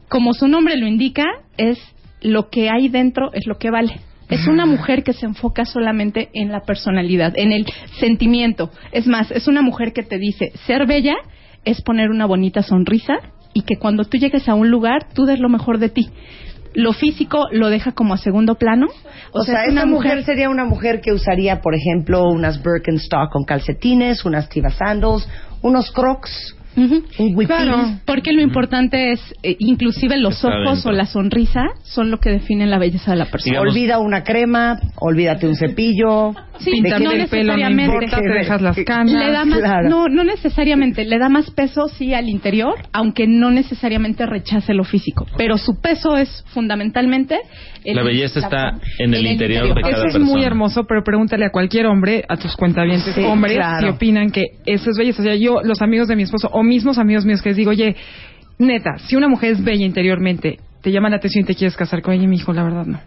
Como 0.08 0.32
su 0.32 0.46
nombre 0.46 0.76
lo 0.76 0.86
indica, 0.86 1.24
es 1.56 1.78
lo 2.20 2.50
que 2.50 2.68
hay 2.70 2.88
dentro, 2.88 3.32
es 3.32 3.46
lo 3.46 3.56
que 3.56 3.70
vale. 3.70 3.94
Es 4.32 4.46
una 4.46 4.64
mujer 4.66 5.02
que 5.02 5.12
se 5.12 5.26
enfoca 5.26 5.64
solamente 5.64 6.30
en 6.32 6.50
la 6.50 6.60
personalidad, 6.60 7.34
en 7.36 7.52
el 7.52 7.66
sentimiento. 8.00 8.70
Es 8.90 9.06
más, 9.06 9.30
es 9.30 9.46
una 9.46 9.60
mujer 9.60 9.92
que 9.92 10.02
te 10.02 10.18
dice, 10.18 10.52
ser 10.66 10.86
bella 10.86 11.16
es 11.64 11.82
poner 11.82 12.10
una 12.10 12.26
bonita 12.26 12.62
sonrisa 12.62 13.14
y 13.52 13.62
que 13.62 13.76
cuando 13.76 14.04
tú 14.04 14.16
llegues 14.16 14.48
a 14.48 14.54
un 14.54 14.70
lugar, 14.70 15.08
tú 15.14 15.26
des 15.26 15.38
lo 15.38 15.48
mejor 15.48 15.78
de 15.78 15.90
ti. 15.90 16.08
Lo 16.74 16.94
físico 16.94 17.48
lo 17.52 17.68
deja 17.68 17.92
como 17.92 18.14
a 18.14 18.16
segundo 18.16 18.54
plano. 18.54 18.86
O, 19.32 19.42
sea, 19.42 19.64
es 19.64 19.74
esa 19.74 19.84
mujer, 19.84 20.24
sería 20.24 20.48
una 20.48 20.64
mujer 20.64 21.02
que 21.02 21.12
usaría, 21.12 21.60
por 21.60 21.74
ejemplo, 21.74 22.30
unas 22.30 22.62
Birkenstock 22.62 23.30
con 23.30 23.44
calcetines, 23.44 24.24
unas 24.24 24.48
Tiva 24.48 24.70
Sandals, 24.70 25.28
unos 25.60 25.90
Crocs, 25.90 26.56
Un 26.76 27.04
huipil. 27.36 27.46
Claro, 27.46 27.98
porque 28.06 28.32
lo 28.32 28.40
importante 28.40 29.12
es, 29.12 29.20
eh, 29.42 29.56
inclusive 29.58 30.16
los 30.16 30.34
Está 30.36 30.48
ojos 30.48 30.76
dentro. 30.76 30.90
o 30.90 30.92
la 30.94 31.06
sonrisa 31.06 31.64
son 31.82 32.10
lo 32.10 32.18
que 32.18 32.30
definen 32.30 32.70
la 32.70 32.78
belleza 32.78 33.10
de 33.12 33.18
la 33.18 33.26
persona. 33.26 33.52
Digamos- 33.52 33.72
Olvida 33.74 33.98
una 33.98 34.24
crema, 34.24 34.78
olvídate 34.96 35.46
un 35.46 35.56
cepillo. 35.56 36.34
Sí, 36.64 36.70
¿De 36.70 36.76
Pintarte 36.82 37.04
no 37.04 37.10
el 37.12 37.26
pelo 37.28 37.52
no 37.52 37.56
necesariamente. 37.56 37.94
importa, 37.94 38.20
te 38.20 38.28
dejas 38.28 38.62
las 38.62 38.76
canas. 38.84 39.12
Le 39.12 39.32
da 39.32 39.44
más, 39.44 39.58
Claro. 39.60 39.88
no, 39.88 40.08
no 40.08 40.24
necesariamente, 40.24 41.04
le 41.04 41.18
da 41.18 41.28
más 41.28 41.50
peso 41.50 41.88
sí 41.88 42.14
al 42.14 42.28
interior, 42.28 42.74
aunque 42.92 43.26
no 43.26 43.50
necesariamente 43.50 44.26
rechace 44.26 44.74
lo 44.74 44.84
físico, 44.84 45.26
pero 45.36 45.58
su 45.58 45.80
peso 45.80 46.16
es 46.16 46.44
fundamentalmente 46.54 47.38
el- 47.84 47.96
La 47.96 48.02
belleza 48.04 48.40
está 48.40 48.78
en 48.98 49.14
el 49.14 49.26
interior 49.26 49.74
de 49.74 49.80
cada 49.80 49.88
Eso 49.92 49.96
es 50.06 50.12
persona. 50.14 50.24
muy 50.24 50.44
hermoso, 50.44 50.84
pero 50.88 51.02
pregúntale 51.02 51.46
a 51.46 51.50
cualquier 51.50 51.86
hombre, 51.86 52.24
a 52.28 52.36
tus 52.36 52.54
cuentavientes 52.56 53.14
Sí, 53.14 53.22
hombres, 53.24 53.54
claro. 53.56 53.88
si 53.88 53.92
opinan 53.94 54.30
que 54.30 54.42
eso 54.66 54.90
es 54.90 54.96
belleza. 54.96 55.22
O 55.22 55.24
sea, 55.24 55.34
yo, 55.34 55.60
los 55.64 55.82
amigos 55.82 56.08
de 56.08 56.16
mi 56.16 56.22
esposo, 56.22 56.48
o 56.52 56.62
mismos 56.62 56.98
amigos 56.98 57.24
míos 57.24 57.42
que 57.42 57.48
les 57.50 57.56
digo, 57.56 57.70
oye, 57.70 57.96
neta, 58.58 58.98
si 58.98 59.16
una 59.16 59.28
mujer 59.28 59.52
es 59.52 59.64
bella 59.64 59.84
interiormente, 59.84 60.58
te 60.82 60.90
llama 60.92 61.08
la 61.10 61.16
atención 61.16 61.44
y 61.44 61.46
te 61.46 61.54
quieres 61.54 61.76
casar 61.76 62.02
con 62.02 62.14
ella, 62.14 62.26
mi 62.28 62.36
hijo, 62.36 62.52
la 62.52 62.62
verdad 62.62 62.86
no. 62.86 63.00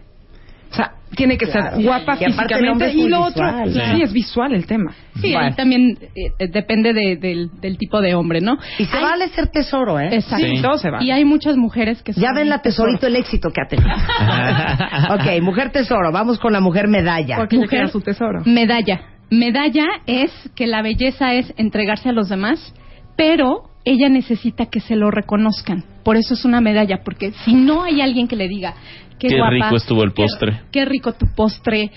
O 0.70 0.74
sea, 0.74 0.92
tiene 1.14 1.38
que 1.38 1.46
Claro. 1.46 1.76
ser 1.76 1.84
guapa 1.84 2.14
Y 2.20 2.24
físicamente 2.26 2.92
y 2.92 3.08
lo 3.08 3.20
otro, 3.24 3.44
visual. 3.64 3.72
sí, 3.96 4.02
es 4.02 4.12
visual 4.12 4.54
el 4.54 4.66
tema. 4.66 4.92
Sí, 5.20 5.34
ahí 5.34 5.52
también 5.54 5.96
eh, 6.14 6.32
eh, 6.38 6.48
depende 6.48 6.92
de- 6.92 7.16
del, 7.16 7.50
del 7.60 7.78
tipo 7.78 8.00
de 8.00 8.14
hombre, 8.14 8.40
¿no? 8.40 8.58
Y 8.78 8.84
se 8.84 8.96
Hay- 8.96 9.02
vale 9.02 9.28
ser 9.28 9.46
tesoro, 9.48 9.98
¿eh? 9.98 10.08
Exacto. 10.12 10.44
Sí. 10.46 10.60
Todo 10.60 10.76
se 10.78 10.90
va. 10.90 11.02
Y 11.02 11.10
hay 11.12 11.24
muchas 11.24 11.56
mujeres 11.56 12.02
que 12.02 12.12
son 12.12 12.22
Ya 12.22 12.30
ven 12.34 12.48
la 12.48 12.60
tesorito 12.60 13.06
el 13.06 13.16
éxito 13.16 13.50
que 13.50 13.60
ha 13.62 13.68
tenido. 13.68 13.88
ok, 15.14 15.42
mujer 15.42 15.70
tesoro, 15.70 16.12
vamos 16.12 16.38
con 16.38 16.52
la 16.52 16.60
mujer 16.60 16.88
medalla. 16.88 17.36
Porque 17.36 17.56
Mujer- 17.58 17.88
su 17.88 18.00
tesoro. 18.00 18.42
Medalla. 18.44 19.00
Medalla 19.30 19.84
es 20.06 20.30
que 20.54 20.66
la 20.66 20.82
belleza 20.82 21.34
es 21.34 21.52
entregarse 21.56 22.08
a 22.08 22.12
los 22.12 22.28
demás, 22.28 22.74
pero 23.16 23.70
ella 23.84 24.08
necesita 24.08 24.66
que 24.66 24.80
se 24.80 24.96
lo 24.96 25.10
reconozcan. 25.10 25.84
Por 26.04 26.16
eso 26.16 26.34
es 26.34 26.44
una 26.44 26.60
medalla, 26.60 26.98
porque 27.04 27.32
si 27.44 27.54
no 27.54 27.82
hay 27.84 28.00
alguien 28.00 28.28
que 28.28 28.36
le 28.36 28.48
diga 28.48 28.74
qué, 29.18 29.28
Qué 29.28 29.36
guapa, 29.36 29.50
rico 29.50 29.76
estuvo 29.76 30.02
el 30.04 30.12
qué- 30.12 30.22
postre". 30.22 30.60
qué, 30.72 30.84
rico 30.84 31.12
tu 31.12 31.26
postre, 31.34 31.90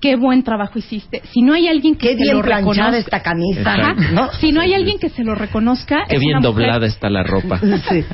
qué 0.00 0.14
buen 0.16 0.42
trabajo 0.42 0.78
hiciste. 0.78 1.22
Si 1.32 1.40
no 1.40 1.54
hay 1.54 1.68
alguien 1.68 1.94
que 1.96 2.08
Qué 2.08 2.16
se 2.16 2.22
bien 2.22 2.36
lo 2.36 2.42
reconozca, 2.42 2.96
esta 2.98 3.22
camisa, 3.22 3.72
Ajá. 3.74 3.94
¿no? 4.12 4.30
Si 4.32 4.52
no 4.52 4.60
hay 4.60 4.74
alguien 4.74 4.98
que 4.98 5.08
se 5.08 5.24
lo 5.24 5.34
reconozca, 5.34 6.04
Qué 6.08 6.16
es 6.16 6.20
bien 6.20 6.36
una 6.36 6.48
mujer- 6.50 6.66
doblada 6.66 6.86
está 6.86 7.08
la 7.08 7.22
ropa. 7.22 7.58
Sí. 7.88 8.04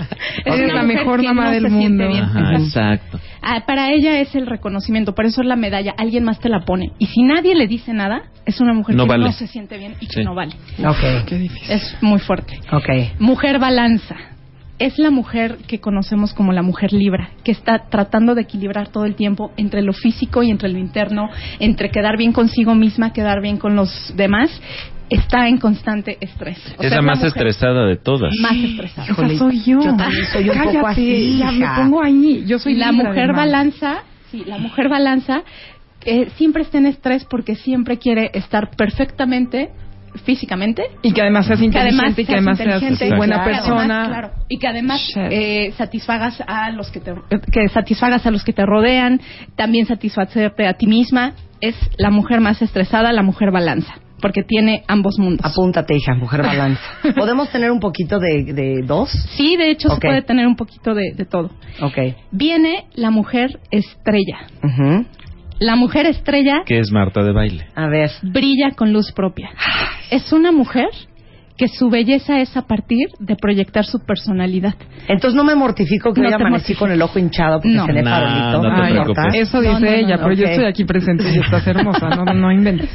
es 0.44 0.58
la 0.72 0.82
mujer 0.82 0.84
mejor 0.84 1.20
que 1.20 1.26
mamá 1.26 1.44
no 1.46 1.50
del 1.50 1.68
mundo. 1.70 2.04
Ajá, 2.08 2.54
Exacto. 2.56 3.20
Ah, 3.42 3.64
para 3.66 3.90
ella 3.92 4.20
es 4.20 4.32
el 4.36 4.46
reconocimiento, 4.46 5.12
por 5.14 5.26
eso 5.26 5.40
es 5.42 5.48
la 5.48 5.56
medalla. 5.56 5.92
Alguien 5.98 6.22
más 6.22 6.38
te 6.38 6.48
la 6.48 6.60
pone. 6.64 6.92
Y 7.00 7.06
si 7.06 7.22
nadie 7.24 7.56
le 7.56 7.66
dice 7.66 7.92
nada, 7.92 8.22
es 8.46 8.60
una 8.60 8.72
mujer 8.72 8.94
No 8.94 9.02
que 9.04 9.08
vale. 9.10 9.24
no 9.24 9.32
se 9.32 9.48
siente 9.48 9.76
bien 9.76 9.94
y 10.00 10.06
que 10.06 10.20
Sí. 10.20 10.24
no 10.24 10.34
vale. 10.36 10.52
Ok, 10.86 11.26
Qué 11.26 11.36
difícil. 11.36 11.68
Es 11.72 11.96
muy 12.00 12.20
fuerte. 12.20 12.60
ok. 12.70 13.18
Mujer 13.18 13.58
balanza. 13.58 14.14
Es 14.82 14.98
la 14.98 15.10
mujer 15.12 15.58
que 15.68 15.78
conocemos 15.78 16.34
como 16.34 16.52
la 16.52 16.62
mujer 16.62 16.92
libra, 16.92 17.30
que 17.44 17.52
está 17.52 17.84
tratando 17.88 18.34
de 18.34 18.42
equilibrar 18.42 18.88
todo 18.88 19.04
el 19.04 19.14
tiempo 19.14 19.52
entre 19.56 19.80
lo 19.80 19.92
físico 19.92 20.42
y 20.42 20.50
entre 20.50 20.68
lo 20.70 20.78
interno, 20.78 21.30
entre 21.60 21.92
quedar 21.92 22.16
bien 22.18 22.32
consigo 22.32 22.74
misma, 22.74 23.12
quedar 23.12 23.40
bien 23.40 23.58
con 23.58 23.76
los 23.76 24.12
demás. 24.16 24.50
Está 25.08 25.46
en 25.46 25.58
constante 25.58 26.18
estrés. 26.20 26.58
O 26.78 26.82
Es 26.82 26.88
sea, 26.88 26.96
la 26.96 27.02
más 27.02 27.18
mujer 27.18 27.28
estresada 27.28 27.86
de 27.86 27.96
todas. 27.96 28.34
Más 28.40 28.56
estresada. 28.56 29.06
Híjole, 29.08 29.34
Esa 29.34 29.44
soy 29.44 29.60
yo. 29.60 29.80
yo 29.84 29.96
también 29.96 30.26
soy 30.32 30.48
un 30.48 30.54
Cállate, 30.56 30.78
poco 30.78 30.86
así, 30.88 31.38
Ya 31.38 31.52
me 31.52 31.66
pongo 31.76 32.02
ahí. 32.02 32.44
Yo 32.48 32.58
soy 32.58 32.74
la 32.74 32.90
mujer 32.90 33.32
balanza, 33.34 34.02
sí, 34.32 34.42
la 34.44 34.58
mujer 34.58 34.88
balanza 34.88 35.44
eh, 36.04 36.28
siempre 36.34 36.64
está 36.64 36.78
en 36.78 36.86
estrés 36.86 37.24
porque 37.24 37.54
siempre 37.54 37.98
quiere 37.98 38.32
estar 38.34 38.70
perfectamente 38.76 39.70
físicamente 40.24 40.82
Y 41.02 41.12
que 41.12 41.22
además 41.22 41.46
seas 41.46 41.58
que 41.60 41.66
además 41.78 42.10
inteligente 42.10 42.22
y 42.22 42.24
que 42.26 42.32
además 42.34 42.58
seas 42.58 43.16
buena 43.16 43.36
que 43.36 43.40
además, 43.50 43.60
persona. 43.66 44.06
claro, 44.08 44.30
y 44.48 44.58
que 44.58 44.68
además 44.68 45.12
eh, 45.16 45.72
satisfagas 45.76 46.42
a 46.46 46.70
los 46.70 46.90
que 46.90 47.00
te 47.00 47.14
que 47.50 47.68
satisfagas 47.68 48.26
a 48.26 48.30
los 48.30 48.44
que 48.44 48.52
te 48.52 48.64
rodean, 48.66 49.20
también 49.56 49.86
satisfacerte 49.86 50.66
a 50.66 50.74
ti 50.74 50.86
misma, 50.86 51.32
es 51.60 51.74
la 51.96 52.10
mujer 52.10 52.40
más 52.40 52.60
estresada, 52.62 53.12
la 53.12 53.22
mujer 53.22 53.50
balanza, 53.52 53.94
porque 54.20 54.42
tiene 54.42 54.84
ambos 54.88 55.18
mundos. 55.18 55.44
Apúntate, 55.50 55.94
hija, 55.96 56.14
mujer 56.14 56.42
balanza. 56.46 56.82
¿Podemos 57.16 57.48
tener 57.50 57.70
un 57.70 57.80
poquito 57.80 58.18
de, 58.18 58.52
de 58.52 58.82
dos? 58.82 59.10
Sí, 59.36 59.56
de 59.56 59.70
hecho 59.70 59.88
Ok. 59.88 59.94
se 59.94 60.00
puede 60.08 60.22
tener 60.22 60.46
un 60.46 60.56
poquito 60.56 60.94
de, 60.94 61.12
de 61.14 61.24
todo. 61.24 61.50
Ok. 61.80 61.98
Viene 62.32 62.86
la 62.94 63.10
mujer 63.10 63.60
estrella. 63.70 64.40
Ujú. 64.62 65.06
La 65.62 65.76
mujer 65.76 66.06
estrella 66.06 66.62
Que 66.66 66.78
es 66.80 66.90
Marta 66.90 67.22
de 67.22 67.32
baile. 67.32 67.66
A 67.74 67.86
ver. 67.88 68.10
brilla 68.22 68.70
con 68.76 68.92
luz 68.92 69.12
propia. 69.12 69.50
Es 70.10 70.32
una 70.32 70.50
mujer 70.52 70.88
que 71.56 71.68
su 71.68 71.90
belleza 71.90 72.40
es 72.40 72.56
a 72.56 72.62
partir 72.66 73.08
de 73.20 73.36
proyectar 73.36 73.84
su 73.84 74.00
personalidad. 74.04 74.74
Entonces 75.06 75.34
no 75.36 75.44
me 75.44 75.54
mortifico 75.54 76.12
que 76.12 76.20
No 76.22 76.28
hoy 76.28 76.32
amanecí 76.34 76.74
con 76.74 76.90
el 76.90 77.00
ojo 77.02 77.18
hinchado 77.18 77.60
porque 77.60 77.76
No. 77.76 77.86
cené 77.86 78.02
No, 78.02 78.10
farolito. 78.10 78.62
no 78.62 78.82
Ay, 78.82 78.92
preocupes. 78.94 79.34
Eso 79.34 79.60
dice 79.60 79.72
No, 79.72 79.80
no, 79.80 79.86
no, 79.86 79.92
ella, 79.92 80.16
pero 80.18 80.32
yo 80.32 80.44
ok. 80.44 80.50
estoy 80.50 80.64
aquí 80.66 80.84
presente 80.84 81.24
y 81.32 81.38
estás 81.38 81.64
hermosa. 81.66 82.08
No, 82.08 82.24
no 82.34 82.50
inventes. 82.50 82.90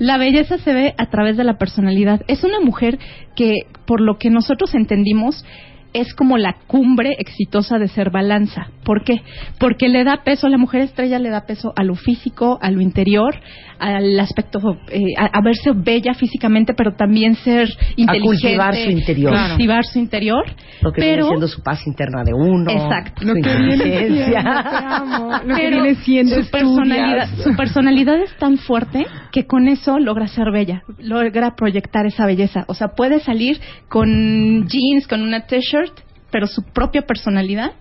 La 0.00 0.16
belleza 0.18 0.58
se 0.58 0.72
ve 0.72 0.94
a 0.98 1.06
través 1.10 1.36
de 1.36 1.44
la 1.44 1.58
personalidad. 1.58 2.22
Es 2.26 2.42
una 2.44 2.58
mujer 2.60 2.98
que, 3.36 3.52
por 3.86 4.00
lo 4.00 4.18
que 4.18 4.30
nosotros 4.30 4.74
entendimos, 4.74 5.44
es 5.92 6.14
como 6.14 6.38
la 6.38 6.56
cumbre 6.66 7.16
exitosa 7.18 7.78
de 7.78 7.88
ser 7.88 8.10
balanza. 8.10 8.68
¿Por 8.84 9.04
qué? 9.04 9.22
Porque 9.58 9.88
le 9.88 10.04
da 10.04 10.22
peso, 10.24 10.48
la 10.48 10.58
mujer 10.58 10.82
estrella 10.82 11.18
le 11.18 11.30
da 11.30 11.46
peso 11.46 11.72
a 11.76 11.84
lo 11.84 11.94
físico, 11.94 12.58
a 12.60 12.70
lo 12.70 12.80
interior, 12.80 13.34
al 13.78 14.18
aspecto, 14.18 14.58
eh, 14.90 15.00
a, 15.16 15.26
a 15.26 15.40
verse 15.42 15.72
bella 15.74 16.14
físicamente, 16.14 16.74
pero 16.74 16.94
también 16.94 17.34
ser 17.36 17.68
inteligente. 17.96 18.26
cultivar 18.26 18.74
su 18.74 18.90
interior. 18.90 19.32
Claro. 19.32 19.48
Cultivar 19.50 19.84
su 19.84 19.98
interior. 19.98 20.44
Lo 20.80 20.92
que 20.92 21.00
viene 21.00 21.16
pero, 21.16 21.28
siendo 21.28 21.48
su 21.48 21.62
paz 21.62 21.86
interna 21.86 22.22
de 22.24 22.32
uno. 22.34 22.70
Exacto. 22.70 23.24
Lo 23.24 23.34
su 23.34 23.40
que 23.40 23.48
viene 23.48 23.76
siendo, 23.76 23.84
inteligencia. 23.84 24.42
te 24.42 24.84
amo. 24.94 25.30
Lo 25.44 25.56
que 25.56 25.70
viene 25.70 25.94
siendo 25.96 26.34
su 26.34 26.40
estudias. 26.40 26.64
personalidad, 26.64 27.28
su 27.44 27.56
personalidad 27.56 28.22
es 28.22 28.36
tan 28.38 28.58
fuerte 28.58 29.06
que 29.32 29.46
con 29.46 29.68
eso 29.68 29.98
logra 29.98 30.26
ser 30.28 30.50
bella, 30.52 30.82
logra 30.98 31.54
proyectar 31.54 32.06
esa 32.06 32.26
belleza. 32.26 32.64
O 32.68 32.74
sea, 32.74 32.88
puede 32.88 33.20
salir 33.20 33.60
con 33.88 34.66
jeans, 34.66 35.06
con 35.06 35.22
una 35.22 35.46
t-shirt, 35.46 35.87
pero 36.30 36.46
su 36.46 36.62
propia 36.62 37.02
personalidad 37.02 37.72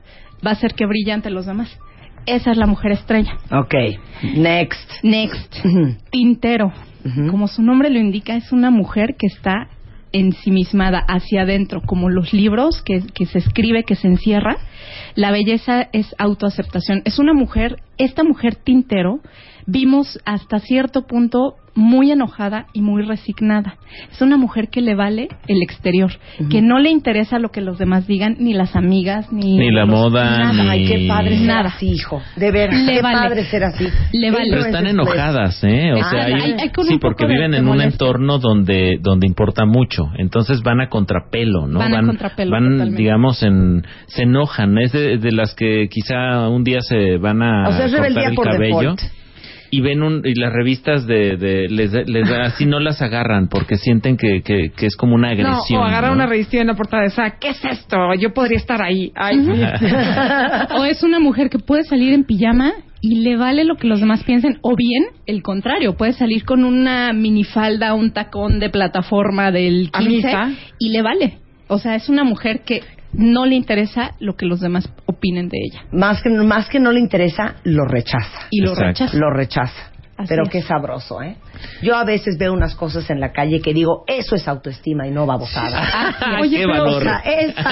va 0.45 0.51
a 0.51 0.53
hacer 0.53 0.73
que 0.73 0.85
brille 0.85 1.11
ante 1.11 1.29
los 1.29 1.45
demás. 1.45 1.77
Esa 2.25 2.51
es 2.51 2.57
la 2.57 2.65
mujer 2.65 2.91
estrella. 2.91 3.37
Ok. 3.51 3.73
Next. 4.35 5.03
Next, 5.03 5.55
tintero. 6.11 6.73
Como 7.31 7.47
su 7.47 7.61
nombre 7.61 7.89
lo 7.89 7.99
indica, 7.99 8.35
es 8.35 8.51
una 8.51 8.69
mujer 8.69 9.15
que 9.17 9.27
está 9.27 9.69
ensimismada 10.11 10.99
hacia 11.07 11.43
adentro, 11.43 11.81
como 11.81 12.09
los 12.09 12.33
libros 12.33 12.81
que, 12.81 13.01
que 13.13 13.25
se 13.25 13.37
escribe, 13.37 13.83
que 13.83 13.95
se 13.95 14.07
encierra. 14.07 14.57
La 15.15 15.31
belleza 15.31 15.87
es 15.93 16.13
autoaceptación. 16.17 17.01
Es 17.05 17.17
una 17.17 17.33
mujer, 17.33 17.77
esta 17.97 18.25
mujer 18.25 18.55
tintero, 18.55 19.21
vimos 19.67 20.19
hasta 20.25 20.59
cierto 20.59 21.05
punto 21.05 21.55
muy 21.75 22.09
enojada 22.11 22.65
y 22.73 22.81
muy 22.81 23.03
resignada. 23.03 23.75
Es 24.11 24.19
una 24.23 24.35
mujer 24.35 24.69
que 24.69 24.81
le 24.81 24.95
vale 24.95 25.27
el 25.47 25.61
exterior, 25.61 26.11
que 26.49 26.59
no 26.63 26.79
le 26.79 26.89
interesa 26.89 27.37
lo 27.37 27.49
que 27.49 27.61
los 27.61 27.77
demás 27.77 28.07
digan, 28.07 28.35
ni 28.39 28.53
las 28.53 28.75
amigas, 28.75 29.31
ni, 29.31 29.59
Ni 29.59 29.69
la 29.69 29.81
los- 29.85 29.89
moda, 29.89 30.39
nada. 30.39 30.63
ni- 30.63 30.69
Ay, 30.69 30.87
qué 30.87 31.05
padre 31.07 31.37
Nada. 31.41 31.69
así, 31.69 31.89
hijo. 31.91 32.19
De 32.35 32.51
veras, 32.51 32.81
Le 32.81 32.93
qué 32.95 33.01
vale. 33.03 33.17
padre 33.19 33.43
ser 33.43 33.63
así. 33.65 33.85
Le 34.11 34.31
vale. 34.31 34.45
Pero 34.49 34.61
están 34.65 34.87
Influencers, 34.87 35.15
enojadas, 35.17 35.63
¿eh? 35.65 35.93
O 35.93 35.97
Ah, 36.01 36.09
sea, 36.09 36.23
hay- 36.25 36.33
hay- 36.33 36.71
sí, 36.87 36.97
porque 36.99 37.27
viven 37.27 37.53
en 37.53 37.67
un 37.67 37.79
entorno 37.79 38.39
donde 38.39 38.97
donde 38.99 39.27
importa 39.27 39.65
mucho. 39.65 40.09
Entonces 40.17 40.63
van 40.63 40.81
a 40.81 40.89
contrapelo, 40.89 41.67
¿no? 41.67 41.77
Van 41.77 41.93
a 41.93 42.07
contrapelo, 42.07 42.49
van, 42.51 42.63
totalmente. 42.71 42.95
digamos, 43.03 43.43
en 43.43 43.85
se 44.07 44.23
enojan. 44.23 44.79
Es 44.79 44.93
de, 44.93 45.19
de 45.19 45.31
las 45.31 45.53
que 45.53 45.89
quizá 45.91 46.49
un 46.49 46.63
día 46.63 46.81
se 46.81 47.17
van 47.17 47.43
a 47.43 47.67
O 47.69 47.71
sea, 47.73 47.85
es 47.85 47.91
cortar 47.91 48.01
rebeldía 48.09 48.29
el 48.29 48.35
por 48.35 48.45
cabello. 48.45 48.79
default. 48.79 49.01
Y 49.69 49.81
ven 49.81 50.01
un, 50.01 50.21
y 50.25 50.33
las 50.39 50.53
revistas 50.53 51.05
de, 51.07 51.35
de 51.37 51.67
les, 51.69 51.91
les 52.07 52.29
da- 52.29 52.43
así 52.43 52.65
no 52.65 52.79
las 52.79 53.01
agarran 53.01 53.47
porque 53.49 53.75
sienten 53.77 54.15
que, 54.17 54.41
que, 54.41 54.71
que 54.75 54.85
es 54.85 54.95
como 54.95 55.15
una 55.15 55.27
No, 55.33 55.33
agresión. 55.49 55.81
o 55.81 55.83
agarrar 55.85 56.11
¿no? 56.11 56.15
una 56.17 56.25
revista 56.27 56.55
y 56.55 56.59
en 56.59 56.67
la 56.67 56.75
portada 56.75 57.01
de 57.03 57.09
esa, 57.09 57.31
¿qué 57.39 57.49
es 57.49 57.63
esto? 57.65 57.97
Yo 58.19 58.33
podría 58.33 58.57
estar 58.57 58.81
ahí. 58.81 59.11
Ay, 59.15 59.39
sí. 59.39 59.51
o 60.77 60.85
es 60.85 61.03
una 61.03 61.19
mujer 61.19 61.49
que 61.49 61.59
puede 61.59 61.83
salir 61.83 62.13
en 62.13 62.23
pijama 62.23 62.71
y 63.01 63.21
le 63.21 63.35
vale 63.37 63.63
lo 63.63 63.75
que 63.75 63.87
los 63.87 63.99
demás 63.99 64.23
piensen, 64.23 64.57
o 64.61 64.75
bien 64.75 65.03
el 65.27 65.43
contrario, 65.43 65.95
puede 65.95 66.13
salir 66.13 66.45
con 66.45 66.63
una 66.63 67.13
minifalda, 67.13 67.93
un 67.93 68.11
tacón 68.11 68.59
de 68.59 68.69
plataforma 68.69 69.51
del 69.51 69.91
15 69.91 69.97
Amisa. 70.33 70.51
y 70.79 70.89
le 70.89 71.01
vale. 71.01 71.37
O 71.67 71.77
sea, 71.77 71.95
es 71.95 72.09
una 72.09 72.23
mujer 72.23 72.61
que 72.65 72.81
no 73.13 73.45
le 73.45 73.55
interesa 73.55 74.11
lo 74.19 74.35
que 74.35 74.45
los 74.45 74.59
demás 74.59 74.89
opinen 75.05 75.49
de 75.49 75.57
ella 75.59 75.81
Más 75.91 76.21
que, 76.21 76.29
más 76.29 76.67
que 76.69 76.79
no 76.79 76.91
le 76.91 76.99
interesa, 76.99 77.55
lo 77.63 77.85
rechaza. 77.85 78.47
y 78.51 78.61
lo 78.61 78.71
Exacto. 78.71 78.87
rechaza. 79.05 79.17
Lo 79.17 79.29
rechaza. 79.31 79.91
Así 80.19 80.29
Pero 80.29 80.43
es. 80.45 80.49
qué 80.49 80.61
sabroso, 80.63 81.21
¿eh? 81.21 81.35
Yo 81.83 81.95
a 81.95 82.03
veces 82.03 82.39
veo 82.39 82.51
unas 82.51 82.73
cosas 82.73 83.07
en 83.11 83.19
la 83.19 83.31
calle 83.31 83.61
que 83.61 83.71
digo, 83.71 84.03
eso 84.07 84.35
es 84.35 84.47
autoestima 84.47 85.07
y 85.07 85.11
no 85.11 85.27
babosada. 85.27 85.79
Es. 86.37 86.41
Oye, 86.41 86.57
Qué 86.57 86.63
pero- 86.65 86.83
valor. 86.85 87.01
O 87.01 87.05
sea, 87.05 87.21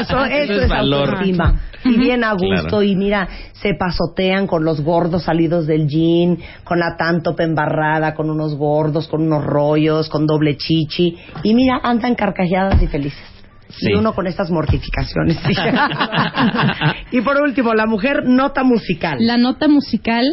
son- 0.05 0.31
Eso 0.31 0.43
eso 0.43 0.53
es 0.53 0.61
es, 0.65 0.69
valor. 0.69 1.09
autoestima. 1.09 1.59
Y 1.85 1.97
bien 1.97 2.23
a 2.23 2.33
gusto, 2.33 2.67
Claro. 2.67 2.83
y 2.83 2.95
mira, 2.95 3.27
se 3.53 3.73
pasotean 3.73 4.45
con 4.45 4.63
los 4.63 4.81
gordos 4.81 5.23
salidos 5.23 5.65
del 5.65 5.87
jean, 5.87 6.37
con 6.63 6.77
la 6.79 6.95
tantope 6.97 7.43
embarrada, 7.43 8.13
con 8.13 8.29
unos 8.29 8.55
gordos, 8.55 9.07
con 9.07 9.23
unos 9.23 9.43
rollos, 9.43 10.07
con 10.09 10.27
doble 10.27 10.55
chichi. 10.55 11.17
Y 11.41 11.55
mira, 11.55 11.79
andan 11.81 12.13
carcajeadas 12.13 12.79
y 12.81 12.85
felices. 12.87 13.23
Sí. 13.69 13.91
Y 13.91 13.95
uno 13.95 14.13
con 14.13 14.27
estas 14.27 14.51
mortificaciones. 14.51 15.37
y 17.11 17.21
por 17.21 17.41
último, 17.41 17.73
la 17.73 17.85
mujer 17.85 18.23
nota 18.25 18.63
musical. 18.63 19.17
La 19.19 19.37
nota 19.37 19.67
musical, 19.67 20.25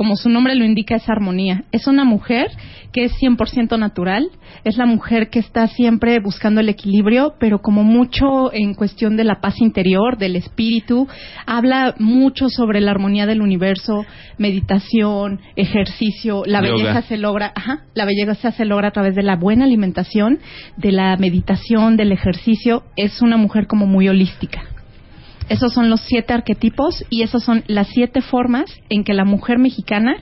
como 0.00 0.16
su 0.16 0.30
nombre 0.30 0.54
lo 0.54 0.64
indica, 0.64 0.94
es 0.96 1.06
armonía. 1.10 1.64
Es 1.72 1.86
una 1.86 2.04
mujer 2.04 2.50
que 2.90 3.04
es 3.04 3.12
100% 3.20 3.78
natural, 3.78 4.30
es 4.64 4.78
la 4.78 4.86
mujer 4.86 5.28
que 5.28 5.40
está 5.40 5.66
siempre 5.66 6.20
buscando 6.20 6.62
el 6.62 6.70
equilibrio, 6.70 7.34
pero 7.38 7.58
como 7.58 7.82
mucho 7.84 8.50
en 8.50 8.72
cuestión 8.72 9.18
de 9.18 9.24
la 9.24 9.42
paz 9.42 9.60
interior, 9.60 10.16
del 10.16 10.36
espíritu, 10.36 11.06
habla 11.44 11.96
mucho 11.98 12.48
sobre 12.48 12.80
la 12.80 12.92
armonía 12.92 13.26
del 13.26 13.42
universo, 13.42 14.06
meditación, 14.38 15.40
ejercicio, 15.54 16.44
la 16.46 16.62
Yoga. 16.62 16.72
belleza 16.72 17.02
se 17.02 17.18
logra, 17.18 17.52
ajá, 17.54 17.84
la 17.92 18.06
belleza 18.06 18.52
se 18.52 18.64
logra 18.64 18.88
a 18.88 18.92
través 18.92 19.14
de 19.14 19.22
la 19.22 19.36
buena 19.36 19.66
alimentación, 19.66 20.38
de 20.78 20.92
la 20.92 21.14
meditación, 21.18 21.98
del 21.98 22.12
ejercicio, 22.12 22.84
es 22.96 23.20
una 23.20 23.36
mujer 23.36 23.66
como 23.66 23.84
muy 23.84 24.08
holística. 24.08 24.62
Esos 25.50 25.74
son 25.74 25.90
los 25.90 26.00
siete 26.00 26.32
arquetipos 26.32 27.04
y 27.10 27.20
esas 27.22 27.42
son 27.42 27.64
las 27.66 27.88
siete 27.88 28.22
formas 28.22 28.72
en 28.88 29.04
que 29.04 29.12
la 29.12 29.24
mujer 29.26 29.58
mexicana 29.58 30.16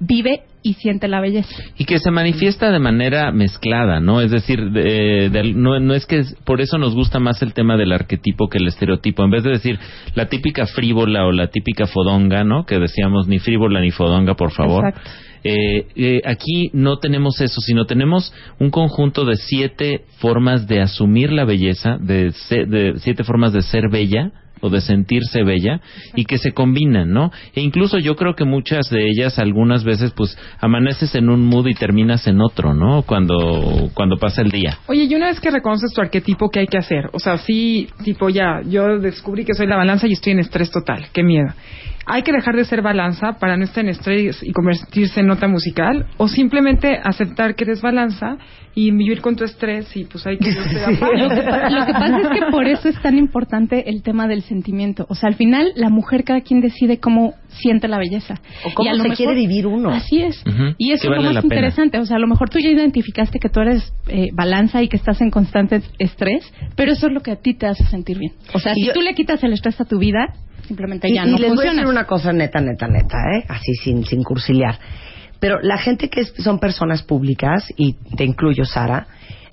vive 0.00 0.42
y 0.62 0.74
siente 0.74 1.08
la 1.08 1.20
belleza. 1.20 1.54
Y 1.76 1.84
que 1.84 1.98
se 1.98 2.10
manifiesta 2.10 2.70
de 2.70 2.78
manera 2.78 3.32
mezclada, 3.32 4.00
¿no? 4.00 4.20
Es 4.20 4.30
decir, 4.30 4.70
de- 4.70 5.28
de- 5.30 5.52
no, 5.54 5.78
no 5.80 5.94
es 5.94 6.06
que 6.06 6.18
es- 6.20 6.34
por 6.44 6.60
eso 6.60 6.78
nos 6.78 6.94
gusta 6.94 7.18
más 7.20 7.42
el 7.42 7.52
tema 7.54 7.76
del 7.76 7.92
arquetipo 7.92 8.48
que 8.48 8.58
el 8.58 8.66
estereotipo. 8.68 9.24
En 9.24 9.30
vez 9.30 9.42
de 9.44 9.50
decir 9.50 9.78
la 10.14 10.26
típica 10.28 10.66
frívola 10.66 11.26
o 11.26 11.32
la 11.32 11.48
típica 11.48 11.86
fodonga, 11.86 12.44
¿no? 12.44 12.64
Que 12.64 12.78
decíamos 12.78 13.26
ni 13.28 13.38
frívola 13.40 13.80
ni 13.80 13.90
fodonga, 13.90 14.34
por 14.34 14.52
favor. 14.52 14.86
Exacto. 14.88 15.10
Eh, 15.44 15.86
eh, 15.94 16.20
aquí 16.24 16.70
no 16.72 16.98
tenemos 16.98 17.40
eso, 17.40 17.60
sino 17.60 17.86
tenemos 17.86 18.32
un 18.58 18.70
conjunto 18.70 19.24
de 19.24 19.36
siete 19.36 20.02
formas 20.18 20.66
de 20.66 20.80
asumir 20.80 21.32
la 21.32 21.44
belleza, 21.44 21.96
de, 22.00 22.32
se- 22.32 22.66
de 22.66 22.94
siete 22.98 23.22
formas 23.24 23.52
de 23.52 23.62
ser 23.62 23.88
bella 23.90 24.32
o 24.60 24.70
de 24.70 24.80
sentirse 24.80 25.42
bella 25.42 25.80
y 26.14 26.24
que 26.24 26.38
se 26.38 26.52
combinan, 26.52 27.12
¿no? 27.12 27.30
E 27.54 27.60
incluso 27.60 27.98
yo 27.98 28.16
creo 28.16 28.34
que 28.34 28.44
muchas 28.44 28.90
de 28.90 29.08
ellas 29.08 29.38
algunas 29.38 29.84
veces 29.84 30.12
pues 30.12 30.36
amaneces 30.60 31.14
en 31.14 31.28
un 31.28 31.46
mood 31.46 31.68
y 31.68 31.74
terminas 31.74 32.26
en 32.26 32.40
otro, 32.40 32.74
¿no? 32.74 33.02
Cuando 33.02 33.90
cuando 33.94 34.16
pasa 34.16 34.42
el 34.42 34.50
día. 34.50 34.78
Oye, 34.86 35.04
y 35.04 35.14
una 35.14 35.26
vez 35.26 35.40
que 35.40 35.50
reconoces 35.50 35.92
tu 35.92 36.00
arquetipo, 36.00 36.50
¿qué 36.50 36.60
hay 36.60 36.66
que 36.66 36.78
hacer? 36.78 37.10
O 37.12 37.18
sea, 37.18 37.38
sí, 37.38 37.88
tipo, 38.04 38.28
ya, 38.28 38.60
yo 38.66 38.98
descubrí 38.98 39.44
que 39.44 39.54
soy 39.54 39.66
la 39.66 39.76
balanza 39.76 40.06
y 40.06 40.12
estoy 40.12 40.32
en 40.32 40.40
estrés 40.40 40.70
total. 40.70 41.06
Qué 41.12 41.22
miedo. 41.22 41.48
¿Hay 42.08 42.22
que 42.22 42.32
dejar 42.32 42.56
de 42.56 42.64
ser 42.64 42.82
balanza 42.82 43.34
para 43.38 43.56
no 43.56 43.64
estar 43.64 43.84
en 43.84 43.90
estrés 43.90 44.42
y 44.42 44.52
convertirse 44.52 45.20
en 45.20 45.26
nota 45.26 45.46
musical? 45.48 46.06
¿O 46.16 46.26
simplemente 46.28 46.98
aceptar 47.02 47.54
que 47.54 47.64
eres 47.64 47.82
balanza 47.82 48.36
y 48.74 48.90
vivir 48.92 49.20
con 49.20 49.34
tu 49.36 49.44
estrés 49.44 49.94
y 49.96 50.04
pues 50.04 50.24
hay 50.26 50.38
que... 50.38 50.52
Paz? 50.52 51.00
Lo 51.00 51.28
que, 51.28 51.42
lo 51.42 51.86
que 51.86 51.92
pasa 51.92 52.18
es 52.22 52.28
que 52.28 52.46
por 52.50 52.66
eso 52.66 52.88
es 52.88 53.00
tan 53.02 53.18
importante 53.18 53.90
el 53.90 54.02
tema 54.02 54.28
del 54.28 54.42
sentimiento. 54.42 55.04
O 55.08 55.14
sea, 55.14 55.28
al 55.28 55.34
final 55.34 55.72
la 55.74 55.88
mujer 55.90 56.22
cada 56.24 56.40
quien 56.42 56.60
decide 56.60 56.98
cómo 56.98 57.34
siente 57.48 57.88
la 57.88 57.98
belleza. 57.98 58.34
O 58.64 58.72
cómo 58.74 58.86
Y 58.86 58.92
a 58.92 58.94
lo 58.94 59.02
se 59.04 59.10
quiere 59.10 59.34
vivir 59.34 59.66
uno. 59.66 59.90
Así 59.90 60.22
es. 60.22 60.42
Y 60.78 60.92
eso 60.92 61.04
es 61.04 61.10
vale 61.10 61.22
lo 61.28 61.32
más 61.34 61.42
pena. 61.42 61.54
interesante. 61.56 61.98
O 61.98 62.04
sea, 62.06 62.16
a 62.16 62.20
lo 62.20 62.26
mejor 62.28 62.50
tú 62.50 62.58
ya 62.60 62.68
identificaste 62.68 63.38
que 63.40 63.48
tú 63.48 63.60
eres 63.60 63.92
eh, 64.06 64.28
balanza 64.32 64.82
y 64.82 64.88
que 64.88 64.96
estás 64.96 65.20
en 65.20 65.30
constante 65.30 65.82
estrés, 65.98 66.50
pero 66.76 66.92
eso 66.92 67.08
es 67.08 67.12
lo 67.12 67.20
que 67.20 67.32
a 67.32 67.36
ti 67.36 67.54
te 67.54 67.66
hace 67.66 67.84
sentir 67.84 68.18
bien. 68.18 68.32
O 68.54 68.58
sea, 68.60 68.72
Y 68.76 68.80
si 68.82 68.86
yo- 68.86 68.92
tú 68.92 69.00
le 69.02 69.14
quitas 69.14 69.42
el 69.44 69.52
estrés 69.52 69.80
a 69.80 69.84
tu 69.86 69.98
vida, 69.98 70.34
simplemente 70.68 71.08
Y, 71.08 71.14
ya 71.14 71.26
y 71.26 71.32
no 71.32 71.38
les 71.38 71.54
voy 71.54 71.66
a 71.66 71.70
decir 71.72 71.86
una 71.86 72.04
cosa 72.04 72.32
neta, 72.32 72.60
neta, 72.60 72.86
neta, 72.86 73.16
¿eh? 73.36 73.44
Así 73.48 73.74
sin, 73.82 74.04
sin 74.04 74.22
cursilear. 74.22 74.78
Pero 75.40 75.60
la 75.62 75.78
gente 75.78 76.08
que 76.08 76.20
es- 76.20 76.34
son 76.38 76.58
personas 76.60 77.02
públicas, 77.02 77.64
y 77.76 77.94
te 78.16 78.24
incluyo, 78.24 78.64
Sara, 78.64 79.06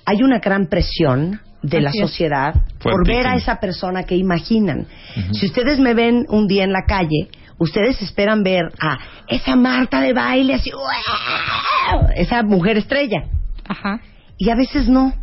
hay 0.06 0.22
una 0.22 0.40
gran 0.40 0.68
presión 0.68 1.40
de 1.64 1.82
la 1.82 1.90
Así 1.90 2.00
sociedad 2.00 2.54
por 2.80 3.08
ver 3.08 3.26
a 3.26 3.36
esa 3.36 3.60
persona 3.60 4.04
que 4.04 4.16
imaginan. 4.16 4.86
Si 5.32 5.48
ustedes 5.48 5.80
me 5.80 5.96
ven 5.96 6.26
un 6.30 6.48
día 6.48 6.64
en 6.64 6.72
la 6.72 6.84
calle, 6.86 7.30
ustedes 7.58 8.00
esperan 8.04 8.44
ver 8.44 8.66
a 8.80 9.00
esa 9.28 9.56
Marta 9.56 10.00
de 10.02 10.14
baile 10.14 10.54
así, 10.56 10.70
¡guau! 10.72 12.08
esa 12.16 12.44
mujer 12.44 12.78
estrella. 12.78 13.24
Ajá. 13.68 14.00
Y 14.38 14.50
a 14.52 14.56
veces 14.56 14.88
no. 14.88 15.14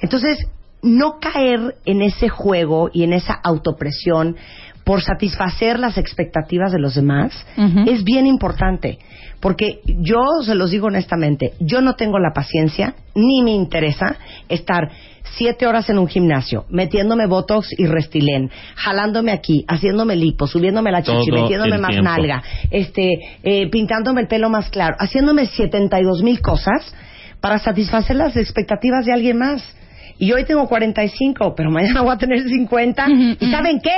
Entonces, 0.00 0.38
no 0.86 1.18
caer 1.20 1.74
en 1.84 2.00
ese 2.00 2.28
juego 2.28 2.90
y 2.92 3.02
en 3.04 3.12
esa 3.12 3.34
autopresión 3.34 4.36
por 4.84 5.02
satisfacer 5.02 5.80
las 5.80 5.98
expectativas 5.98 6.70
de 6.70 6.78
los 6.78 6.94
demás 6.94 7.44
es 7.86 8.04
bien 8.04 8.26
importante. 8.26 8.98
Porque 9.40 9.80
yo 9.84 10.20
se 10.44 10.54
los 10.54 10.70
digo 10.70 10.86
honestamente, 10.86 11.54
yo 11.60 11.80
no 11.80 11.94
tengo 11.94 12.18
la 12.18 12.32
paciencia 12.32 12.94
ni 13.14 13.42
me 13.42 13.50
interesa 13.50 14.16
estar 14.48 14.90
siete 15.36 15.66
horas 15.66 15.90
en 15.90 15.98
un 15.98 16.06
gimnasio, 16.06 16.66
metiéndome 16.70 17.26
botox 17.26 17.68
y 17.76 17.86
restilén, 17.86 18.48
jalándome 18.76 19.32
aquí, 19.32 19.64
haciéndome 19.68 20.14
lipo, 20.14 20.46
subiéndome 20.46 20.92
la 20.92 21.02
chichi, 21.02 21.30
Todo 21.30 21.42
metiéndome 21.42 21.78
más 21.78 21.90
tiempo. 21.90 22.08
nalga, 22.08 22.42
este, 22.70 23.10
eh, 23.42 23.68
pintándome 23.68 24.20
el 24.22 24.28
pelo 24.28 24.48
más 24.50 24.70
claro, 24.70 24.96
haciéndome 25.00 25.46
72 25.46 26.22
mil 26.22 26.40
cosas 26.40 26.94
para 27.40 27.58
satisfacer 27.58 28.16
las 28.16 28.36
expectativas 28.36 29.04
de 29.04 29.12
alguien 29.12 29.38
más. 29.38 29.75
Y 30.18 30.32
hoy 30.32 30.44
tengo 30.44 30.66
45, 30.66 31.54
pero 31.54 31.70
mañana 31.70 32.02
voy 32.02 32.14
a 32.14 32.18
tener 32.18 32.42
50. 32.42 33.04
Ujú, 33.06 33.14
¿Y 33.14 33.32
ujú. 33.34 33.50
saben 33.50 33.80
qué? 33.80 33.92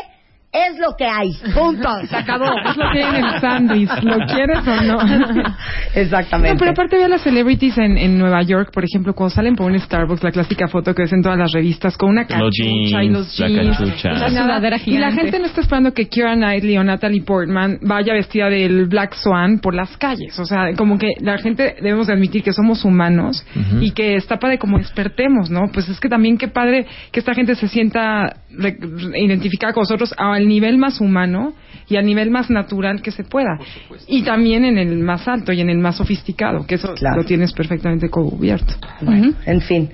Es 0.51 0.79
lo 0.79 0.95
que 0.97 1.05
hay. 1.05 1.31
Punto. 1.55 1.89
Se 2.09 2.17
acabó. 2.17 2.47
Es 2.47 2.77
lo 2.77 2.91
que 2.91 3.03
hay 3.03 3.17
en 3.19 3.25
el 3.27 3.41
sándwich. 3.41 3.91
¿Lo 4.03 4.17
quieres 4.27 4.67
o 4.67 4.83
no? 4.83 4.99
Exactamente. 5.95 6.55
No, 6.55 6.59
pero 6.59 6.71
aparte 6.71 6.97
ve 6.97 7.05
a 7.05 7.09
las 7.09 7.21
celebrities 7.23 7.77
en, 7.79 7.99
en 7.99 8.19
Nueva 8.19 8.43
York, 8.43 8.71
por 8.73 8.85
ejemplo, 8.85 9.15
cuando 9.15 9.35
salen 9.35 9.57
por 9.57 9.71
un 9.71 9.79
Starbucks, 9.79 10.23
la 10.25 10.31
clásica 10.33 10.67
foto 10.69 10.95
que 10.95 11.03
ves 11.03 11.13
en 11.13 11.23
todas 11.23 11.39
las 11.39 11.53
revistas 11.53 11.97
con 11.99 12.11
una 12.11 12.27
cachucha 12.27 12.43
Los 12.45 12.55
jeans, 12.57 12.93
y 13.05 13.09
los 13.09 13.39
la 13.41 13.49
jeans. 13.49 14.01
sea, 14.01 14.13
Una 14.13 14.29
sudadera 14.31 14.77
y 14.77 14.93
la 14.99 15.11
gigante. 15.11 15.21
gente 15.23 15.39
no 15.39 15.47
está 15.47 15.61
esperando 15.61 15.93
que 15.93 16.09
Keira 16.09 16.35
Knightley 16.35 16.79
o 16.79 16.85
Natalie 16.85 17.23
Portman 17.23 17.79
vaya 17.83 18.15
vestida 18.15 18.49
del 18.49 18.87
Black 18.87 19.15
Swan 19.15 19.59
por 19.59 19.75
las 19.75 19.97
calles. 19.99 20.39
O 20.39 20.45
sea, 20.47 20.73
como 20.77 20.99
que 20.99 21.09
la 21.21 21.39
gente 21.39 21.77
debemos 21.81 22.07
de 22.07 22.15
admitir 22.15 22.43
que 22.43 22.53
somos 22.53 22.85
humanos 22.85 23.45
Ujú. 23.55 23.83
y 23.83 23.91
que 23.91 24.15
está 24.17 24.39
padre 24.39 24.59
como 24.59 24.79
despertemos, 24.79 25.51
¿no? 25.51 25.69
Pues 25.73 25.89
es 25.89 26.01
que 26.01 26.09
también 26.09 26.39
qué 26.39 26.49
padre 26.49 26.87
que 27.13 27.21
esta 27.21 27.35
gente 27.35 27.55
se 27.55 27.69
sienta 27.69 28.37
re- 28.51 28.79
identificada 29.17 29.73
con 29.73 29.83
nosotros 29.83 30.15
al 30.39 30.49
nivel 30.49 30.79
más 30.79 31.01
humano 31.01 31.53
y 31.91 31.97
al 31.97 32.05
nivel 32.05 32.31
más 32.31 32.51
natural 32.51 33.01
que 33.03 33.11
se 33.11 33.25
pueda. 33.25 33.59
Y 34.07 34.23
también 34.23 34.65
en 34.65 34.77
el 34.79 34.99
más 34.99 35.27
alto 35.27 35.53
y 35.53 35.61
en 35.61 35.71
el 35.71 35.79
más 35.79 35.97
sofisticado, 35.97 36.67
que 36.67 36.75
eso 36.77 36.93
Claro. 36.95 37.17
lo 37.17 37.25
tienes 37.25 37.53
perfectamente 37.53 38.11
cubierto. 38.11 38.75
Bueno, 39.01 39.33
en 39.47 39.61
fin. 39.61 39.89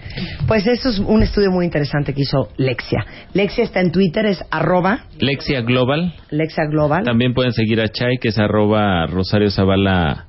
Pues 0.46 0.66
eso 0.66 0.88
es 0.90 0.98
un 0.98 1.22
estudio 1.22 1.50
muy 1.50 1.64
interesante 1.64 2.12
que 2.12 2.22
hizo 2.22 2.48
Lexia. 2.56 3.04
Lexia 3.32 3.64
está 3.64 3.80
en 3.80 3.92
Twitter, 3.92 4.26
es 4.26 4.42
arroba 4.50 5.04
Lexia 5.18 5.60
Global. 5.62 6.14
Lexia 6.30 6.64
Global. 6.66 7.04
También 7.04 7.32
pueden 7.32 7.52
seguir 7.52 7.80
a 7.80 7.88
Chai, 7.88 8.18
que 8.20 8.28
es 8.28 8.38
arroba 8.38 9.06
Rosario 9.06 9.50
Zavala 9.50 10.26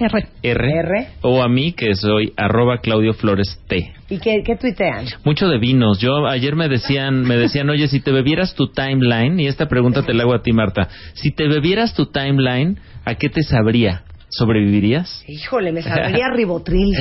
R. 0.00 0.26
R. 0.42 0.78
R. 0.78 1.08
O 1.22 1.42
a 1.42 1.48
mí, 1.48 1.72
que 1.72 1.94
soy 1.94 2.32
arroba 2.36 2.78
Claudio 2.78 3.14
Flores 3.14 3.60
T. 3.68 3.92
¿Y 4.08 4.18
qué, 4.18 4.42
qué 4.44 4.56
tuitean? 4.56 5.06
Mucho 5.24 5.48
de 5.48 5.58
vinos. 5.58 5.98
Yo 6.00 6.26
ayer 6.26 6.56
me 6.56 6.68
decían, 6.68 7.22
me 7.22 7.36
decían, 7.36 7.68
oye, 7.70 7.88
si 7.88 8.00
te 8.00 8.10
bebieras 8.10 8.54
tu 8.54 8.68
timeline, 8.68 9.38
y 9.38 9.46
esta 9.46 9.68
pregunta 9.68 10.02
te 10.02 10.14
la 10.14 10.24
hago 10.24 10.34
a 10.34 10.42
ti, 10.42 10.52
Marta, 10.52 10.88
si 11.14 11.30
te 11.32 11.46
bebieras 11.48 11.94
tu 11.94 12.06
timeline, 12.06 12.78
¿a 13.04 13.14
qué 13.14 13.28
te 13.28 13.42
sabría? 13.42 14.04
¿Sobrevivirías? 14.30 15.24
Híjole, 15.28 15.72
me 15.72 15.82
sabría 15.82 16.28
ribotril. 16.32 16.94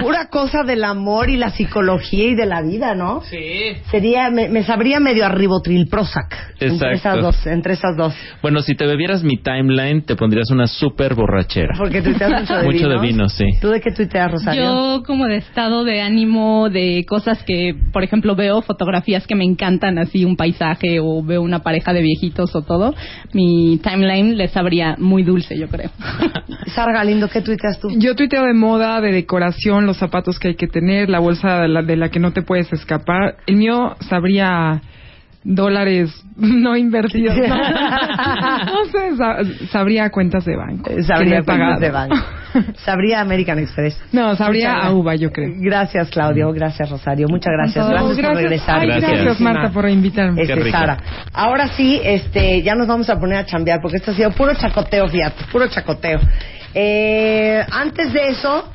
Pura 0.00 0.28
cosa 0.30 0.62
del 0.62 0.84
amor 0.84 1.28
y 1.30 1.36
la 1.36 1.50
psicología 1.50 2.24
y 2.28 2.34
de 2.34 2.46
la 2.46 2.62
vida, 2.62 2.94
¿no? 2.94 3.22
Sí. 3.22 3.74
Sería, 3.90 4.30
me, 4.30 4.48
me 4.48 4.62
sabría 4.62 5.00
medio 5.00 5.26
a 5.26 5.28
ribotril 5.28 5.88
Prozac. 5.88 6.54
Entre 6.60 6.94
Exacto. 6.94 6.94
esas 6.94 7.22
dos, 7.22 7.46
entre 7.46 7.72
esas 7.74 7.96
dos. 7.96 8.14
Bueno, 8.42 8.60
si 8.60 8.74
te 8.74 8.86
bebieras 8.86 9.22
mi 9.22 9.36
timeline, 9.42 10.02
te 10.02 10.16
pondrías 10.16 10.50
una 10.50 10.66
súper 10.66 11.14
borrachera. 11.14 11.74
Porque 11.76 12.02
tuiteas 12.02 12.40
mucho 12.42 12.56
de 12.56 12.64
Mucho 12.68 12.88
de 12.88 13.00
vinos. 13.00 13.02
vino, 13.02 13.28
sí. 13.28 13.44
¿Tú 13.60 13.68
de 13.70 13.80
qué 13.80 13.90
tuiteas, 13.90 14.30
Rosario? 14.30 14.62
Yo 14.62 15.02
como 15.04 15.26
de 15.26 15.36
estado 15.36 15.84
de 15.84 16.00
ánimo, 16.00 16.68
de 16.70 17.04
cosas 17.08 17.42
que, 17.44 17.74
por 17.92 18.04
ejemplo, 18.04 18.36
veo 18.36 18.62
fotografías 18.62 19.26
que 19.26 19.34
me 19.34 19.44
encantan, 19.44 19.98
así 19.98 20.24
un 20.24 20.36
paisaje 20.36 21.00
o 21.00 21.22
veo 21.22 21.42
una 21.42 21.60
pareja 21.60 21.92
de 21.92 22.02
viejitos 22.02 22.54
o 22.54 22.62
todo, 22.62 22.94
mi 23.32 23.78
timeline 23.82 24.36
les 24.36 24.50
sabría 24.52 24.96
muy 24.98 25.22
dulce, 25.22 25.58
yo 25.58 25.68
creo. 25.68 25.90
Sara 26.74 26.92
Galindo, 26.92 27.28
¿qué 27.28 27.40
tuiteas 27.40 27.78
tú? 27.78 27.88
Yo 27.96 28.14
tuiteo 28.14 28.44
de 28.44 28.54
moda, 28.54 29.00
de 29.00 29.12
decoración, 29.12 29.86
los 29.86 29.98
zapatos 29.98 30.38
que 30.38 30.48
hay 30.48 30.54
que 30.54 30.68
tener, 30.68 31.08
la 31.08 31.18
bolsa 31.18 31.62
de 31.62 31.68
la, 31.68 31.82
de 31.82 31.96
la 31.96 32.10
que 32.10 32.20
no 32.20 32.32
te 32.32 32.42
puedes 32.42 32.72
escapar. 32.72 33.36
El 33.46 33.56
mío 33.56 33.96
sabría 34.08 34.82
dólares 35.44 36.10
no 36.36 36.76
invertidos. 36.76 37.36
No, 37.36 37.46
No 38.66 38.84
sé, 38.86 39.16
sa- 39.16 39.68
sabría 39.70 40.10
cuentas 40.10 40.44
de 40.44 40.56
banco. 40.56 40.90
que 40.90 41.02
Sabría 41.02 41.42
cuentas 41.42 41.80
de 41.80 41.90
banco. 41.90 42.16
Sabría 42.84 43.20
American 43.20 43.58
Express. 43.58 44.00
No, 44.12 44.34
sabría 44.34 44.90
uva, 44.90 45.14
yo 45.14 45.30
creo. 45.30 45.52
Gracias, 45.58 46.08
Claudio. 46.10 46.50
Gracias, 46.52 46.88
Rosario. 46.90 47.26
Muchas 47.28 47.52
gracias. 47.52 47.84
Todo. 47.84 47.92
Gracias, 47.94 48.26
por 48.26 48.34
regresar. 48.36 48.80
Ay, 48.80 48.86
gracias, 48.88 49.10
Gracias. 49.12 49.40
Marta, 49.40 49.70
por 49.70 49.88
invitarme. 49.88 50.42
Este. 50.42 50.70
Sara. 50.70 50.96
Ahora 51.32 51.68
sí, 51.68 52.00
este, 52.02 52.62
ya 52.62 52.74
nos 52.74 52.86
vamos 52.86 53.08
a 53.10 53.18
poner 53.18 53.38
a 53.38 53.44
chambear 53.46 53.80
porque 53.82 53.98
esto 53.98 54.12
ha 54.12 54.14
sido 54.14 54.30
puro 54.32 54.54
chacoteo, 54.54 55.08
fíjate, 55.08 55.44
puro 55.52 55.66
chacoteo. 55.68 56.18
Eh, 56.74 57.62
antes 57.70 58.12
de 58.12 58.28
eso, 58.28 58.70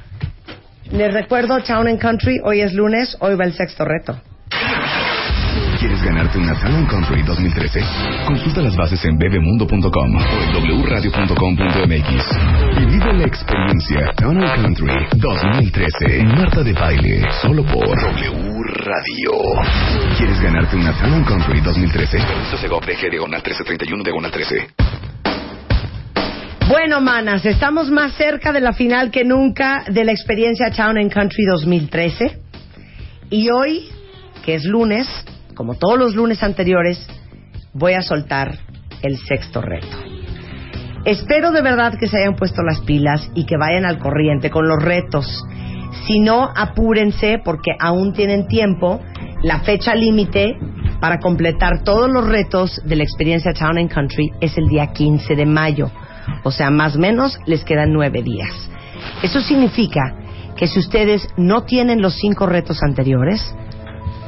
les 0.91 1.13
recuerdo 1.13 1.59
Town 1.61 1.87
and 1.87 1.99
Country, 1.99 2.39
hoy 2.43 2.61
es 2.61 2.73
lunes, 2.73 3.17
hoy 3.21 3.35
va 3.35 3.45
el 3.45 3.53
sexto 3.53 3.85
reto. 3.85 4.17
¿Quieres 5.83 5.99
ganarte 6.01 6.37
una 6.37 6.57
Town 6.61 6.85
Country 6.85 7.23
2013? 7.23 7.81
Consulta 8.25 8.61
las 8.61 8.73
bases 8.77 9.03
en 9.03 9.17
bebemundo.com 9.17 10.15
o 10.15 10.57
en 10.57 10.81
wradio.com.mx 10.81 12.87
vive 12.87 13.13
la 13.13 13.25
experiencia 13.25 14.13
Town 14.15 14.39
Country 14.39 14.93
2013. 15.17 16.23
Marta 16.23 16.63
de 16.63 16.71
Baile, 16.71 17.27
solo 17.41 17.65
por 17.65 17.83
W 17.83 18.63
Radio. 18.77 19.31
¿Quieres 20.17 20.41
ganarte 20.41 20.77
una 20.77 20.93
Town 20.93 21.21
Country 21.25 21.59
2013? 21.59 22.17
Permiso 22.17 22.57
Segov 22.59 22.85
DG 22.85 23.11
diagonal 23.11 23.41
1331 23.41 24.03
diagonal 24.03 24.31
13. 24.31 24.67
Bueno, 26.69 27.01
manas, 27.01 27.45
estamos 27.45 27.91
más 27.91 28.13
cerca 28.13 28.53
de 28.53 28.61
la 28.61 28.71
final 28.71 29.11
que 29.11 29.25
nunca 29.25 29.83
de 29.89 30.05
la 30.05 30.13
experiencia 30.13 30.71
Town 30.71 30.97
and 30.97 31.11
Country 31.11 31.43
2013. 31.43 32.39
Y 33.31 33.49
hoy, 33.49 33.89
que 34.45 34.55
es 34.55 34.63
lunes, 34.63 35.09
como 35.53 35.75
todos 35.75 35.97
los 35.97 36.15
lunes 36.15 36.43
anteriores, 36.43 37.07
voy 37.73 37.93
a 37.93 38.01
soltar 38.01 38.57
el 39.01 39.17
sexto 39.17 39.61
reto. 39.61 39.97
Espero 41.05 41.51
de 41.51 41.61
verdad 41.61 41.97
que 41.99 42.07
se 42.07 42.17
hayan 42.17 42.35
puesto 42.35 42.63
las 42.63 42.79
pilas 42.81 43.29
y 43.35 43.45
que 43.45 43.57
vayan 43.57 43.85
al 43.85 43.99
corriente 43.99 44.49
con 44.49 44.67
los 44.67 44.81
retos. 44.81 45.43
Si 46.07 46.19
no, 46.19 46.49
apúrense 46.55 47.39
porque 47.43 47.71
aún 47.79 48.13
tienen 48.13 48.47
tiempo. 48.47 49.01
La 49.41 49.59
fecha 49.59 49.93
límite 49.95 50.55
para 51.01 51.19
completar 51.19 51.83
todos 51.83 52.09
los 52.09 52.25
retos 52.25 52.81
de 52.85 52.95
la 52.95 53.03
experiencia 53.03 53.53
Town 53.53 53.77
and 53.77 53.91
Country 53.91 54.31
es 54.39 54.57
el 54.57 54.69
día 54.69 54.93
15 54.93 55.35
de 55.35 55.45
mayo. 55.45 55.91
O 56.43 56.51
sea, 56.51 56.69
más 56.69 56.95
o 56.95 56.99
menos 56.99 57.37
les 57.45 57.65
quedan 57.65 57.91
nueve 57.91 58.23
días. 58.23 58.69
Eso 59.21 59.41
significa 59.41 60.15
que 60.55 60.67
si 60.67 60.79
ustedes 60.79 61.27
no 61.35 61.63
tienen 61.63 62.01
los 62.01 62.15
cinco 62.15 62.45
retos 62.45 62.81
anteriores, 62.83 63.53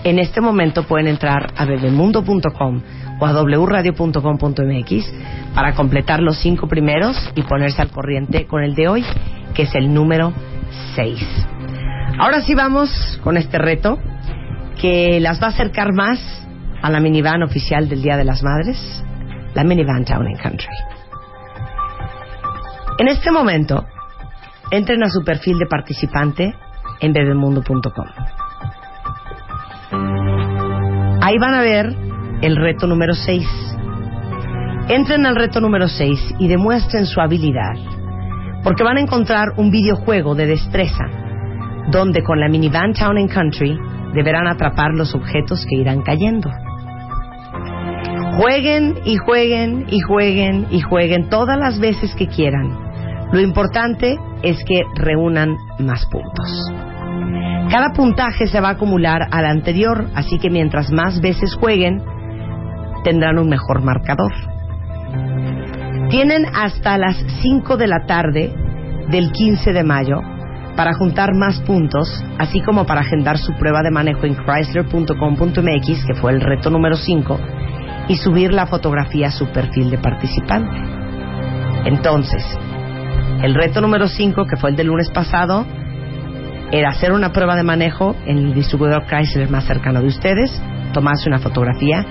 en 0.05 0.19
este 0.19 0.39
momento 0.39 0.83
pueden 0.83 1.07
entrar 1.07 1.51
a 1.57 1.65
bebemundo.com 1.65 2.81
o 3.19 3.25
a 3.25 3.43
wradio.com.mx 3.43 5.13
para 5.55 5.73
completar 5.73 6.21
los 6.21 6.37
cinco 6.37 6.67
primeros 6.67 7.17
y 7.33 7.41
ponerse 7.41 7.81
al 7.81 7.89
corriente 7.89 8.45
con 8.45 8.63
el 8.63 8.75
de 8.75 8.87
hoy, 8.87 9.03
que 9.55 9.63
es 9.63 9.73
el 9.73 9.91
número 9.91 10.31
6. 10.95 11.19
Ahora 12.19 12.41
sí 12.41 12.53
vamos 12.53 13.19
con 13.23 13.35
este 13.35 13.57
reto 13.57 13.97
que 14.79 15.19
las 15.19 15.41
va 15.41 15.47
a 15.47 15.49
acercar 15.49 15.91
más 15.91 16.19
a 16.83 16.91
la 16.91 16.99
minivan 16.99 17.41
oficial 17.41 17.89
del 17.89 18.03
Día 18.03 18.15
de 18.15 18.25
las 18.25 18.43
Madres, 18.43 19.03
la 19.55 19.63
minivan 19.63 20.05
Town 20.05 20.27
and 20.27 20.39
Country. 20.39 20.67
En 22.99 23.07
este 23.07 23.31
momento, 23.31 23.85
entren 24.69 25.01
a 25.03 25.09
su 25.09 25.23
perfil 25.23 25.57
de 25.57 25.65
participante 25.65 26.53
en 26.99 27.11
bebemundo.com. 27.11 28.34
Ahí 31.21 31.37
van 31.39 31.55
a 31.55 31.61
ver 31.61 31.95
el 32.41 32.55
reto 32.55 32.87
número 32.87 33.13
6. 33.13 33.47
Entren 34.87 35.25
al 35.25 35.35
reto 35.35 35.59
número 35.59 35.87
6 35.87 36.35
y 36.37 36.47
demuestren 36.47 37.07
su 37.07 37.19
habilidad, 37.19 37.73
porque 38.63 38.83
van 38.83 38.97
a 38.97 39.01
encontrar 39.01 39.53
un 39.57 39.71
videojuego 39.71 40.35
de 40.35 40.45
destreza, 40.45 41.05
donde 41.91 42.21
con 42.23 42.39
la 42.39 42.47
minivan 42.47 42.93
Town 42.93 43.17
and 43.17 43.33
Country 43.33 43.75
deberán 44.13 44.47
atrapar 44.47 44.91
los 44.93 45.15
objetos 45.15 45.65
que 45.67 45.77
irán 45.77 46.01
cayendo. 46.03 46.51
Jueguen 48.37 48.99
y 49.05 49.17
jueguen 49.17 49.85
y 49.89 49.99
jueguen 50.01 50.67
y 50.69 50.81
jueguen 50.81 51.29
todas 51.29 51.57
las 51.57 51.79
veces 51.79 52.13
que 52.15 52.27
quieran. 52.27 52.77
Lo 53.31 53.41
importante 53.41 54.17
es 54.43 54.63
que 54.65 54.83
reúnan 54.95 55.57
más 55.79 56.05
puntos. 56.05 56.71
Cada 57.69 57.93
puntaje 57.93 58.47
se 58.47 58.61
va 58.61 58.69
a 58.69 58.71
acumular 58.73 59.27
al 59.31 59.45
anterior, 59.45 60.07
así 60.13 60.37
que 60.37 60.49
mientras 60.49 60.91
más 60.91 61.19
veces 61.19 61.55
jueguen, 61.55 62.03
tendrán 63.03 63.39
un 63.39 63.49
mejor 63.49 63.83
marcador. 63.83 64.31
Tienen 66.09 66.45
hasta 66.53 66.97
las 66.97 67.17
5 67.41 67.77
de 67.77 67.87
la 67.87 68.05
tarde 68.05 68.53
del 69.09 69.31
15 69.31 69.73
de 69.73 69.83
mayo 69.83 70.21
para 70.75 70.93
juntar 70.93 71.33
más 71.33 71.59
puntos, 71.61 72.23
así 72.37 72.61
como 72.61 72.85
para 72.85 73.01
agendar 73.01 73.37
su 73.37 73.53
prueba 73.53 73.81
de 73.81 73.91
manejo 73.91 74.25
en 74.25 74.35
chrysler.com.mx, 74.35 76.05
que 76.05 76.13
fue 76.15 76.33
el 76.33 76.41
reto 76.41 76.69
número 76.69 76.95
5, 76.95 77.39
y 78.09 78.17
subir 78.17 78.53
la 78.53 78.67
fotografía 78.67 79.27
a 79.27 79.31
su 79.31 79.47
perfil 79.47 79.89
de 79.89 79.97
participante. 79.97 80.77
Entonces, 81.85 82.43
el 83.41 83.55
reto 83.55 83.81
número 83.81 84.07
5, 84.07 84.45
que 84.45 84.57
fue 84.57 84.71
el 84.71 84.75
del 84.75 84.87
lunes 84.87 85.09
pasado, 85.11 85.65
era 86.71 86.89
hacer 86.89 87.11
una 87.11 87.31
prueba 87.31 87.55
de 87.55 87.63
manejo 87.63 88.15
en 88.25 88.37
el 88.37 88.53
distribuidor 88.53 89.05
Chrysler 89.05 89.49
más 89.49 89.65
cercano 89.65 90.01
de 90.01 90.07
ustedes, 90.07 90.61
tomarse 90.93 91.29
una 91.29 91.39
fotografía 91.39 92.05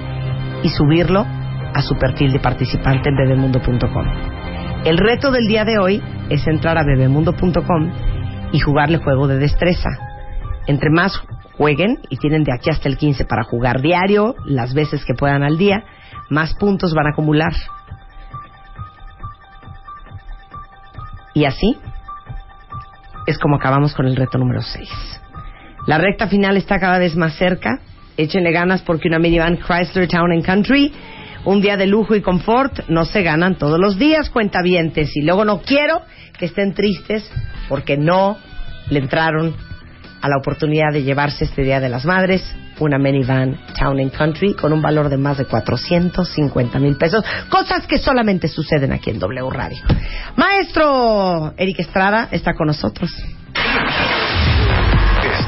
y 0.63 0.69
subirlo 0.69 1.27
a 1.75 1.83
su 1.83 1.97
perfil 1.97 2.33
de 2.33 2.39
participante 2.39 3.09
en 3.09 3.17
bebemundo.com. 3.17 4.07
El 4.85 4.99
reto 4.99 5.31
del 5.31 5.49
día 5.49 5.65
de 5.65 5.79
hoy 5.79 6.03
es 6.29 6.47
entrar 6.47 6.79
a 6.79 6.85
bebemundo.com 6.85 7.91
y 8.53 8.61
jugarle 8.61 8.99
juego 8.99 9.27
de 9.27 9.39
destreza. 9.39 9.91
Entre 10.67 10.91
más 10.91 11.21
jueguen, 11.57 11.99
y 12.09 12.17
tienen 12.17 12.45
de 12.45 12.53
aquí 12.53 12.71
hasta 12.71 12.89
el 12.89 12.97
15 12.97 13.25
para 13.25 13.45
jugar 13.45 13.81
diario, 13.81 14.35
las 14.45 14.75
veces 14.75 15.05
que 15.05 15.15
puedan 15.15 15.43
al 15.43 15.59
día, 15.59 15.85
más 16.31 16.55
puntos 16.55 16.95
van 16.95 17.07
a 17.07 17.11
acumular. 17.11 17.53
Y 21.35 21.45
así 21.45 21.77
es 23.27 23.39
como 23.39 23.57
acabamos 23.57 23.95
con 23.95 24.07
el 24.07 24.17
reto 24.17 24.39
número 24.39 24.63
6. 24.63 24.89
La 25.87 25.99
recta 25.99 26.29
final 26.29 26.57
está 26.57 26.79
cada 26.79 26.99
vez 26.99 27.17
más 27.17 27.37
cerca. 27.37 27.81
Échenle 28.17 28.53
ganas 28.53 28.83
porque 28.83 29.09
una 29.09 29.19
minivan 29.19 29.59
Chrysler 29.59 30.09
Town 30.09 30.33
and 30.33 30.45
Country, 30.45 30.93
un 31.45 31.61
día 31.61 31.77
de 31.77 31.87
lujo 31.87 32.15
y 32.15 32.23
confort, 32.23 32.89
no 32.89 33.05
se 33.05 33.23
ganan 33.23 33.57
todos 33.57 33.79
los 33.79 33.99
días, 33.99 34.31
cuentavientes. 34.31 35.17
Y 35.17 35.23
luego 35.23 35.45
no 35.45 35.61
quiero 35.63 36.03
que 36.39 36.47
estén 36.47 36.75
tristes 36.75 37.31
porque 37.69 37.97
no 37.97 38.39
le 38.89 39.01
entraron 39.01 39.55
a 40.23 40.29
la 40.29 40.39
oportunidad 40.39 40.93
de 40.93 41.03
llevarse 41.03 41.45
este 41.45 41.63
Día 41.63 41.81
de 41.81 41.89
las 41.89 42.05
Madres 42.05 42.43
una 42.81 42.99
minivan 42.99 43.59
Town 43.79 44.01
and 44.01 44.13
Country 44.13 44.55
con 44.55 44.73
un 44.73 44.83
valor 44.83 45.09
de 45.09 45.17
más 45.17 45.39
de 45.39 45.45
450 45.45 46.79
mil 46.79 46.97
pesos, 46.97 47.25
cosas 47.49 47.87
que 47.87 47.99
solamente 47.99 48.49
suceden 48.49 48.93
aquí 48.93 49.11
en 49.11 49.19
W 49.19 49.51
Radio. 49.51 49.83
Maestro 50.37 51.55
Eric 51.57 51.81
Estrada 51.81 52.29
está 52.31 52.55
con 52.55 52.67
nosotros. 52.67 53.11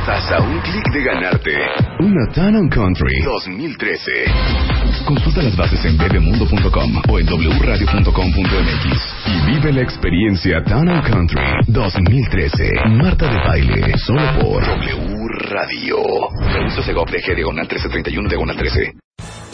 Estás 0.07 0.30
a 0.30 0.40
un 0.40 0.61
clic 0.61 0.84
de 0.92 1.02
ganarte 1.02 1.50
una 1.98 2.30
Town 2.32 2.68
Country 2.68 3.22
2013. 3.24 4.12
Consulta 5.04 5.42
las 5.42 5.57
bases 5.57 5.84
en 5.84 5.98
bebemundo.com 5.98 7.02
o 7.09 7.18
en 7.18 7.26
wradio.com.mx 7.26 9.14
y 9.26 9.50
vive 9.50 9.72
la 9.72 9.80
experiencia 9.82 10.62
Town 10.62 10.86
Country 11.02 11.42
2013. 11.66 12.70
Marta 13.02 13.28
de 13.28 13.36
Baile, 13.48 13.98
solo 13.98 14.22
por 14.40 14.64
W 14.64 15.26
Radio. 15.50 15.96
Permiso 16.52 16.82
Segov 16.82 17.11
DG 17.11 17.34
diagonal 17.34 17.64
1331 17.64 18.28
diagonal 18.28 18.57
13. 18.57 19.05